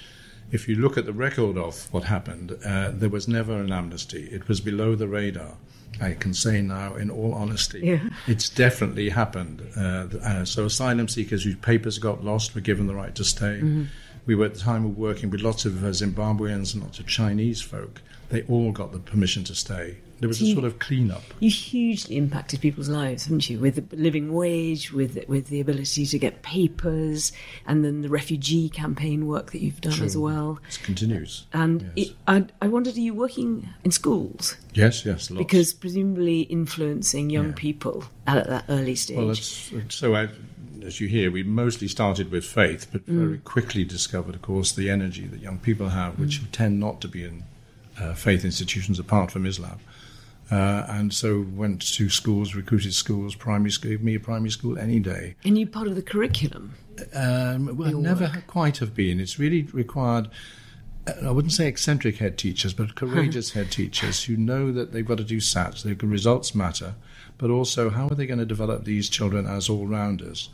If 0.52 0.68
you 0.68 0.74
look 0.76 0.96
at 0.98 1.06
the 1.06 1.12
record 1.12 1.56
of 1.56 1.92
what 1.92 2.04
happened, 2.04 2.56
uh, 2.64 2.90
there 2.92 3.08
was 3.08 3.28
never 3.28 3.52
an 3.60 3.72
amnesty. 3.72 4.28
It 4.32 4.48
was 4.48 4.60
below 4.60 4.94
the 4.96 5.06
radar. 5.08 5.54
I 6.00 6.14
can 6.14 6.34
say 6.34 6.62
now, 6.62 6.94
in 6.94 7.10
all 7.10 7.34
honesty, 7.34 7.80
Yeah. 7.82 8.08
it's 8.26 8.48
definitely 8.48 9.10
happened. 9.10 9.62
Uh, 9.76 10.06
uh, 10.22 10.44
so, 10.44 10.64
asylum 10.64 11.08
seekers 11.08 11.44
whose 11.44 11.56
papers 11.56 11.98
got 11.98 12.24
lost 12.24 12.54
were 12.54 12.60
given 12.60 12.86
the 12.86 12.94
right 12.94 13.14
to 13.16 13.24
stay. 13.24 13.58
Mm-hmm. 13.60 13.84
We 14.26 14.34
were 14.34 14.46
at 14.46 14.54
the 14.54 14.60
time 14.60 14.84
were 14.84 14.90
working 14.90 15.30
with 15.30 15.40
lots 15.40 15.64
of 15.64 15.84
uh, 15.84 15.88
Zimbabweans 15.88 16.74
and 16.74 16.82
lots 16.82 16.98
of 17.00 17.06
Chinese 17.06 17.60
folk. 17.60 18.00
They 18.31 18.43
all 18.43 18.73
got 18.73 18.93
the 18.93 18.99
permission 18.99 19.45
to 19.45 19.55
stay. 19.55 19.97
There 20.21 20.29
was 20.29 20.40
a 20.43 20.45
you- 20.45 20.53
sort 20.53 20.66
of 20.66 20.79
clean-up. 20.79 21.23
You 21.40 21.51
hugely 21.51 22.16
impacted 22.16 22.61
people's 22.61 22.90
lives, 22.90 23.25
haven't 23.25 23.49
you? 23.49 23.59
With 23.59 23.88
the 23.88 23.97
living 23.97 24.33
wage, 24.35 24.93
with 24.93 25.19
with 25.29 25.49
the 25.49 25.61
ability 25.61 26.05
to 26.07 26.19
get 26.19 26.43
papers, 26.43 27.33
and 27.66 27.83
then 27.85 28.03
the 28.03 28.09
refugee 28.11 28.69
campaign 28.69 29.27
work 29.27 29.53
that 29.53 29.61
you've 29.62 29.81
done 29.81 30.01
as 30.03 30.16
well. 30.19 30.59
It 30.69 30.79
continues. 30.83 31.47
And 31.55 31.90
Yes. 31.97 32.09
it, 32.09 32.16
I, 32.29 32.45
I 32.61 32.69
wondered, 32.69 32.97
are 32.97 33.01
you 33.01 33.14
working 33.14 33.69
in 33.83 33.90
schools? 33.93 34.57
Yes, 34.75 35.05
yes, 35.07 35.31
lots. 35.31 35.38
Because 35.38 35.73
presumably 35.73 36.43
influencing 36.43 37.31
young 37.31 37.49
Yeah. 37.49 37.53
people 37.57 38.05
at 38.27 38.47
that 38.49 38.64
early 38.69 38.95
stage. 38.97 39.16
well, 39.16 39.31
it's, 39.31 39.71
so 39.88 40.14
I, 40.14 40.29
as 40.85 41.01
you 41.01 41.09
hear, 41.09 41.31
we 41.31 41.43
mostly 41.43 41.88
started 41.88 42.31
with 42.31 42.45
faith, 42.45 42.87
but 42.93 43.07
Mm. 43.07 43.19
very 43.27 43.38
quickly 43.38 43.85
discovered, 43.85 44.35
of 44.35 44.43
course, 44.43 44.71
the 44.71 44.90
energy 44.90 45.27
that 45.27 45.40
young 45.40 45.59
people 45.59 45.88
have, 45.88 46.19
which 46.19 46.40
Mm. 46.43 46.47
tend 46.53 46.79
not 46.79 47.01
to 47.01 47.09
be 47.09 47.25
in 47.25 47.45
faith 48.14 48.44
institutions 48.44 48.98
apart 48.98 49.30
from 49.30 49.46
Islam. 49.46 49.78
Uh, 50.50 50.84
and 50.88 51.14
so 51.14 51.46
went 51.54 51.80
to 51.94 52.08
schools, 52.08 52.56
recruited 52.56 52.92
schools, 52.92 53.36
primary 53.36 53.70
school, 53.70 53.92
give 53.92 54.02
me 54.02 54.16
a 54.16 54.20
primary 54.20 54.50
school 54.50 54.76
any 54.78 54.98
day. 54.98 55.36
and 55.44 55.56
you 55.56 55.66
part 55.66 55.86
of 55.86 55.94
the 55.94 56.02
curriculum. 56.02 56.74
Um, 57.14 57.76
well, 57.76 57.92
never 57.92 58.24
work. 58.24 58.46
quite 58.46 58.78
have 58.78 58.94
been. 58.94 59.20
It's 59.20 59.38
really 59.38 59.62
required. 59.72 60.28
uh, 61.06 61.12
I 61.28 61.30
wouldn't 61.30 61.52
say 61.52 61.66
eccentric 61.68 62.16
head 62.16 62.36
teachers, 62.36 62.74
but 62.74 62.94
courageous 63.02 63.52
head 63.52 63.70
teachers 63.70 64.24
who 64.24 64.36
know 64.36 64.72
that 64.72 64.92
they've 64.92 65.06
got 65.06 65.18
to 65.18 65.24
do 65.24 65.38
SATs. 65.38 65.82
the 65.82 66.06
results 66.06 66.52
matter, 66.54 66.94
but 67.38 67.50
also 67.50 67.88
how 67.90 68.08
are 68.08 68.14
they 68.14 68.26
going 68.26 68.40
to 68.40 68.44
develop 68.44 68.84
these 68.84 69.08
children 69.08 69.46
as 69.46 69.68
all 69.68 69.86
rounders? 69.86 70.50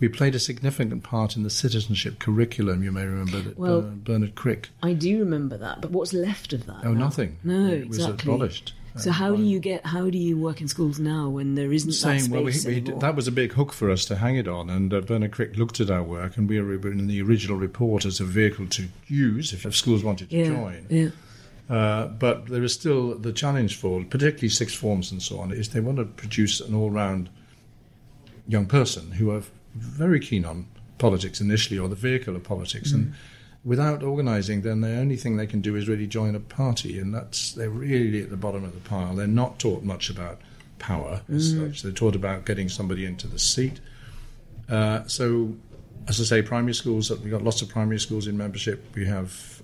We 0.00 0.08
played 0.08 0.34
a 0.34 0.40
significant 0.40 1.02
part 1.04 1.36
in 1.36 1.44
the 1.44 1.50
citizenship 1.50 2.18
curriculum. 2.18 2.82
You 2.82 2.92
may 2.92 3.06
remember 3.06 3.40
that 3.40 3.58
Well- 3.58 3.82
Ber- 3.82 3.90
Bernard 4.12 4.34
Crick. 4.34 4.70
I 4.82 4.92
do 4.92 5.18
remember 5.20 5.56
that, 5.56 5.80
but 5.80 5.92
what's 5.92 6.12
left 6.12 6.52
of 6.52 6.66
that? 6.66 6.80
Oh, 6.84 6.92
now? 6.92 7.00
nothing. 7.00 7.38
No, 7.44 7.66
it 7.68 7.88
was 7.88 7.98
exactly. 7.98 8.32
abolished. 8.32 8.72
So 8.96 9.10
Uh, 9.10 9.14
how 9.14 9.34
do 9.34 9.42
you 9.42 9.58
get? 9.58 9.84
How 9.84 10.08
do 10.08 10.18
you 10.18 10.38
work 10.38 10.60
in 10.60 10.68
schools 10.68 11.00
now 11.00 11.28
when 11.28 11.56
there 11.56 11.72
isn't 11.72 11.90
that 11.90 11.94
saying, 11.94 12.20
space 12.20 12.30
well, 12.30 12.44
we, 12.44 12.80
we, 12.80 12.98
that 13.00 13.16
was 13.16 13.26
a 13.26 13.32
big 13.32 13.52
hook 13.52 13.72
for 13.72 13.90
us 13.90 14.04
to 14.04 14.16
hang 14.16 14.36
it 14.36 14.46
on. 14.46 14.70
And 14.70 14.94
uh, 14.94 15.00
Bernard 15.00 15.32
Crick 15.32 15.56
looked 15.56 15.80
at 15.80 15.90
our 15.90 16.02
work, 16.04 16.36
and 16.36 16.48
we 16.48 16.60
were 16.60 16.74
in 16.92 17.08
the 17.08 17.20
original 17.20 17.56
report 17.56 18.04
as 18.04 18.20
a 18.20 18.24
vehicle 18.24 18.68
to 18.68 18.88
use 19.08 19.52
if, 19.52 19.66
if 19.66 19.74
schools 19.74 20.04
wanted 20.04 20.30
to 20.30 20.36
yeah, 20.36 20.46
join. 20.46 20.86
yeah. 20.88 21.08
Uh, 21.68 22.06
but 22.06 22.46
there 22.46 22.62
is 22.62 22.72
still 22.74 23.18
the 23.18 23.32
challenge 23.32 23.76
for, 23.76 24.04
particularly 24.04 24.48
sixth 24.48 24.76
forms 24.76 25.10
and 25.10 25.20
so 25.22 25.40
on, 25.40 25.50
is 25.50 25.70
they 25.70 25.80
want 25.80 25.98
to 25.98 26.04
produce 26.04 26.60
an 26.60 26.74
all-round 26.74 27.30
young 28.46 28.66
person 28.66 29.12
who 29.12 29.30
are 29.30 29.42
very 29.74 30.20
keen 30.20 30.44
on 30.44 30.66
politics 30.98 31.40
initially, 31.40 31.78
or 31.78 31.88
the 31.88 31.94
vehicle 31.94 32.36
of 32.36 32.44
politics, 32.44 32.92
and 32.92 33.06
mm. 33.08 33.14
without 33.64 34.02
organising, 34.02 34.62
then 34.62 34.80
the 34.80 34.96
only 34.96 35.16
thing 35.16 35.36
they 35.36 35.46
can 35.46 35.60
do 35.60 35.76
is 35.76 35.88
really 35.88 36.06
join 36.06 36.34
a 36.34 36.40
party, 36.40 36.98
and 36.98 37.14
that's 37.14 37.52
they're 37.52 37.70
really 37.70 38.22
at 38.22 38.30
the 38.30 38.36
bottom 38.36 38.64
of 38.64 38.74
the 38.74 38.88
pile. 38.88 39.14
They're 39.14 39.26
not 39.26 39.58
taught 39.58 39.82
much 39.82 40.10
about 40.10 40.40
power 40.78 41.22
as 41.32 41.54
mm. 41.54 41.68
such. 41.68 41.82
They're 41.82 41.92
taught 41.92 42.14
about 42.14 42.44
getting 42.44 42.68
somebody 42.68 43.04
into 43.04 43.26
the 43.26 43.38
seat. 43.38 43.80
Uh, 44.68 45.04
so, 45.06 45.54
as 46.08 46.20
I 46.20 46.24
say, 46.24 46.42
primary 46.42 46.74
schools. 46.74 47.10
We've 47.10 47.30
got 47.30 47.42
lots 47.42 47.62
of 47.62 47.68
primary 47.68 47.98
schools 47.98 48.26
in 48.26 48.36
membership. 48.36 48.84
We 48.94 49.06
have 49.06 49.62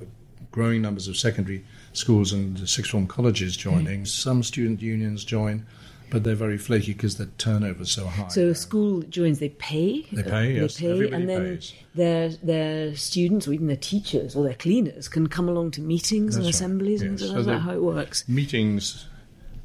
growing 0.51 0.83
numbers 0.83 1.09
of 1.09 1.17
secondary 1.17 1.65
schools 1.93 2.33
and 2.33 2.69
sixth 2.69 2.91
form 2.91 3.07
colleges 3.07 3.57
joining. 3.57 4.03
Mm. 4.03 4.09
Some 4.09 4.43
student 4.43 4.83
unions 4.83 5.25
join, 5.25 5.67
but 6.11 6.25
they're 6.25 6.35
very 6.35 6.59
flaky 6.59 6.93
because 6.93 7.17
the 7.17 7.27
turnover's 7.27 7.91
so 7.91 8.07
high. 8.07 8.29
So 8.29 8.49
a 8.49 8.55
school 8.55 9.03
joins, 9.03 9.39
they 9.39 9.51
pay. 9.51 10.03
They 10.13 10.23
pay, 10.23 10.55
yes, 10.55 10.77
They 10.77 10.87
pay, 10.87 10.93
everybody 10.93 11.15
and 11.23 11.29
then 11.29 11.43
pays. 11.57 11.73
their 11.95 12.29
their 12.29 12.97
students 12.97 13.47
or 13.49 13.53
even 13.53 13.67
their 13.69 13.77
teachers 13.77 14.35
or 14.37 14.45
their 14.45 14.55
cleaners 14.55 15.09
can 15.09 15.29
come 15.29 15.49
along 15.49 15.71
to 15.73 15.81
meetings 15.81 16.37
and 16.37 16.45
right, 16.45 16.55
assemblies, 16.55 17.03
and 17.03 17.19
yes. 17.19 17.29
so 17.31 17.37
So 17.37 17.43
that's 17.43 17.63
how 17.63 17.73
it 17.73 17.83
works. 17.83 18.29
meetings. 18.29 19.07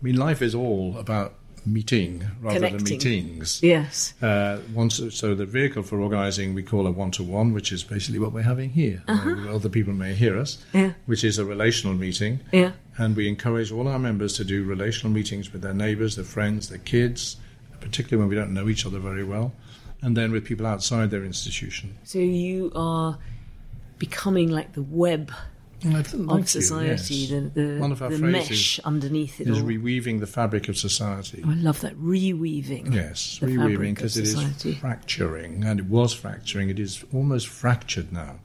I 0.02 0.06
mean, 0.06 0.18
life 0.18 0.42
is 0.42 0.54
all 0.54 0.96
about 0.98 1.36
meeting 1.66 2.24
rather 2.41 2.59
than 2.59 2.84
meetings. 2.84 3.61
Yes. 3.63 4.13
Uh, 4.22 4.59
once, 4.74 5.01
so 5.16 5.34
the 5.36 5.45
vehicle 5.45 5.84
for 5.84 5.99
organising 5.99 6.53
we 6.53 6.63
call 6.63 6.86
a 6.88 6.91
one-to-one, 6.91 7.53
which 7.53 7.72
is 7.72 7.84
basically 7.84 8.20
what 8.20 8.32
we're 8.32 8.41
having 8.43 8.70
here. 8.70 9.01
Uh, 9.07 9.47
Other 9.49 9.70
people 9.70 9.93
may 9.93 10.13
hear 10.13 10.38
us, 10.38 10.57
Uh-huh. 10.74 10.78
Yeah. 10.86 10.93
which 11.05 11.24
is 11.24 11.39
a 11.39 11.45
relational 11.45 11.95
meeting. 11.95 12.39
Yeah. 12.51 12.74
And 12.97 13.16
we 13.16 13.28
encourage 13.28 13.72
all 13.72 13.88
our 13.88 13.99
members 13.99 14.34
to 14.34 14.43
do 14.43 14.63
relational 14.63 15.11
meetings 15.13 15.51
with 15.51 15.61
their 15.61 15.74
neighbours, 15.74 16.16
their 16.16 16.26
friends, 16.26 16.70
their 16.70 16.78
kids, 16.80 17.38
particularly 17.82 18.20
when 18.22 18.30
we 18.30 18.36
don't 18.36 18.53
know 18.53 18.70
each 18.70 18.86
other 18.86 18.99
very 18.99 19.24
well, 19.24 19.51
and 20.01 20.16
then 20.16 20.32
with 20.32 20.45
people 20.45 20.66
outside 20.66 21.09
their 21.11 21.26
institution. 21.26 21.97
So 22.03 22.20
you 22.20 22.72
are 22.76 23.18
becoming 23.99 24.49
like 24.49 24.74
the 24.74 24.82
web 24.84 25.32
like 25.94 26.14
of 26.14 26.42
to, 26.42 26.48
society, 26.48 27.16
yes. 27.16 27.30
the, 27.30 27.40
the, 27.62 27.80
One 27.80 27.92
of 27.92 28.02
our 28.02 28.10
the 28.10 28.20
mesh 28.20 28.80
underneath 28.80 29.40
it 29.42 29.48
is 29.48 29.60
all. 29.60 29.64
reweaving 29.64 30.20
the 30.20 30.28
fabric 30.28 30.68
of 30.70 30.78
society. 30.78 31.44
Oh, 31.46 31.52
I 31.52 31.56
love 31.56 31.82
that 31.82 31.96
reweaving. 31.96 32.94
Yes, 32.94 33.40
reweaving 33.42 33.96
because 33.96 34.18
it 34.18 34.26
is 34.26 34.78
fracturing, 34.78 35.64
and 35.64 35.80
it 35.80 35.86
was 35.86 36.14
fracturing. 36.14 36.70
It 36.70 36.80
is 36.80 37.04
almost 37.14 37.48
fractured 37.48 38.12
now 38.12 38.40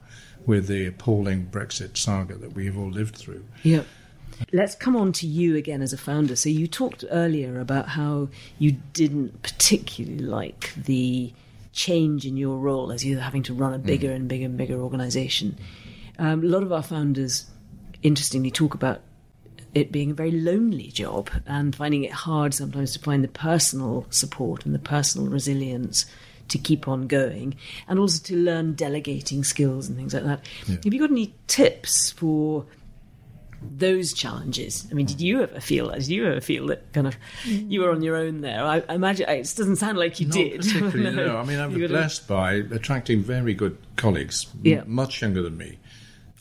with 0.45 0.67
the 0.67 0.87
appalling 0.87 1.47
Brexit 1.47 1.97
saga 1.97 2.35
that 2.35 2.53
we 2.53 2.65
have 2.65 2.77
all 2.77 2.89
lived 2.89 3.15
through. 3.15 3.45
Yep. 3.63 3.85
Let's 4.51 4.75
come 4.75 4.95
on 4.95 5.11
to 5.13 5.27
you 5.27 5.55
again 5.55 5.81
as 5.81 5.93
a 5.93 5.97
founder. 5.97 6.35
So 6.35 6.49
you 6.49 6.67
talked 6.67 7.05
earlier 7.11 7.59
about 7.59 7.89
how 7.89 8.29
you 8.57 8.77
didn't 8.93 9.43
particularly 9.43 10.17
like 10.17 10.73
the 10.75 11.31
change 11.73 12.25
in 12.25 12.37
your 12.37 12.57
role 12.57 12.91
as 12.91 13.05
you're 13.05 13.19
having 13.19 13.43
to 13.43 13.53
run 13.53 13.73
a 13.73 13.79
mm. 13.79 13.85
bigger 13.85 14.11
and 14.11 14.27
bigger 14.27 14.45
and 14.45 14.57
bigger 14.57 14.79
organization. 14.79 15.57
Um, 16.21 16.43
a 16.43 16.47
lot 16.47 16.61
of 16.63 16.71
our 16.71 16.83
founders, 16.83 17.45
interestingly, 18.03 18.51
talk 18.51 18.73
about 18.75 19.01
it 19.73 19.91
being 19.91 20.11
a 20.11 20.13
very 20.13 20.31
lonely 20.31 20.87
job 20.89 21.29
and 21.47 21.75
finding 21.75 22.03
it 22.03 22.11
hard 22.11 22.53
sometimes 22.53 22.93
to 22.93 22.99
find 22.99 23.23
the 23.23 23.27
personal 23.29 24.05
support 24.11 24.65
and 24.65 24.75
the 24.75 24.79
personal 24.79 25.27
resilience 25.31 26.05
to 26.49 26.57
keep 26.57 26.87
on 26.87 27.07
going 27.07 27.55
and 27.87 27.97
also 27.97 28.21
to 28.23 28.35
learn 28.35 28.73
delegating 28.75 29.43
skills 29.43 29.87
and 29.87 29.97
things 29.97 30.13
like 30.13 30.23
that. 30.25 30.45
Have 30.67 30.93
you 30.93 30.99
got 30.99 31.09
any 31.09 31.33
tips 31.47 32.11
for 32.11 32.65
those 33.77 34.11
challenges? 34.13 34.87
I 34.91 34.93
mean, 34.93 35.05
did 35.05 35.21
you 35.21 35.41
ever 35.43 35.59
feel 35.61 35.87
that? 35.89 35.99
Did 35.99 36.09
you 36.09 36.27
ever 36.27 36.41
feel 36.41 36.67
that 36.67 36.91
kind 36.93 37.07
of 37.07 37.15
you 37.45 37.81
were 37.81 37.91
on 37.91 38.01
your 38.03 38.17
own 38.17 38.41
there? 38.41 38.63
I, 38.63 38.83
I 38.89 38.95
imagine 38.95 39.29
it 39.29 39.37
doesn't 39.55 39.77
sound 39.77 39.97
like 39.97 40.19
you 40.19 40.27
Not 40.27 40.33
did. 40.35 40.61
particularly, 40.63 41.15
No. 41.15 41.25
no. 41.27 41.37
I 41.39 41.45
mean, 41.45 41.59
I'm 41.59 41.71
gotta- 41.71 41.87
blessed 41.87 42.27
by 42.27 42.53
attracting 42.55 43.21
very 43.23 43.53
good 43.53 43.77
colleagues, 43.95 44.47
m- 44.65 44.83
much 44.87 45.21
younger 45.21 45.41
than 45.41 45.57
me. 45.57 45.79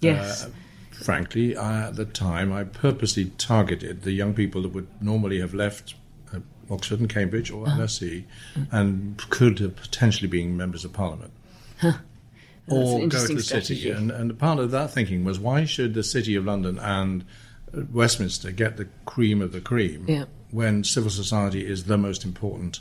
Yes. 0.01 0.45
Uh, 0.45 0.51
frankly, 0.91 1.57
I, 1.57 1.89
at 1.89 1.97
the 1.97 2.05
time, 2.05 2.53
I 2.53 2.65
purposely 2.65 3.27
targeted 3.39 4.03
the 4.03 4.13
young 4.13 4.35
people 4.35 4.63
that 4.63 4.69
would 4.71 4.89
normally 5.03 5.41
have 5.41 5.55
left 5.55 5.95
uh, 6.35 6.39
Oxford 6.71 7.01
and 7.01 7.09
Cambridge 7.09 7.51
or 7.51 7.67
Uh-huh. 7.67 7.81
LSE 7.83 8.25
and 8.71 9.17
could 9.31 9.59
have 9.59 9.77
potentially 9.77 10.29
been 10.29 10.57
members 10.57 10.85
of 10.85 10.93
Parliament. 10.93 11.33
An 11.83 11.95
or 12.67 13.07
go 13.09 13.27
to 13.27 13.35
the 13.35 13.43
strategy. 13.43 13.75
city. 13.77 13.91
And, 13.91 14.11
and 14.11 14.39
part 14.39 14.59
of 14.59 14.71
that 14.71 14.93
thinking 14.93 15.25
was 15.25 15.39
why 15.41 15.65
should 15.65 15.95
the 15.95 16.05
City 16.05 16.35
of 16.37 16.45
London 16.45 16.79
and 16.79 17.25
uh, 17.77 17.81
Westminster 17.93 18.51
get 18.53 18.77
the 18.77 18.87
cream 19.07 19.41
of 19.43 19.51
the 19.53 19.61
cream 19.61 20.05
Yeah. 20.09 20.25
when 20.51 20.85
civil 20.85 21.11
society 21.11 21.67
is 21.67 21.85
the 21.85 21.99
most 21.99 22.25
important 22.25 22.81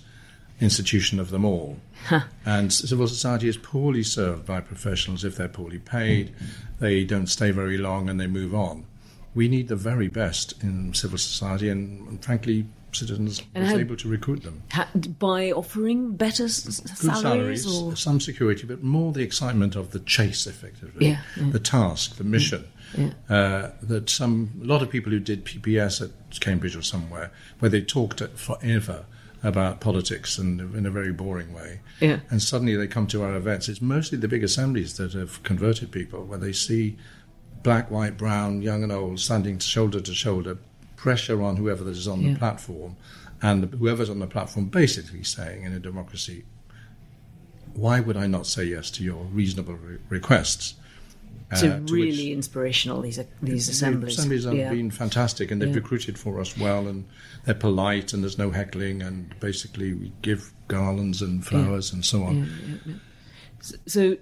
institution 0.62 1.20
of 1.20 1.30
them 1.30 1.46
all? 1.46 1.78
And 2.46 2.72
civil 2.74 3.08
society 3.08 3.48
is 3.48 3.58
poorly 3.58 4.04
served 4.04 4.46
by 4.46 4.62
professionals 4.62 5.24
if 5.24 5.36
they're 5.36 5.48
poorly 5.48 5.80
paid, 5.80 6.34
they 6.80 7.04
don't 7.04 7.28
stay 7.28 7.52
very 7.52 7.78
long, 7.78 8.10
and 8.10 8.20
they 8.20 8.28
move 8.28 8.54
on. 8.56 8.86
We 9.36 9.48
need 9.48 9.68
the 9.68 9.76
very 9.76 10.08
best 10.08 10.54
in 10.64 10.94
civil 10.94 11.18
society, 11.18 11.70
and, 11.70 12.08
and 12.08 12.24
frankly, 12.24 12.66
citizens 12.92 13.42
And 13.54 13.64
was 13.66 13.74
how- 13.74 13.78
able 13.80 13.96
to 13.98 14.10
recruit 14.10 14.42
them. 14.44 14.64
By 15.20 15.52
offering 15.52 16.16
better 16.16 16.46
s- 16.46 16.82
salaries, 16.96 17.22
salaries, 17.22 17.68
or 17.68 17.96
some 17.96 18.20
security, 18.20 18.66
but 18.66 18.82
more 18.82 19.14
the 19.14 19.22
excitement 19.22 19.76
of 19.76 19.92
the 19.92 20.00
chase, 20.00 20.48
effectively. 20.48 21.10
Yeah, 21.10 21.22
yeah. 21.38 21.52
The 21.52 21.60
task, 21.60 22.16
the 22.18 22.24
mission. 22.24 22.66
Yeah. 22.98 23.12
Uh, 23.30 23.72
that 23.84 24.10
some 24.10 24.50
a 24.64 24.66
lot 24.66 24.82
of 24.82 24.90
people 24.90 25.12
who 25.12 25.20
did 25.20 25.46
PPS 25.46 26.02
at 26.02 26.40
Cambridge 26.40 26.76
or 26.76 26.82
somewhere, 26.82 27.30
where 27.60 27.70
they 27.70 27.82
talked 27.82 28.20
forever 28.36 29.06
about 29.44 29.80
politics 29.80 30.38
and 30.38 30.60
in 30.76 30.86
a 30.86 30.92
very 30.92 31.14
boring 31.14 31.54
way, 31.54 31.80
Yeah. 32.02 32.20
and 32.30 32.42
suddenly 32.42 32.76
they 32.76 32.88
come 32.88 33.08
to 33.08 33.24
our 33.24 33.36
events. 33.36 33.70
It's 33.70 33.82
mostly 33.82 34.18
the 34.18 34.28
big 34.28 34.44
assemblies 34.44 34.96
that 34.98 35.14
have 35.14 35.42
converted 35.44 35.92
people, 35.92 36.26
where 36.26 36.40
they 36.40 36.52
see 36.54 36.98
black, 37.64 37.90
white, 37.90 38.18
brown, 38.18 38.62
young 38.62 38.84
and 38.84 38.92
old 38.92 39.20
standing 39.20 39.60
shoulder 39.60 40.02
to 40.02 40.14
shoulder, 40.14 40.58
pressure 40.98 41.42
on 41.42 41.56
whoever 41.56 41.84
that 41.86 41.92
is 41.92 42.08
on 42.08 42.22
Yeah. 42.22 42.34
the 42.34 42.40
platform, 42.40 42.98
and 43.42 43.74
whoever's 43.74 44.10
on 44.10 44.20
the 44.20 44.28
platform 44.28 44.66
basically 44.66 45.24
saying 45.24 45.64
in 45.64 45.72
a 45.74 45.80
democracy, 45.80 46.44
why 47.74 48.00
would 48.02 48.18
I 48.18 48.28
not 48.28 48.46
say 48.46 48.66
yes 48.66 48.90
to 48.92 49.04
your 49.04 49.24
reasonable 49.26 49.76
re- 49.76 49.98
requests? 50.10 50.74
So 51.56 51.68
Uh, 51.72 51.80
really 51.92 52.10
which- 52.12 52.20
inspirational 52.36 53.02
these 53.02 53.20
these 53.42 53.66
the 53.68 53.72
assemblies. 53.72 54.18
assemblies 54.18 54.44
have 54.46 54.54
yeah. 54.56 54.70
been 54.72 54.92
fantastic, 54.92 55.50
and 55.52 55.62
they've 55.62 55.70
Yeah. 55.70 55.76
recruited 55.76 56.18
for 56.18 56.40
us 56.40 56.58
well, 56.58 56.88
and 56.88 57.06
they're 57.46 57.56
polite, 57.56 58.14
and 58.14 58.22
there's 58.24 58.38
no 58.38 58.52
heckling, 58.52 59.02
and 59.02 59.34
basically 59.40 59.94
we 59.94 60.12
give 60.22 60.54
garlands 60.68 61.22
and 61.22 61.46
flowers 61.46 61.92
and 61.94 62.06
so 62.06 62.24
on. 62.24 62.48
So 63.88 64.18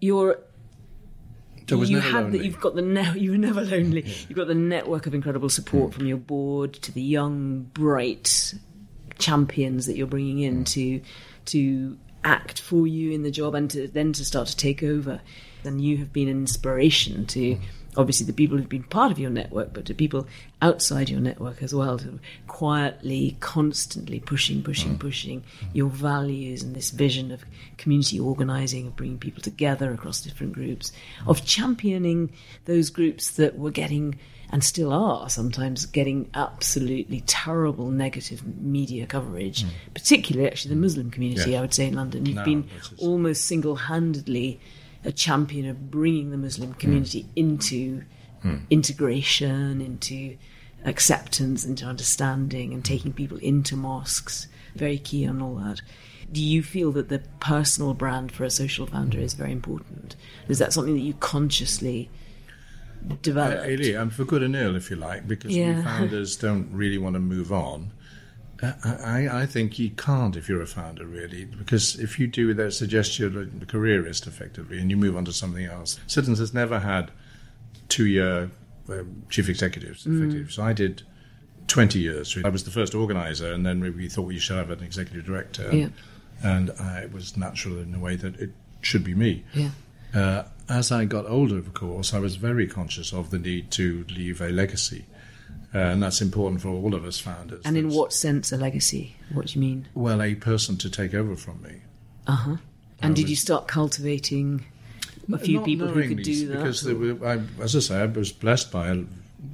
you're 0.00 0.38
So 1.68 1.76
was 1.78 1.88
you 1.90 2.00
had 2.00 2.24
lonely. 2.24 2.38
the, 2.38 2.44
you've 2.44 2.60
got 2.60 2.74
the 2.74 2.82
ne- 2.82 3.18
you 3.18 3.30
were 3.32 3.38
never 3.38 3.62
lonely. 3.62 4.04
You've 4.28 4.36
got 4.36 4.48
the 4.48 4.54
network 4.54 5.06
of 5.06 5.14
incredible 5.14 5.48
Mm. 5.48 5.52
support 5.52 5.94
from 5.94 6.06
your 6.06 6.16
board 6.18 6.72
to 6.74 6.92
the 6.92 7.02
young, 7.02 7.70
bright 7.74 8.54
champions 9.18 9.86
that 9.86 9.96
you're 9.96 10.06
bringing 10.06 10.40
in 10.40 10.64
to 10.64 11.00
to 11.46 11.96
act 12.24 12.60
for 12.60 12.86
you 12.86 13.12
in 13.12 13.22
the 13.22 13.30
job 13.30 13.54
and 13.54 13.70
to 13.70 13.88
then 13.88 14.12
to 14.12 14.24
start 14.24 14.48
to 14.48 14.56
take 14.56 14.82
over. 14.82 15.20
And 15.64 15.80
you 15.80 15.96
have 15.98 16.12
been 16.12 16.28
an 16.28 16.38
inspiration 16.38 17.26
to 17.26 17.40
Mm. 17.56 17.60
obviously 17.96 18.24
the 18.24 18.32
people 18.32 18.56
who've 18.56 18.68
been 18.68 18.84
part 18.84 19.10
of 19.10 19.18
your 19.18 19.30
network, 19.30 19.74
but 19.74 19.84
to 19.86 19.94
people 19.94 20.24
outside 20.62 21.10
your 21.10 21.18
network 21.20 21.60
as 21.62 21.74
well, 21.74 21.98
to 21.98 22.20
quietly, 22.46 23.36
constantly 23.40 24.20
pushing, 24.20 24.62
pushing, 24.62 24.96
pushing 24.98 25.42
your 25.72 25.88
values 25.88 26.62
and 26.62 26.76
this 26.76 26.90
vision 26.92 27.32
of 27.32 27.44
community 27.78 28.20
organizing, 28.20 28.86
of 28.86 28.94
bringing 28.94 29.18
people 29.18 29.42
together 29.42 29.92
across 29.92 30.20
different 30.20 30.52
groups, 30.52 30.92
of 31.26 31.44
championing 31.44 32.30
those 32.66 32.90
groups 32.90 33.30
that 33.32 33.58
were 33.58 33.70
getting 33.72 34.16
and 34.52 34.62
still 34.64 34.92
are 34.92 35.28
sometimes 35.30 35.86
getting 35.86 36.28
absolutely 36.34 37.22
terrible 37.26 37.88
negative 37.90 38.42
media 38.60 39.06
coverage, 39.06 39.64
particularly 39.94 40.46
actually 40.48 40.74
the 40.74 40.80
Muslim 40.80 41.10
community, 41.10 41.50
Yes. 41.52 41.58
I 41.58 41.60
would 41.62 41.74
say 41.74 41.86
in 41.88 41.94
London. 41.94 42.26
You've 42.26 42.36
No, 42.36 42.44
been 42.44 42.64
is- 42.80 42.92
almost 42.98 43.44
single 43.46 43.76
handedly 43.76 44.58
a 45.04 45.12
champion 45.12 45.66
of 45.68 45.90
bringing 45.90 46.30
the 46.30 46.36
Muslim 46.36 46.74
community 46.74 47.26
into 47.36 48.02
integration, 48.70 49.80
into 49.80 50.36
acceptance, 50.84 51.64
into 51.64 51.84
understanding, 51.84 52.72
and 52.72 52.84
taking 52.84 53.12
people 53.12 53.38
into 53.38 53.76
mosques. 53.76 54.46
Very 54.74 54.98
key 54.98 55.26
on 55.26 55.42
all 55.42 55.56
that. 55.56 55.82
Do 56.32 56.40
you 56.42 56.62
feel 56.62 56.92
that 56.92 57.08
the 57.08 57.22
personal 57.40 57.92
brand 57.92 58.30
for 58.32 58.44
a 58.44 58.50
social 58.50 58.86
founder 58.86 59.18
is 59.18 59.34
very 59.34 59.52
important? 59.52 60.16
Is 60.48 60.58
that 60.58 60.72
something 60.72 60.94
that 60.94 61.00
you 61.00 61.14
consciously 61.14 62.08
developed? 63.22 63.62
Uh, 63.64 63.68
it 63.68 63.80
is, 63.80 63.94
and 63.96 64.12
for 64.12 64.24
good 64.24 64.42
and 64.42 64.54
ill, 64.54 64.76
if 64.76 64.90
you 64.90 64.96
like, 64.96 65.26
because 65.26 65.54
Yeah. 65.56 65.78
we 65.78 65.82
founders 65.84 66.36
don't 66.36 66.68
really 66.72 66.98
want 66.98 67.14
to 67.14 67.20
move 67.20 67.52
on. 67.52 67.90
I, 68.62 69.28
I 69.42 69.46
think 69.46 69.78
you 69.78 69.90
can't 69.90 70.36
if 70.36 70.48
you're 70.48 70.60
a 70.62 70.66
founder, 70.66 71.06
really, 71.06 71.44
because 71.44 71.98
if 71.98 72.18
you 72.18 72.26
do 72.26 72.52
that, 72.54 72.72
suggest 72.72 73.18
you're 73.18 73.42
a 73.42 73.46
careerist, 73.66 74.26
effectively, 74.26 74.78
and 74.78 74.90
you 74.90 74.96
move 74.96 75.16
on 75.16 75.24
to 75.24 75.32
something 75.32 75.64
else. 75.64 75.98
Citizens 76.06 76.38
has 76.38 76.52
never 76.52 76.80
had 76.80 77.10
two-year 77.88 78.50
um, 78.88 79.22
chief 79.30 79.48
executives, 79.48 80.04
Mm. 80.04 80.16
effectively. 80.18 80.50
So 80.52 80.62
I 80.62 80.72
did 80.72 81.02
20 81.68 81.98
years. 82.00 82.36
I 82.44 82.48
was 82.48 82.64
the 82.64 82.70
first 82.70 82.94
organizer, 82.94 83.52
and 83.52 83.64
then 83.64 83.80
we 83.80 84.08
thought 84.08 84.22
we 84.22 84.38
should 84.38 84.56
have 84.56 84.70
an 84.70 84.82
executive 84.82 85.24
director. 85.24 85.68
Yeah. 85.74 85.88
And 86.42 86.70
I, 86.80 87.00
it 87.00 87.12
was 87.12 87.36
natural 87.36 87.78
in 87.78 87.94
a 87.94 87.98
way 87.98 88.16
that 88.16 88.38
it 88.40 88.50
should 88.80 89.04
be 89.04 89.14
me. 89.14 89.44
Yeah. 89.54 89.70
Uh, 90.14 90.44
as 90.68 90.90
I 90.90 91.04
got 91.04 91.26
older, 91.26 91.58
of 91.58 91.72
course, 91.74 92.12
I 92.12 92.18
was 92.18 92.36
very 92.36 92.66
conscious 92.66 93.12
of 93.12 93.30
the 93.30 93.38
need 93.38 93.70
to 93.72 94.04
leave 94.08 94.40
a 94.40 94.48
legacy. 94.48 95.04
Uh, 95.72 95.78
and 95.78 96.02
that's 96.02 96.20
important 96.20 96.60
for 96.60 96.68
all 96.68 96.94
of 96.94 97.04
us 97.04 97.18
founders. 97.20 97.62
And 97.64 97.76
in 97.76 97.90
what 97.90 98.12
sense 98.12 98.50
a 98.50 98.56
legacy? 98.56 99.14
What 99.32 99.46
do 99.46 99.54
you 99.54 99.60
mean? 99.60 99.86
Well, 99.94 100.20
a 100.20 100.34
person 100.34 100.76
to 100.78 100.90
take 100.90 101.14
over 101.14 101.36
from 101.36 101.62
me. 101.62 101.82
Uh 102.26 102.32
huh. 102.34 102.56
And 103.02 103.12
I 103.12 103.14
did 103.14 103.22
was- 103.24 103.30
you 103.30 103.36
start 103.36 103.68
cultivating 103.68 104.64
a 105.32 105.38
few 105.38 105.60
people 105.60 105.86
who 105.86 106.08
could 106.08 106.22
do 106.24 106.48
that? 106.48 106.56
Because 106.58 106.82
there 106.82 106.96
were, 106.96 107.16
I, 107.24 107.40
as 107.62 107.76
I 107.76 107.80
say, 107.80 108.00
I 108.02 108.06
was 108.06 108.32
blessed 108.32 108.72
by 108.72 108.88
a 108.88 109.04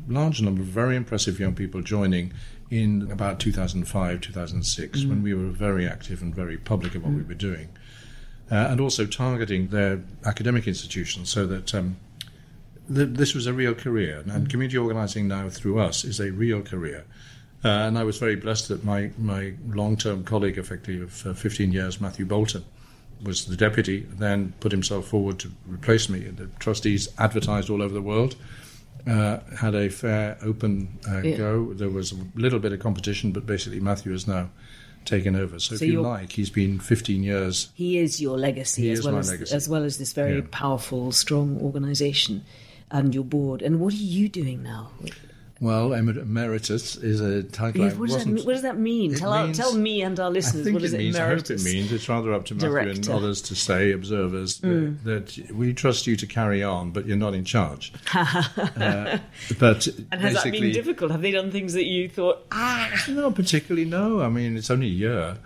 large 0.09 0.41
number 0.41 0.63
of 0.63 0.69
very 0.69 0.97
impressive 0.97 1.39
young 1.39 1.55
people 1.55 1.83
joining 1.83 2.33
in 2.71 3.09
about 3.13 3.39
2005, 3.39 4.21
2006, 4.23 5.01
Mm. 5.01 5.09
when 5.09 5.23
we 5.23 5.35
were 5.35 5.51
very 5.51 5.87
active 5.87 6.23
and 6.23 6.35
very 6.35 6.57
public 6.57 6.95
in 6.95 7.03
what 7.03 7.13
we 7.13 7.23
were 7.23 7.35
doing. 7.35 7.69
Uh, 8.51 8.55
and 8.55 8.81
also 8.81 9.05
targeting 9.07 9.69
their 9.69 10.01
academic 10.25 10.67
institutions 10.67 11.29
so 11.29 11.47
that 11.47 11.75
um, 11.75 11.97
th- 12.93 13.11
this 13.11 13.35
was 13.35 13.47
a 13.47 13.53
real 13.53 13.75
career. 13.75 14.23
Mm. 14.27 14.35
And 14.35 14.51
community 14.51 14.79
organising 14.79 15.29
now 15.29 15.49
through 15.49 15.79
us 15.81 16.05
is 16.05 16.21
a 16.21 16.31
real 16.33 16.63
career. 16.63 17.05
Uh, 17.65 17.69
and 17.69 17.99
I 17.99 18.05
was 18.05 18.19
very 18.19 18.37
blessed 18.37 18.69
that 18.69 18.85
my, 18.85 19.11
my 19.19 19.55
long 19.69 19.97
term 19.97 20.25
colleague, 20.25 20.59
effectively, 20.59 21.03
of 21.03 21.27
uh, 21.27 21.33
15 21.35 21.73
years, 21.73 22.01
Matthew 22.01 22.25
Bolton, 22.27 22.65
was 23.23 23.47
the 23.47 23.57
deputy, 23.57 24.07
then 24.19 24.53
put 24.61 24.73
himself 24.73 25.09
forward 25.09 25.39
to 25.41 25.51
replace 25.67 26.09
me. 26.09 26.27
And 26.27 26.37
the 26.37 26.47
trustees 26.59 27.09
advertised 27.19 27.71
all 27.71 27.81
over 27.83 27.95
the 27.95 28.03
world, 28.03 28.37
uh, 29.07 29.39
had 29.59 29.75
a 29.75 29.89
fair, 29.89 30.37
open 30.43 30.99
uh, 31.09 31.23
Yeah. 31.23 31.37
go. 31.39 31.73
There 31.73 31.89
was 31.89 32.13
a 32.13 32.17
little 32.35 32.59
bit 32.59 32.73
of 32.73 32.81
competition, 32.81 33.33
but 33.33 33.47
basically 33.47 33.81
Matthew 33.81 34.13
has 34.13 34.27
now 34.29 34.51
taken 35.07 35.35
over. 35.35 35.59
So, 35.59 35.77
So 35.77 35.85
if 35.85 35.91
you 35.91 36.03
like, 36.03 36.33
he's 36.33 36.51
been 36.51 36.79
15 36.79 37.23
years. 37.23 37.69
he 37.75 37.99
is 37.99 38.21
your 38.21 38.37
legacy 38.37 38.91
as 38.91 38.99
is 39.01 39.05
well 39.07 39.17
as 39.17 39.31
legacy. 39.31 39.55
as 39.55 39.69
well 39.69 39.85
as 39.85 39.99
this 39.99 40.13
very 40.13 40.37
Yeah. 40.37 40.47
powerful, 40.51 41.11
strong 41.13 41.59
organisation. 41.63 42.43
And 42.91 43.15
your 43.15 43.25
board. 43.25 43.63
And 43.63 43.81
what 43.81 43.93
are 43.93 43.97
you 43.97 44.29
doing 44.29 44.63
now? 44.63 44.91
Well, 45.59 45.95
emeritus 45.95 46.97
is 46.97 47.23
a 47.23 47.43
title. 47.43 47.85
Yes, 47.85 47.95
what, 47.95 48.11
does 48.11 48.19
that, 48.19 48.27
mean? 48.27 48.45
what 48.45 48.53
does 48.53 48.63
that 48.63 48.79
mean? 48.79 49.15
Tell, 49.15 49.47
means, 49.47 49.59
our, 49.59 49.65
tell 49.65 49.75
me 49.79 50.03
and 50.03 50.21
our 50.21 50.31
listeners 50.31 50.71
what 50.71 50.83
does 50.83 50.93
it, 50.93 50.99
means, 50.99 51.17
emeritus? 51.17 51.65
It 51.65 51.73
means 51.73 51.93
it's 51.93 52.09
rather 52.11 52.35
up 52.35 52.45
to 52.47 52.55
Matthew 52.55 52.69
Director. 52.69 52.91
and 52.91 53.09
others 53.09 53.41
to 53.43 53.55
say, 53.55 53.93
observers, 53.93 54.61
mm. 54.61 55.03
that, 55.05 55.29
that, 55.29 55.53
we 55.53 55.73
trust 55.73 56.07
you 56.07 56.15
to 56.17 56.27
carry 56.27 56.63
on, 56.63 56.91
but 56.91 57.07
you're 57.07 57.17
not 57.17 57.33
in 57.33 57.47
charge. 57.47 57.91
uh, 58.15 59.19
but 59.59 59.87
and 60.13 60.21
has 60.21 60.43
that 60.43 60.53
been 60.53 60.73
difficult? 60.73 61.11
Have 61.11 61.23
they 61.23 61.31
done 61.31 61.51
things 61.51 61.73
that 61.73 61.87
you 61.87 62.11
thought, 62.11 62.45
ah? 62.53 62.93
No, 63.09 63.31
particularly 63.31 63.89
no. 63.89 64.21
I 64.21 64.29
mean, 64.29 64.59
it's 64.59 64.71
only 64.71 64.89
a 64.89 64.91
year. 64.91 65.39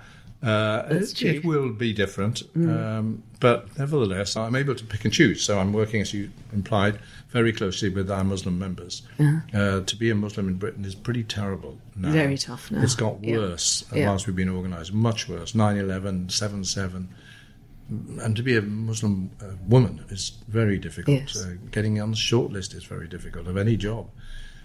Uh, 0.43 0.87
it, 0.91 1.23
it, 1.23 1.45
will 1.45 1.71
be 1.71 1.93
different, 1.93 2.43
mm. 2.55 2.75
um, 2.75 3.23
but 3.41 3.79
nevertheless, 3.79 4.37
I'm 4.37 4.57
able 4.57 4.75
to 4.75 4.85
pick 4.85 5.05
and 5.05 5.13
choose. 5.13 5.43
So 5.43 5.59
I'm 5.59 5.73
working, 5.73 6.01
as 6.01 6.15
you 6.15 6.31
implied, 6.53 6.99
very 7.31 7.53
closely 7.53 7.89
with 7.89 8.11
our 8.11 8.25
Muslim 8.25 8.59
members. 8.59 9.03
Uh-huh. 9.19 9.59
Uh, 9.59 9.81
to 9.83 9.97
be 9.97 10.11
a 10.11 10.15
Muslim 10.15 10.49
in 10.49 10.55
Britain 10.57 10.85
is 10.85 10.95
pretty 10.95 11.23
terrible 11.23 11.79
now. 11.97 12.11
Very 12.11 12.37
tough 12.37 12.71
now. 12.71 12.83
It's 12.83 12.95
got 12.95 13.21
worse 13.21 13.85
yeah. 13.95 14.09
whilst 14.09 14.27
we've 14.27 14.37
been 14.37 14.49
organised, 14.49 14.93
much 14.93 15.29
worse. 15.29 15.55
9 15.55 15.77
11, 15.77 16.29
7 16.29 16.65
7. 16.65 17.09
And 18.21 18.37
to 18.37 18.43
be 18.43 18.57
a 18.57 18.63
Muslim 18.63 19.31
uh, 19.41 19.55
woman 19.67 20.05
is 20.11 20.39
very 20.49 20.79
difficult. 20.79 21.21
Yes. 21.21 21.37
Uh, 21.37 21.55
getting 21.71 22.01
on 22.01 22.11
the 22.11 22.17
shortlist 22.17 22.75
is 22.75 22.85
very 22.85 23.09
difficult 23.09 23.47
of 23.47 23.57
any 23.57 23.77
job. 23.77 24.11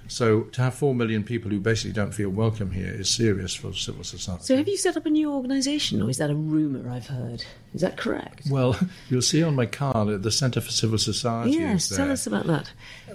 So 0.07 0.41
to 0.41 0.61
have 0.61 0.75
four 0.75 0.93
million 0.93 1.23
people 1.23 1.49
who 1.49 1.59
basically 1.59 1.93
don't 1.93 2.13
feel 2.13 2.29
welcome 2.29 2.71
here 2.71 2.89
is 2.89 3.09
serious 3.09 3.55
for 3.55 3.73
civil 3.73 4.03
society. 4.03 4.43
So 4.43 4.57
have 4.57 4.67
you 4.67 4.77
set 4.77 4.95
up 4.97 5.05
a 5.05 5.09
new 5.09 5.31
organisation, 5.31 6.01
or 6.01 6.09
is 6.09 6.17
that 6.17 6.29
a 6.29 6.35
rumour 6.35 6.89
I've 6.89 7.07
heard? 7.07 7.43
Is 7.73 7.81
that 7.81 7.97
correct? 7.97 8.43
Well, 8.49 8.79
you'll 9.09 9.21
see 9.21 9.43
on 9.43 9.55
my 9.55 9.65
card 9.65 10.23
the 10.23 10.31
Centre 10.31 10.61
for 10.61 10.71
Civil 10.71 10.97
Society. 10.97 11.51
Yes, 11.51 11.89
tell 11.89 12.11
us 12.11 12.27
about 12.27 12.45
that. 12.47 12.71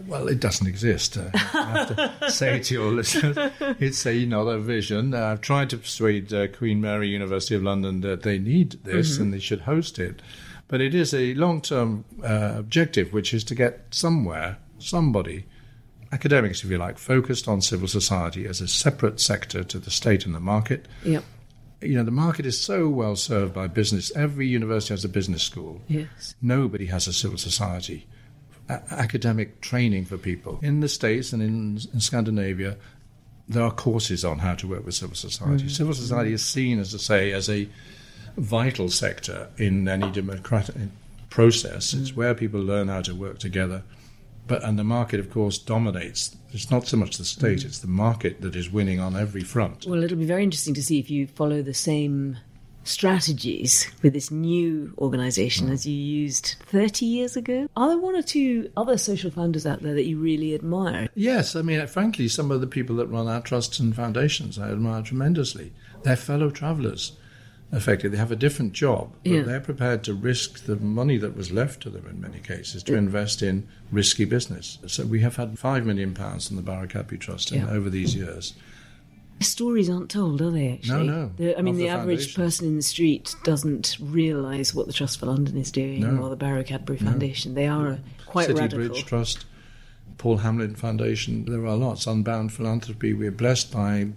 Well, 0.06 0.28
it 0.28 0.40
doesn't 0.40 0.66
exist. 0.66 1.16
Uh, 1.16 1.30
I 1.34 1.38
have 1.38 1.96
to 1.96 2.30
say 2.30 2.58
to 2.60 2.74
your 2.74 2.90
listeners, 2.90 3.36
it's 3.60 4.04
a, 4.06 4.22
another 4.22 4.58
vision. 4.58 5.14
Uh, 5.14 5.26
I've 5.26 5.40
tried 5.40 5.70
to 5.70 5.78
persuade 5.78 6.32
uh, 6.32 6.48
Queen 6.48 6.80
Mary 6.80 7.08
University 7.08 7.54
of 7.54 7.62
London 7.62 8.00
that 8.00 8.22
they 8.22 8.38
need 8.38 8.72
this 8.84 9.14
mm-hmm. 9.14 9.22
and 9.24 9.34
they 9.34 9.38
should 9.38 9.62
host 9.62 9.98
it. 9.98 10.20
But 10.68 10.80
it 10.80 10.94
is 10.94 11.12
a 11.12 11.34
long-term 11.34 12.04
uh, 12.22 12.54
objective, 12.56 13.12
which 13.12 13.34
is 13.34 13.42
to 13.44 13.54
get 13.54 13.86
somewhere, 13.90 14.58
somebody 14.78 15.46
academics, 16.12 16.64
if 16.64 16.70
you 16.70 16.78
like, 16.78 16.98
focused 16.98 17.48
on 17.48 17.60
civil 17.60 17.88
society 17.88 18.46
as 18.46 18.60
a 18.60 18.68
separate 18.68 19.20
sector 19.20 19.62
to 19.64 19.78
the 19.78 19.90
state 19.90 20.26
and 20.26 20.34
the 20.34 20.40
market. 20.40 20.86
Yep. 21.04 21.24
You 21.80 21.94
know, 21.94 22.04
the 22.04 22.10
market 22.10 22.44
is 22.44 22.60
so 22.60 22.88
well 22.88 23.16
served 23.16 23.54
by 23.54 23.66
business. 23.66 24.14
Every 24.14 24.46
university 24.46 24.92
has 24.92 25.04
a 25.04 25.08
business 25.08 25.42
school. 25.42 25.80
Yes. 25.88 26.34
Nobody 26.42 26.86
has 26.86 27.06
a 27.06 27.12
civil 27.12 27.38
society. 27.38 28.06
A- 28.68 28.82
academic 28.90 29.60
training 29.60 30.04
for 30.04 30.18
people. 30.18 30.58
In 30.62 30.80
the 30.80 30.88
States 30.88 31.32
and 31.32 31.42
in, 31.42 31.80
in, 31.92 32.00
Scandinavia, 32.00 32.76
there 33.48 33.62
are 33.62 33.70
courses 33.70 34.24
on 34.24 34.40
how 34.40 34.54
to 34.56 34.68
work 34.68 34.84
with 34.84 34.94
civil 34.94 35.16
society. 35.16 35.64
Mm. 35.64 35.70
Civil 35.70 35.94
society 35.94 36.32
is 36.32 36.44
seen, 36.44 36.78
as 36.78 36.94
I 36.94 36.98
say, 36.98 37.32
as 37.32 37.48
a 37.48 37.68
vital 38.36 38.90
sector 38.90 39.48
in 39.56 39.88
any 39.88 40.10
democratic 40.10 40.76
process. 41.30 41.94
Mm. 41.94 42.00
It's 42.02 42.14
where 42.14 42.34
people 42.34 42.60
learn 42.60 42.88
how 42.88 43.00
to 43.02 43.14
work 43.14 43.38
together 43.38 43.82
but 44.50 44.64
and 44.64 44.76
the 44.76 44.84
market, 44.84 45.20
of 45.20 45.30
course, 45.30 45.58
dominates. 45.58 46.36
It's 46.50 46.72
not 46.72 46.86
so 46.88 46.96
much 46.96 47.16
the 47.16 47.24
state; 47.24 47.60
mm. 47.60 47.64
it's 47.66 47.78
the 47.78 47.86
market 47.86 48.40
that 48.40 48.56
is 48.56 48.68
winning 48.68 48.98
on 48.98 49.16
every 49.16 49.42
front. 49.42 49.86
Well, 49.86 50.02
it'll 50.02 50.18
be 50.18 50.24
very 50.24 50.42
interesting 50.42 50.74
to 50.74 50.82
see 50.82 50.98
if 50.98 51.08
you 51.08 51.28
follow 51.28 51.62
the 51.62 51.72
same 51.72 52.36
strategies 52.82 53.88
with 54.02 54.12
this 54.12 54.32
new 54.32 54.92
organisation 54.98 55.68
mm. 55.68 55.72
as 55.72 55.86
you 55.86 55.94
used 55.94 56.56
30 56.66 57.06
years 57.06 57.36
ago. 57.36 57.68
Are 57.76 57.88
there 57.88 57.98
one 57.98 58.16
or 58.16 58.22
two 58.22 58.72
other 58.76 58.98
social 58.98 59.30
founders 59.30 59.66
out 59.66 59.82
there 59.82 59.94
that 59.94 60.06
you 60.06 60.18
really 60.18 60.52
admire? 60.52 61.08
Yes, 61.14 61.54
I 61.54 61.62
mean, 61.62 61.86
frankly, 61.86 62.26
some 62.26 62.50
of 62.50 62.60
the 62.60 62.66
people 62.66 62.96
that 62.96 63.06
run 63.06 63.28
our 63.28 63.40
trusts 63.40 63.78
and 63.78 63.94
foundations 63.94 64.58
I 64.58 64.72
admire 64.72 65.02
tremendously. 65.02 65.72
They're 66.02 66.16
fellow 66.16 66.50
travellers 66.50 67.12
effectively 67.72 68.10
they 68.10 68.18
have 68.18 68.32
a 68.32 68.36
different 68.36 68.72
job, 68.72 69.12
but 69.22 69.32
yeah. 69.32 69.42
they're 69.42 69.60
prepared 69.60 70.02
to 70.04 70.14
risk 70.14 70.64
the 70.66 70.76
money 70.76 71.16
that 71.18 71.36
was 71.36 71.52
left 71.52 71.82
to 71.82 71.90
them 71.90 72.06
in 72.06 72.20
many 72.20 72.40
cases 72.40 72.82
to 72.84 72.94
invest 72.94 73.42
in 73.42 73.68
risky 73.92 74.24
business. 74.24 74.78
So 74.86 75.04
we 75.04 75.20
have 75.20 75.36
had 75.36 75.58
five 75.58 75.86
million 75.86 76.14
pounds 76.14 76.50
in 76.50 76.56
the 76.56 76.86
Cadbury 76.86 77.18
Trust 77.18 77.52
yeah. 77.52 77.68
over 77.70 77.88
these 77.88 78.14
years. 78.14 78.54
Stories 79.40 79.88
aren't 79.88 80.10
told, 80.10 80.42
are 80.42 80.50
they? 80.50 80.74
Actually, 80.74 81.06
no, 81.06 81.22
no. 81.22 81.32
The, 81.36 81.58
I 81.58 81.62
mean, 81.62 81.76
the, 81.76 81.84
the 81.84 81.88
average 81.88 82.34
person 82.34 82.66
in 82.66 82.76
the 82.76 82.82
street 82.82 83.34
doesn't 83.42 83.96
realise 83.98 84.74
what 84.74 84.86
the 84.86 84.92
Trust 84.92 85.18
for 85.18 85.26
London 85.26 85.56
is 85.56 85.72
doing 85.72 86.00
no. 86.00 86.22
or 86.22 86.28
the 86.28 86.36
Barrow 86.36 86.62
Cadbury 86.62 86.98
Foundation. 86.98 87.54
They 87.54 87.66
are 87.66 87.98
quite 88.26 88.48
City 88.48 88.60
radical. 88.60 88.88
Bridge 88.88 89.04
Trust, 89.06 89.46
Paul 90.18 90.40
Hamlyn 90.40 90.76
Foundation. 90.76 91.46
There 91.46 91.66
are 91.66 91.76
lots. 91.76 92.06
Unbound 92.06 92.52
Philanthropy. 92.52 93.14
We're 93.14 93.30
blessed 93.30 93.72
by 93.72 94.08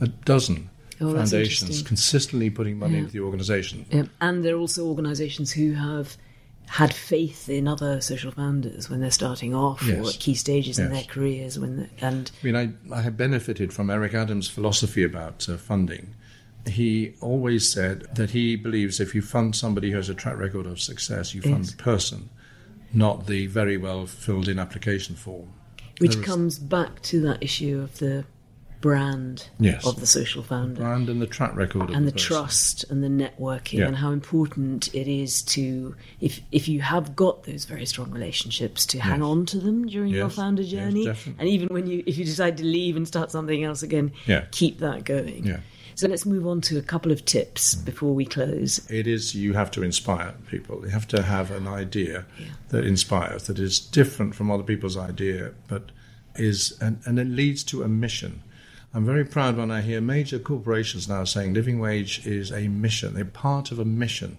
a 0.00 0.06
dozen 0.06 0.70
oh, 1.00 1.14
foundations 1.14 1.82
consistently 1.82 2.50
putting 2.50 2.78
money 2.78 2.94
yeah. 2.94 3.00
into 3.00 3.12
the 3.12 3.20
organisation. 3.20 3.86
Yeah. 3.90 4.04
And 4.20 4.44
there 4.44 4.56
are 4.56 4.58
also 4.58 4.86
organisations 4.86 5.52
who 5.52 5.72
have 5.74 6.16
had 6.68 6.92
faith 6.92 7.48
in 7.48 7.68
other 7.68 8.00
social 8.00 8.32
founders 8.32 8.90
when 8.90 9.00
they're 9.00 9.10
starting 9.10 9.54
off 9.54 9.82
yes. 9.84 10.04
or 10.04 10.08
at 10.10 10.18
key 10.18 10.34
stages 10.34 10.78
yes. 10.78 10.86
in 10.86 10.92
their 10.92 11.04
careers. 11.04 11.58
When 11.58 11.88
and 12.00 12.30
I 12.42 12.46
mean, 12.46 12.56
I, 12.56 12.94
I 12.94 13.02
have 13.02 13.16
benefited 13.16 13.72
from 13.72 13.90
Eric 13.90 14.14
Adams' 14.14 14.48
philosophy 14.48 15.04
about 15.04 15.48
uh, 15.48 15.56
funding. 15.56 16.14
He 16.66 17.14
always 17.20 17.72
said 17.72 18.06
that 18.16 18.30
he 18.30 18.56
believes 18.56 18.98
if 18.98 19.14
you 19.14 19.22
fund 19.22 19.54
somebody 19.54 19.92
who 19.92 19.96
has 19.96 20.08
a 20.08 20.14
track 20.14 20.36
record 20.36 20.66
of 20.66 20.80
success, 20.80 21.32
you 21.32 21.40
fund 21.40 21.58
yes. 21.58 21.70
the 21.70 21.76
person, 21.76 22.28
not 22.92 23.26
the 23.26 23.46
very 23.46 23.76
well 23.76 24.06
filled 24.06 24.48
in 24.48 24.58
application 24.58 25.14
form. 25.14 25.52
Which 26.00 26.20
comes 26.22 26.58
back 26.58 27.00
to 27.02 27.20
that 27.22 27.42
issue 27.42 27.80
of 27.80 27.98
the 28.00 28.24
brand 28.80 29.48
yes. 29.58 29.86
of 29.86 30.00
the 30.00 30.06
social 30.06 30.42
founder. 30.42 30.80
Brand 30.80 31.08
and 31.08 31.20
the 31.20 31.26
track 31.26 31.54
record 31.56 31.90
and 31.90 32.06
the, 32.06 32.12
the 32.12 32.18
trust 32.18 32.84
and 32.90 33.02
the 33.02 33.08
networking 33.08 33.78
yeah. 33.80 33.86
and 33.86 33.96
how 33.96 34.10
important 34.10 34.94
it 34.94 35.08
is 35.08 35.42
to 35.42 35.94
if 36.20 36.40
if 36.52 36.68
you 36.68 36.80
have 36.80 37.16
got 37.16 37.44
those 37.44 37.64
very 37.64 37.86
strong 37.86 38.10
relationships 38.10 38.86
to 38.86 38.98
yes. 38.98 39.06
hang 39.06 39.22
on 39.22 39.46
to 39.46 39.58
them 39.58 39.86
during 39.86 40.10
yes. 40.10 40.18
your 40.18 40.30
founder 40.30 40.64
journey 40.64 41.06
and 41.38 41.48
even 41.48 41.68
when 41.68 41.86
you 41.86 42.02
if 42.06 42.16
you 42.18 42.24
decide 42.24 42.56
to 42.56 42.64
leave 42.64 42.96
and 42.96 43.06
start 43.06 43.30
something 43.30 43.64
else 43.64 43.82
again 43.82 44.12
yeah. 44.26 44.44
keep 44.50 44.78
that 44.78 45.04
going. 45.04 45.44
Yeah. 45.44 45.60
So 45.96 46.08
let's 46.08 46.26
move 46.26 46.46
on 46.46 46.60
to 46.62 46.76
a 46.76 46.82
couple 46.82 47.10
of 47.10 47.24
tips 47.24 47.74
mm. 47.74 47.86
before 47.86 48.14
we 48.14 48.26
close. 48.26 48.86
It 48.90 49.06
is 49.06 49.34
you 49.34 49.54
have 49.54 49.70
to 49.72 49.82
inspire 49.82 50.34
people. 50.50 50.82
You 50.82 50.90
have 50.90 51.08
to 51.08 51.22
have 51.22 51.50
an 51.50 51.66
idea 51.66 52.26
yeah. 52.38 52.48
that 52.68 52.84
inspires, 52.84 53.44
that 53.44 53.58
is 53.58 53.80
different 53.80 54.34
from 54.34 54.50
other 54.50 54.62
people's 54.62 54.98
idea, 54.98 55.54
but 55.68 55.92
is 56.38 56.76
and, 56.82 57.00
and 57.06 57.18
it 57.18 57.26
leads 57.26 57.64
to 57.64 57.82
a 57.82 57.88
mission. 57.88 58.42
I'm 58.96 59.04
very 59.04 59.26
proud 59.26 59.58
when 59.58 59.70
I 59.70 59.82
hear 59.82 60.00
major 60.00 60.38
corporations 60.38 61.06
now 61.06 61.24
saying 61.24 61.52
living 61.52 61.78
wage 61.78 62.26
is 62.26 62.50
a 62.50 62.68
mission. 62.68 63.12
They're 63.12 63.26
part 63.26 63.70
of 63.70 63.78
a 63.78 63.84
mission, 63.84 64.38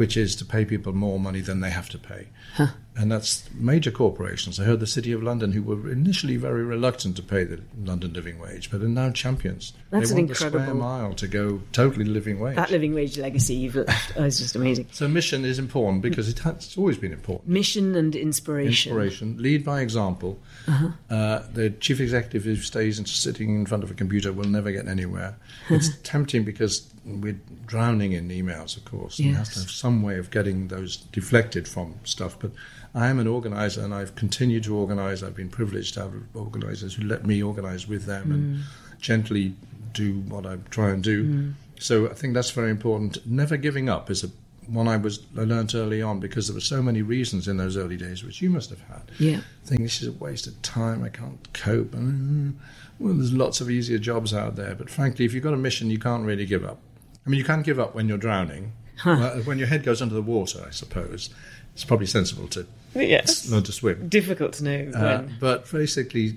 which 0.00 0.16
is 0.16 0.34
to 0.34 0.46
pay 0.46 0.64
people 0.64 0.94
more 0.94 1.20
money 1.20 1.42
than 1.42 1.60
they 1.60 1.68
have 1.68 1.90
to 1.90 1.98
pay. 1.98 2.26
Huh. 2.54 2.68
And 2.96 3.12
that's 3.12 3.48
major 3.52 3.90
corporations. 3.90 4.58
I 4.58 4.64
heard 4.64 4.80
the 4.80 4.86
City 4.86 5.12
of 5.12 5.22
London, 5.22 5.52
who 5.52 5.62
were 5.62 5.90
initially 5.90 6.36
very 6.36 6.64
reluctant 6.64 7.16
to 7.16 7.22
pay 7.22 7.44
the 7.44 7.60
London 7.84 8.14
living 8.14 8.38
wage, 8.38 8.70
but 8.70 8.80
are 8.80 8.88
now 8.88 9.10
champions. 9.10 9.74
That's 9.90 10.08
they 10.08 10.14
want 10.14 10.28
the 10.28 10.34
square 10.34 10.74
mile 10.74 11.12
to 11.14 11.28
go 11.28 11.60
totally 11.72 12.06
living 12.06 12.40
wage. 12.40 12.56
That 12.56 12.70
living 12.70 12.94
wage 12.94 13.18
legacy 13.18 13.56
you've 13.56 13.74
left 13.74 14.10
is 14.16 14.38
just 14.38 14.56
amazing. 14.56 14.88
So 14.90 15.06
mission 15.06 15.44
is 15.44 15.58
important 15.58 16.00
because 16.00 16.30
it 16.30 16.38
has, 16.40 16.54
it's 16.54 16.78
always 16.78 16.96
been 16.96 17.12
important. 17.12 17.46
Mission 17.46 17.94
and 17.94 18.16
inspiration. 18.16 18.92
Inspiration. 18.92 19.36
Lead 19.36 19.66
by 19.66 19.82
example. 19.82 20.38
Uh-huh. 20.66 20.88
Uh, 21.10 21.46
the 21.52 21.70
chief 21.70 22.00
executive 22.00 22.44
who 22.44 22.56
stays 22.56 22.96
and 22.96 23.06
sitting 23.06 23.54
in 23.54 23.66
front 23.66 23.84
of 23.84 23.90
a 23.90 23.94
computer 23.94 24.32
will 24.32 24.48
never 24.48 24.72
get 24.72 24.88
anywhere. 24.88 25.36
It's 25.68 25.94
tempting 26.02 26.44
because 26.44 26.89
we're 27.04 27.40
drowning 27.66 28.12
in 28.12 28.28
emails, 28.28 28.76
of 28.76 28.84
course, 28.84 29.18
and 29.18 29.28
yes. 29.28 29.36
have 29.36 29.52
to 29.54 29.60
have 29.60 29.70
some 29.70 30.02
way 30.02 30.18
of 30.18 30.30
getting 30.30 30.68
those 30.68 30.96
deflected 30.96 31.66
from 31.66 31.94
stuff. 32.04 32.38
But 32.38 32.52
I 32.94 33.08
am 33.08 33.18
an 33.18 33.26
organizer 33.26 33.82
and 33.82 33.94
I've 33.94 34.14
continued 34.14 34.64
to 34.64 34.76
organize. 34.76 35.22
I've 35.22 35.36
been 35.36 35.48
privileged 35.48 35.94
to 35.94 36.00
have 36.00 36.12
organizers 36.34 36.94
who 36.94 37.04
let 37.04 37.26
me 37.26 37.42
organize 37.42 37.88
with 37.88 38.04
them 38.04 38.26
mm. 38.28 38.32
and 38.32 38.64
gently 39.00 39.54
do 39.92 40.20
what 40.20 40.46
I 40.46 40.56
try 40.70 40.90
and 40.90 41.02
do. 41.02 41.24
Mm. 41.24 41.52
So 41.78 42.10
I 42.10 42.14
think 42.14 42.34
that's 42.34 42.50
very 42.50 42.70
important. 42.70 43.24
Never 43.26 43.56
giving 43.56 43.88
up 43.88 44.10
is 44.10 44.24
a 44.24 44.30
one 44.66 44.86
I 44.86 44.96
was 44.96 45.26
I 45.36 45.42
learned 45.42 45.74
early 45.74 46.00
on 46.00 46.20
because 46.20 46.46
there 46.46 46.54
were 46.54 46.60
so 46.60 46.82
many 46.82 47.02
reasons 47.02 47.48
in 47.48 47.56
those 47.56 47.76
early 47.76 47.96
days, 47.96 48.22
which 48.22 48.40
you 48.40 48.50
must 48.50 48.70
have 48.70 48.80
had. 48.82 49.02
Yeah, 49.18 49.40
think 49.64 49.82
this 49.82 50.02
is 50.02 50.08
a 50.08 50.12
waste 50.12 50.46
of 50.46 50.60
time. 50.62 51.02
I 51.02 51.08
can't 51.08 51.52
cope. 51.52 51.94
Well, 51.94 53.14
there's 53.14 53.32
lots 53.32 53.60
of 53.60 53.70
easier 53.70 53.98
jobs 53.98 54.34
out 54.34 54.56
there, 54.56 54.74
but 54.74 54.90
frankly, 54.90 55.24
if 55.24 55.32
you've 55.32 55.42
got 55.42 55.54
a 55.54 55.58
mission, 55.58 55.90
you 55.90 55.98
can't 55.98 56.24
really 56.24 56.46
give 56.46 56.64
up. 56.64 56.78
I 57.26 57.30
mean, 57.30 57.38
you 57.38 57.44
can't 57.44 57.64
give 57.64 57.78
up 57.78 57.94
when 57.94 58.08
you're 58.08 58.18
drowning. 58.18 58.72
Huh. 59.00 59.30
When 59.46 59.56
your 59.56 59.66
head 59.66 59.82
goes 59.82 60.02
under 60.02 60.14
the 60.14 60.20
water, 60.20 60.62
I 60.66 60.72
suppose 60.72 61.30
it's 61.72 61.84
probably 61.84 62.04
sensible 62.04 62.48
to 62.48 62.66
yes. 62.94 63.48
learn 63.50 63.62
to 63.62 63.72
swim. 63.72 64.10
Difficult 64.10 64.52
to 64.54 64.64
know 64.64 64.92
uh, 64.94 65.22
but 65.40 65.72
basically, 65.72 66.36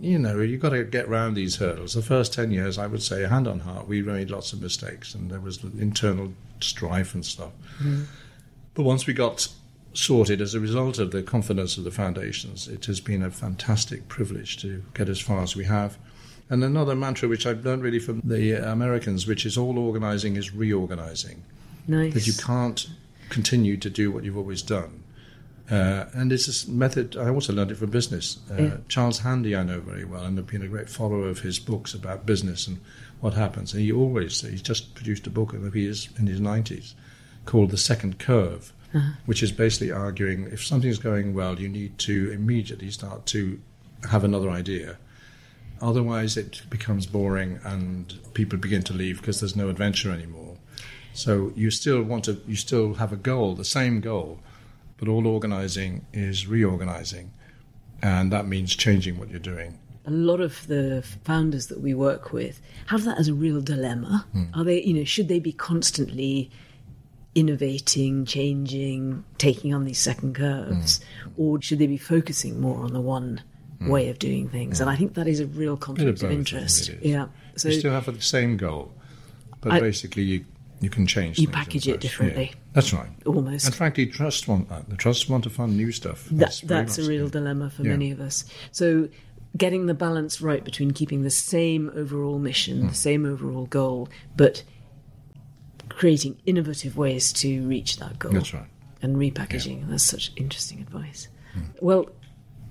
you 0.00 0.18
know, 0.18 0.40
you've 0.40 0.62
got 0.62 0.70
to 0.70 0.82
get 0.82 1.08
around 1.08 1.34
these 1.34 1.56
hurdles. 1.56 1.92
The 1.92 2.00
first 2.00 2.32
10 2.32 2.52
years, 2.52 2.78
I 2.78 2.86
would 2.86 3.02
say, 3.02 3.26
hand 3.26 3.46
on 3.46 3.60
heart, 3.60 3.86
we 3.86 4.00
made 4.00 4.30
lots 4.30 4.54
of 4.54 4.62
mistakes 4.62 5.14
and 5.14 5.30
there 5.30 5.40
was 5.40 5.62
internal 5.62 6.32
strife 6.60 7.12
and 7.12 7.22
stuff. 7.22 7.52
Mm. 7.82 8.06
But 8.72 8.84
once 8.84 9.06
we 9.06 9.12
got 9.12 9.48
sorted 9.92 10.40
as 10.40 10.54
a 10.54 10.60
result 10.60 10.98
of 10.98 11.10
the 11.10 11.22
confidence 11.22 11.76
of 11.76 11.84
the 11.84 11.90
foundations. 11.90 12.68
It 12.68 12.86
has 12.86 13.00
been 13.00 13.22
a 13.22 13.30
fantastic 13.30 14.08
privilege 14.08 14.58
to 14.58 14.82
get 14.94 15.08
as 15.08 15.20
far 15.20 15.42
as 15.42 15.56
we 15.56 15.64
have. 15.64 15.98
And 16.50 16.64
another 16.64 16.96
mantra 16.96 17.28
which 17.28 17.46
I've 17.46 17.64
learned 17.64 17.82
really 17.82 18.00
from 18.00 18.20
the 18.24 18.54
Americans, 18.54 19.26
which 19.26 19.46
is 19.46 19.56
all 19.56 19.78
organizing 19.78 20.36
is 20.36 20.52
reorganizing. 20.52 21.44
Nice. 21.86 22.12
That 22.14 22.26
you 22.26 22.32
can't 22.32 22.88
continue 23.28 23.76
to 23.76 23.88
do 23.88 24.10
what 24.10 24.24
you've 24.24 24.36
always 24.36 24.60
done. 24.60 25.04
Uh, 25.70 26.06
and 26.12 26.32
it's 26.32 26.64
a 26.66 26.70
method, 26.70 27.16
I 27.16 27.28
also 27.28 27.52
learned 27.52 27.70
it 27.70 27.76
from 27.76 27.90
business. 27.90 28.38
Uh, 28.50 28.62
Yeah. 28.62 28.76
Charles 28.88 29.20
Handy, 29.20 29.54
I 29.54 29.62
know 29.62 29.78
very 29.78 30.04
well, 30.04 30.24
and 30.24 30.36
I've 30.36 30.48
been 30.48 30.62
a 30.62 30.68
great 30.68 30.90
follower 30.90 31.28
of 31.28 31.40
his 31.40 31.60
books 31.60 31.94
about 31.94 32.26
business 32.26 32.66
and 32.66 32.80
what 33.20 33.34
happens. 33.34 33.72
And 33.72 33.80
he 33.82 33.92
always, 33.92 34.40
he's 34.40 34.62
just 34.62 34.94
produced 34.96 35.28
a 35.28 35.30
book, 35.30 35.54
I 35.54 35.58
think 35.58 35.74
he 35.74 35.86
is 35.86 36.08
in 36.18 36.26
his 36.26 36.40
90s, 36.40 36.94
called 37.44 37.70
The 37.70 37.76
Second 37.76 38.18
Curve, 38.18 38.72
which 39.26 39.40
is 39.44 39.52
basically 39.52 39.92
arguing 39.92 40.48
if 40.50 40.64
something's 40.64 40.98
going 40.98 41.32
well, 41.34 41.60
you 41.60 41.68
need 41.68 41.96
to 41.98 42.32
immediately 42.32 42.90
start 42.90 43.26
to 43.26 43.60
have 44.10 44.24
another 44.24 44.50
idea. 44.50 44.98
Otherwise, 45.80 46.36
it 46.36 46.62
becomes 46.70 47.06
boring 47.06 47.58
and 47.64 48.18
people 48.34 48.58
begin 48.58 48.82
to 48.82 48.92
leave 48.92 49.18
because 49.20 49.40
there's 49.40 49.56
no 49.56 49.68
adventure 49.68 50.10
anymore. 50.12 50.56
So 51.14 51.52
you 51.56 51.70
still 51.70 52.02
want 52.02 52.24
to, 52.24 52.40
you 52.46 52.56
still 52.56 52.94
have 52.94 53.12
a 53.12 53.16
goal, 53.16 53.54
the 53.54 53.64
same 53.64 54.00
goal, 54.00 54.38
but 54.98 55.08
all 55.08 55.26
organizing 55.26 56.06
is 56.12 56.46
reorganizing, 56.46 57.32
and 58.02 58.30
that 58.32 58.46
means 58.46 58.76
changing 58.76 59.18
what 59.18 59.30
you're 59.30 59.40
doing. 59.40 59.78
a 60.06 60.10
lot 60.10 60.40
of 60.40 60.66
the 60.66 61.04
founders 61.24 61.66
that 61.66 61.80
we 61.80 61.92
work 61.94 62.32
with 62.32 62.60
have 62.86 63.04
that 63.04 63.18
as 63.18 63.28
a 63.28 63.34
real 63.34 63.60
dilemma. 63.60 64.26
Hmm. 64.32 64.44
Are 64.54 64.64
they, 64.64 64.82
you 64.82 64.94
know, 64.94 65.04
should 65.04 65.28
they 65.28 65.40
be 65.40 65.52
constantly 65.52 66.50
innovating, 67.34 68.24
changing, 68.24 69.24
taking 69.38 69.72
on 69.74 69.84
these 69.84 69.98
second 69.98 70.34
curves, 70.34 71.00
Hmm. 71.24 71.30
or 71.36 71.62
should 71.62 71.78
they 71.78 71.86
be 71.86 71.96
focusing 71.98 72.60
more 72.60 72.82
on 72.84 72.92
the 72.92 73.00
one 73.00 73.42
way 73.80 74.08
of 74.10 74.18
doing 74.18 74.48
things? 74.48 74.80
And 74.80 74.90
I 74.90 74.96
think 74.96 75.14
that 75.14 75.26
is 75.28 75.40
a 75.40 75.46
real 75.46 75.76
conflict 75.76 76.22
of 76.22 76.30
interest. 76.30 76.90
Yeah. 77.02 77.26
So 77.56 77.68
you 77.68 77.78
still 77.78 77.92
have 77.92 78.06
the 78.06 78.20
same 78.20 78.56
goal, 78.56 78.92
but 79.60 79.72
I- 79.72 79.80
basically 79.80 80.22
you, 80.24 80.44
you 80.80 80.88
can 80.90 81.06
change. 81.06 81.38
You 81.38 81.48
package 81.48 81.86
it 81.88 82.00
differently. 82.00 82.50
Yeah, 82.52 82.58
that's 82.72 82.92
right. 82.92 83.08
almost. 83.26 83.66
And 83.66 83.74
frankly, 83.74 84.06
trusts 84.06 84.48
want 84.48 84.68
that. 84.70 84.88
The 84.88 84.96
trusts 84.96 85.28
want 85.28 85.44
to 85.44 85.50
fund 85.50 85.76
new 85.76 85.92
stuff. 85.92 86.26
That, 86.30 86.60
that's 86.64 86.96
a 86.98 87.02
real 87.08 87.28
dilemma 87.28 87.68
for 87.70 87.82
Yeah. 87.82 87.90
many 87.90 88.10
of 88.12 88.20
us. 88.20 88.44
So, 88.72 89.08
getting 89.56 89.86
the 89.86 89.94
balance 89.94 90.40
right 90.40 90.62
between 90.64 90.92
keeping 90.92 91.22
the 91.22 91.30
same 91.30 91.90
overall 91.94 92.38
mission, 92.38 92.80
Hmm. 92.82 92.86
the 92.88 92.94
same 92.94 93.26
overall 93.26 93.66
goal, 93.66 94.08
but 94.36 94.62
creating 95.88 96.36
innovative 96.46 96.96
ways 96.96 97.32
to 97.32 97.66
reach 97.66 97.98
that 97.98 98.18
goal. 98.18 98.32
That's 98.32 98.54
right. 98.54 98.66
And 99.02 99.16
repackaging. 99.16 99.88
That's 99.88 100.04
such 100.04 100.32
interesting 100.36 100.80
advice. 100.80 101.28
Well, 101.80 102.06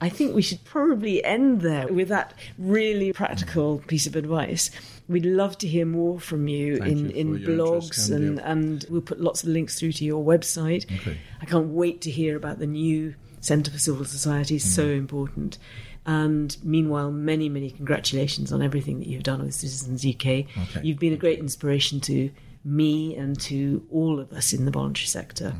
I 0.01 0.09
think 0.09 0.33
we 0.33 0.41
should 0.41 0.63
probably 0.63 1.23
end 1.23 1.61
there 1.61 1.87
with 1.87 2.07
that 2.07 2.33
really 2.57 3.11
practical 3.11 3.79
piece 3.87 4.07
of 4.07 4.15
advice. 4.15 4.71
We'd 5.07 5.25
love 5.25 5.57
to 5.59 5.67
hear 5.67 5.85
more 5.85 6.19
from 6.19 6.47
you 6.47 6.77
Thank 6.77 6.91
in, 6.91 7.09
you 7.09 7.15
in 7.15 7.37
blogs 7.39 8.13
and, 8.13 8.39
and 8.39 8.85
we'll 8.89 9.01
put 9.01 9.19
lots 9.19 9.43
of 9.43 9.49
links 9.49 9.77
through 9.77 9.93
to 9.93 10.05
your 10.05 10.23
website. 10.23 10.85
Okay. 10.99 11.17
I 11.41 11.45
can't 11.45 11.69
wait 11.69 12.01
to 12.01 12.11
hear 12.11 12.37
about 12.37 12.59
the 12.59 12.67
new 12.67 13.15
Centre 13.41 13.71
for 13.71 13.79
Civil 13.79 14.05
Society. 14.05 14.57
Mm. 14.57 14.61
So 14.61 14.85
important. 14.85 15.57
And 16.05 16.55
meanwhile, 16.63 17.11
many, 17.11 17.49
many 17.49 17.69
congratulations 17.69 18.51
on 18.51 18.61
everything 18.61 18.99
that 18.99 19.07
you've 19.07 19.23
done 19.23 19.43
with 19.43 19.53
Citizens 19.53 20.05
UK. 20.05 20.25
Okay. 20.25 20.81
You've 20.81 20.99
been 20.99 21.13
a 21.13 21.17
great 21.17 21.39
inspiration 21.39 21.99
to 22.01 22.31
me 22.63 23.15
and 23.15 23.39
to 23.41 23.85
all 23.91 24.19
of 24.19 24.31
us 24.33 24.53
in 24.53 24.65
the 24.65 24.71
voluntary 24.71 25.07
sector. 25.07 25.53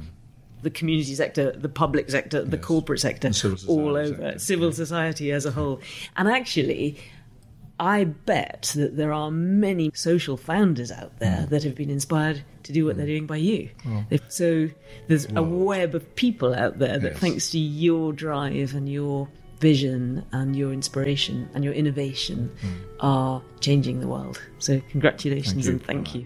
The 0.62 0.70
community 0.70 1.16
sector, 1.16 1.52
the 1.52 1.70
public 1.70 2.10
sector, 2.10 2.42
the 2.44 2.58
Mm. 2.58 2.60
Yes. 2.60 2.66
corporate 2.66 3.00
sector, 3.00 3.32
all 3.68 3.96
over, 3.96 4.08
sector, 4.08 4.40
civil 4.40 4.68
yeah. 4.68 4.74
society 4.74 5.32
as 5.32 5.46
a 5.46 5.52
whole. 5.52 5.80
And 6.18 6.28
actually, 6.28 6.98
I 7.80 8.04
bet 8.04 8.74
that 8.76 8.98
there 8.98 9.14
are 9.14 9.32
many 9.32 9.90
social 9.94 10.36
founders 10.36 10.92
out 10.92 11.18
there 11.20 11.46
Mm. 11.46 11.50
that 11.50 11.64
have 11.64 11.76
been 11.76 11.90
inspired 11.90 12.42
to 12.64 12.74
do 12.74 12.86
what 12.86 12.98
they're 12.98 13.06
doing 13.06 13.26
by 13.26 13.38
you. 13.38 13.70
If- 14.10 14.30
So 14.30 14.68
there's 15.08 15.28
a 15.34 15.42
web 15.42 15.96
of 15.96 16.14
people 16.16 16.54
out 16.54 16.80
there 16.80 17.00
that, 17.00 17.12
yes. 17.14 17.20
thanks 17.20 17.50
to 17.52 17.58
your 17.60 18.12
drive 18.12 18.76
and 18.76 18.90
your 18.90 19.30
vision 19.62 20.24
and 20.34 20.56
your 20.56 20.72
inspiration 20.74 21.48
and 21.54 21.64
your 21.64 21.74
innovation, 21.74 22.52
are 23.00 23.42
changing 23.62 24.02
the 24.02 24.08
world. 24.08 24.42
So 24.60 24.82
congratulations 24.92 25.66
Mm. 25.68 25.70
Thank 25.70 25.78
and 25.80 25.86
thank 25.86 26.16
you. 26.16 26.26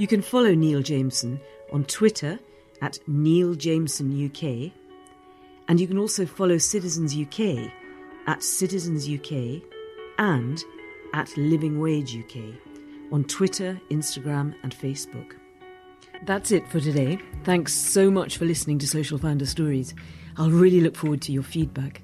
You 0.00 0.06
can 0.06 0.22
follow 0.22 0.54
Neil 0.54 0.80
Jameson 0.80 1.38
on 1.74 1.84
Twitter 1.84 2.38
at 2.80 2.98
Neil 3.06 3.54
Jameson 3.54 4.30
UK, 4.30 4.72
and 5.68 5.78
you 5.78 5.86
can 5.86 5.98
also 5.98 6.24
follow 6.24 6.56
Citizens 6.56 7.14
UK 7.14 7.70
at 8.26 8.42
Citizens 8.42 9.06
UK 9.06 9.60
and 10.16 10.64
at 11.12 11.36
Living 11.36 11.80
Wage 11.80 12.16
UK 12.16 12.40
on 13.12 13.24
Twitter, 13.24 13.78
Instagram, 13.90 14.54
and 14.62 14.74
Facebook. 14.74 15.34
That's 16.24 16.50
it 16.50 16.66
for 16.68 16.80
today. 16.80 17.18
Thanks 17.44 17.74
so 17.74 18.10
much 18.10 18.38
for 18.38 18.46
listening 18.46 18.78
to 18.78 18.88
Social 18.88 19.18
Founder 19.18 19.44
Stories. 19.44 19.94
I'll 20.38 20.48
really 20.48 20.80
look 20.80 20.96
forward 20.96 21.20
to 21.22 21.32
your 21.32 21.42
feedback. 21.42 22.00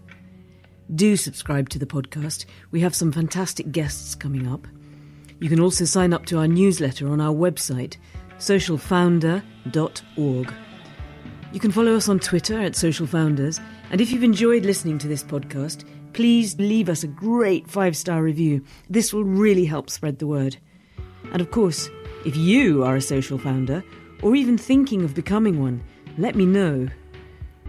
Do 0.94 1.16
subscribe 1.16 1.70
to 1.70 1.78
the 1.78 1.86
podcast. 1.86 2.44
We 2.72 2.80
have 2.80 2.94
some 2.94 3.11
fantastic 3.11 3.72
guests 3.72 4.14
coming 4.14 4.47
up. 4.47 4.66
You 5.39 5.49
can 5.49 5.61
also 5.61 5.84
sign 5.84 6.12
up 6.12 6.26
to 6.26 6.39
our 6.39 6.49
newsletter 6.49 7.09
on 7.09 7.20
our 7.20 7.34
website, 7.34 7.97
socialfounder.org. 8.39 10.55
You 11.53 11.61
can 11.61 11.72
follow 11.72 11.95
us 11.95 12.09
on 12.09 12.18
Twitter 12.18 12.61
at 12.61 12.74
Social 12.74 13.07
Founders, 13.07 13.61
and 13.91 14.01
if 14.01 14.11
you've 14.11 14.24
enjoyed 14.24 14.64
listening 14.64 14.99
to 14.99 15.09
this 15.09 15.22
podcast, 15.22 15.84
please 16.12 16.59
leave 16.59 16.89
us 16.89 17.03
a 17.03 17.09
great 17.09 17.68
five 17.68 17.97
star 17.97 18.22
review. 18.22 18.64
This 18.89 19.12
will 19.12 19.24
really 19.24 19.66
help 19.66 19.91
spread 19.91 20.18
the 20.18 20.26
word. 20.26 20.57
And 21.32 21.43
of 21.43 21.51
course, 21.51 21.91
if 22.24 22.37
you 22.37 22.84
are 22.84 22.97
a 22.97 23.01
social 23.01 23.39
founder, 23.39 23.84
or 24.22 24.34
even 24.34 24.57
thinking 24.57 25.05
of 25.05 25.14
becoming 25.14 25.61
one, 25.61 25.82
let 26.18 26.34
me 26.34 26.47
know. 26.47 26.89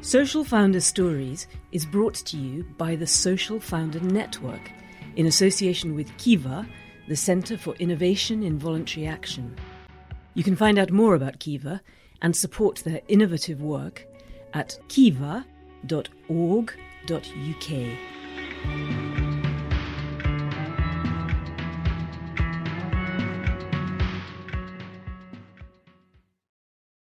Social 0.01 0.43
Founder 0.43 0.79
Stories 0.79 1.47
is 1.71 1.85
brought 1.85 2.15
to 2.15 2.37
you 2.37 2.63
by 2.77 2.95
the 2.95 3.07
Social 3.07 3.59
Founder 3.59 3.99
Network 3.99 4.71
in 5.15 5.25
association 5.25 5.95
with 5.95 6.15
CIVA, 6.17 6.67
the 7.07 7.15
Centre 7.15 7.57
for 7.57 7.73
Innovation 7.75 8.43
in 8.43 8.59
Voluntary 8.59 9.07
Action. 9.07 9.55
You 10.33 10.43
can 10.43 10.55
find 10.55 10.77
out 10.77 10.91
more 10.91 11.15
about 11.15 11.41
CIVA 11.41 11.81
and 12.21 12.35
support 12.35 12.77
their 12.77 13.01
innovative 13.07 13.61
work 13.61 14.05
at 14.53 14.77
civa.org.uk. 14.89 15.47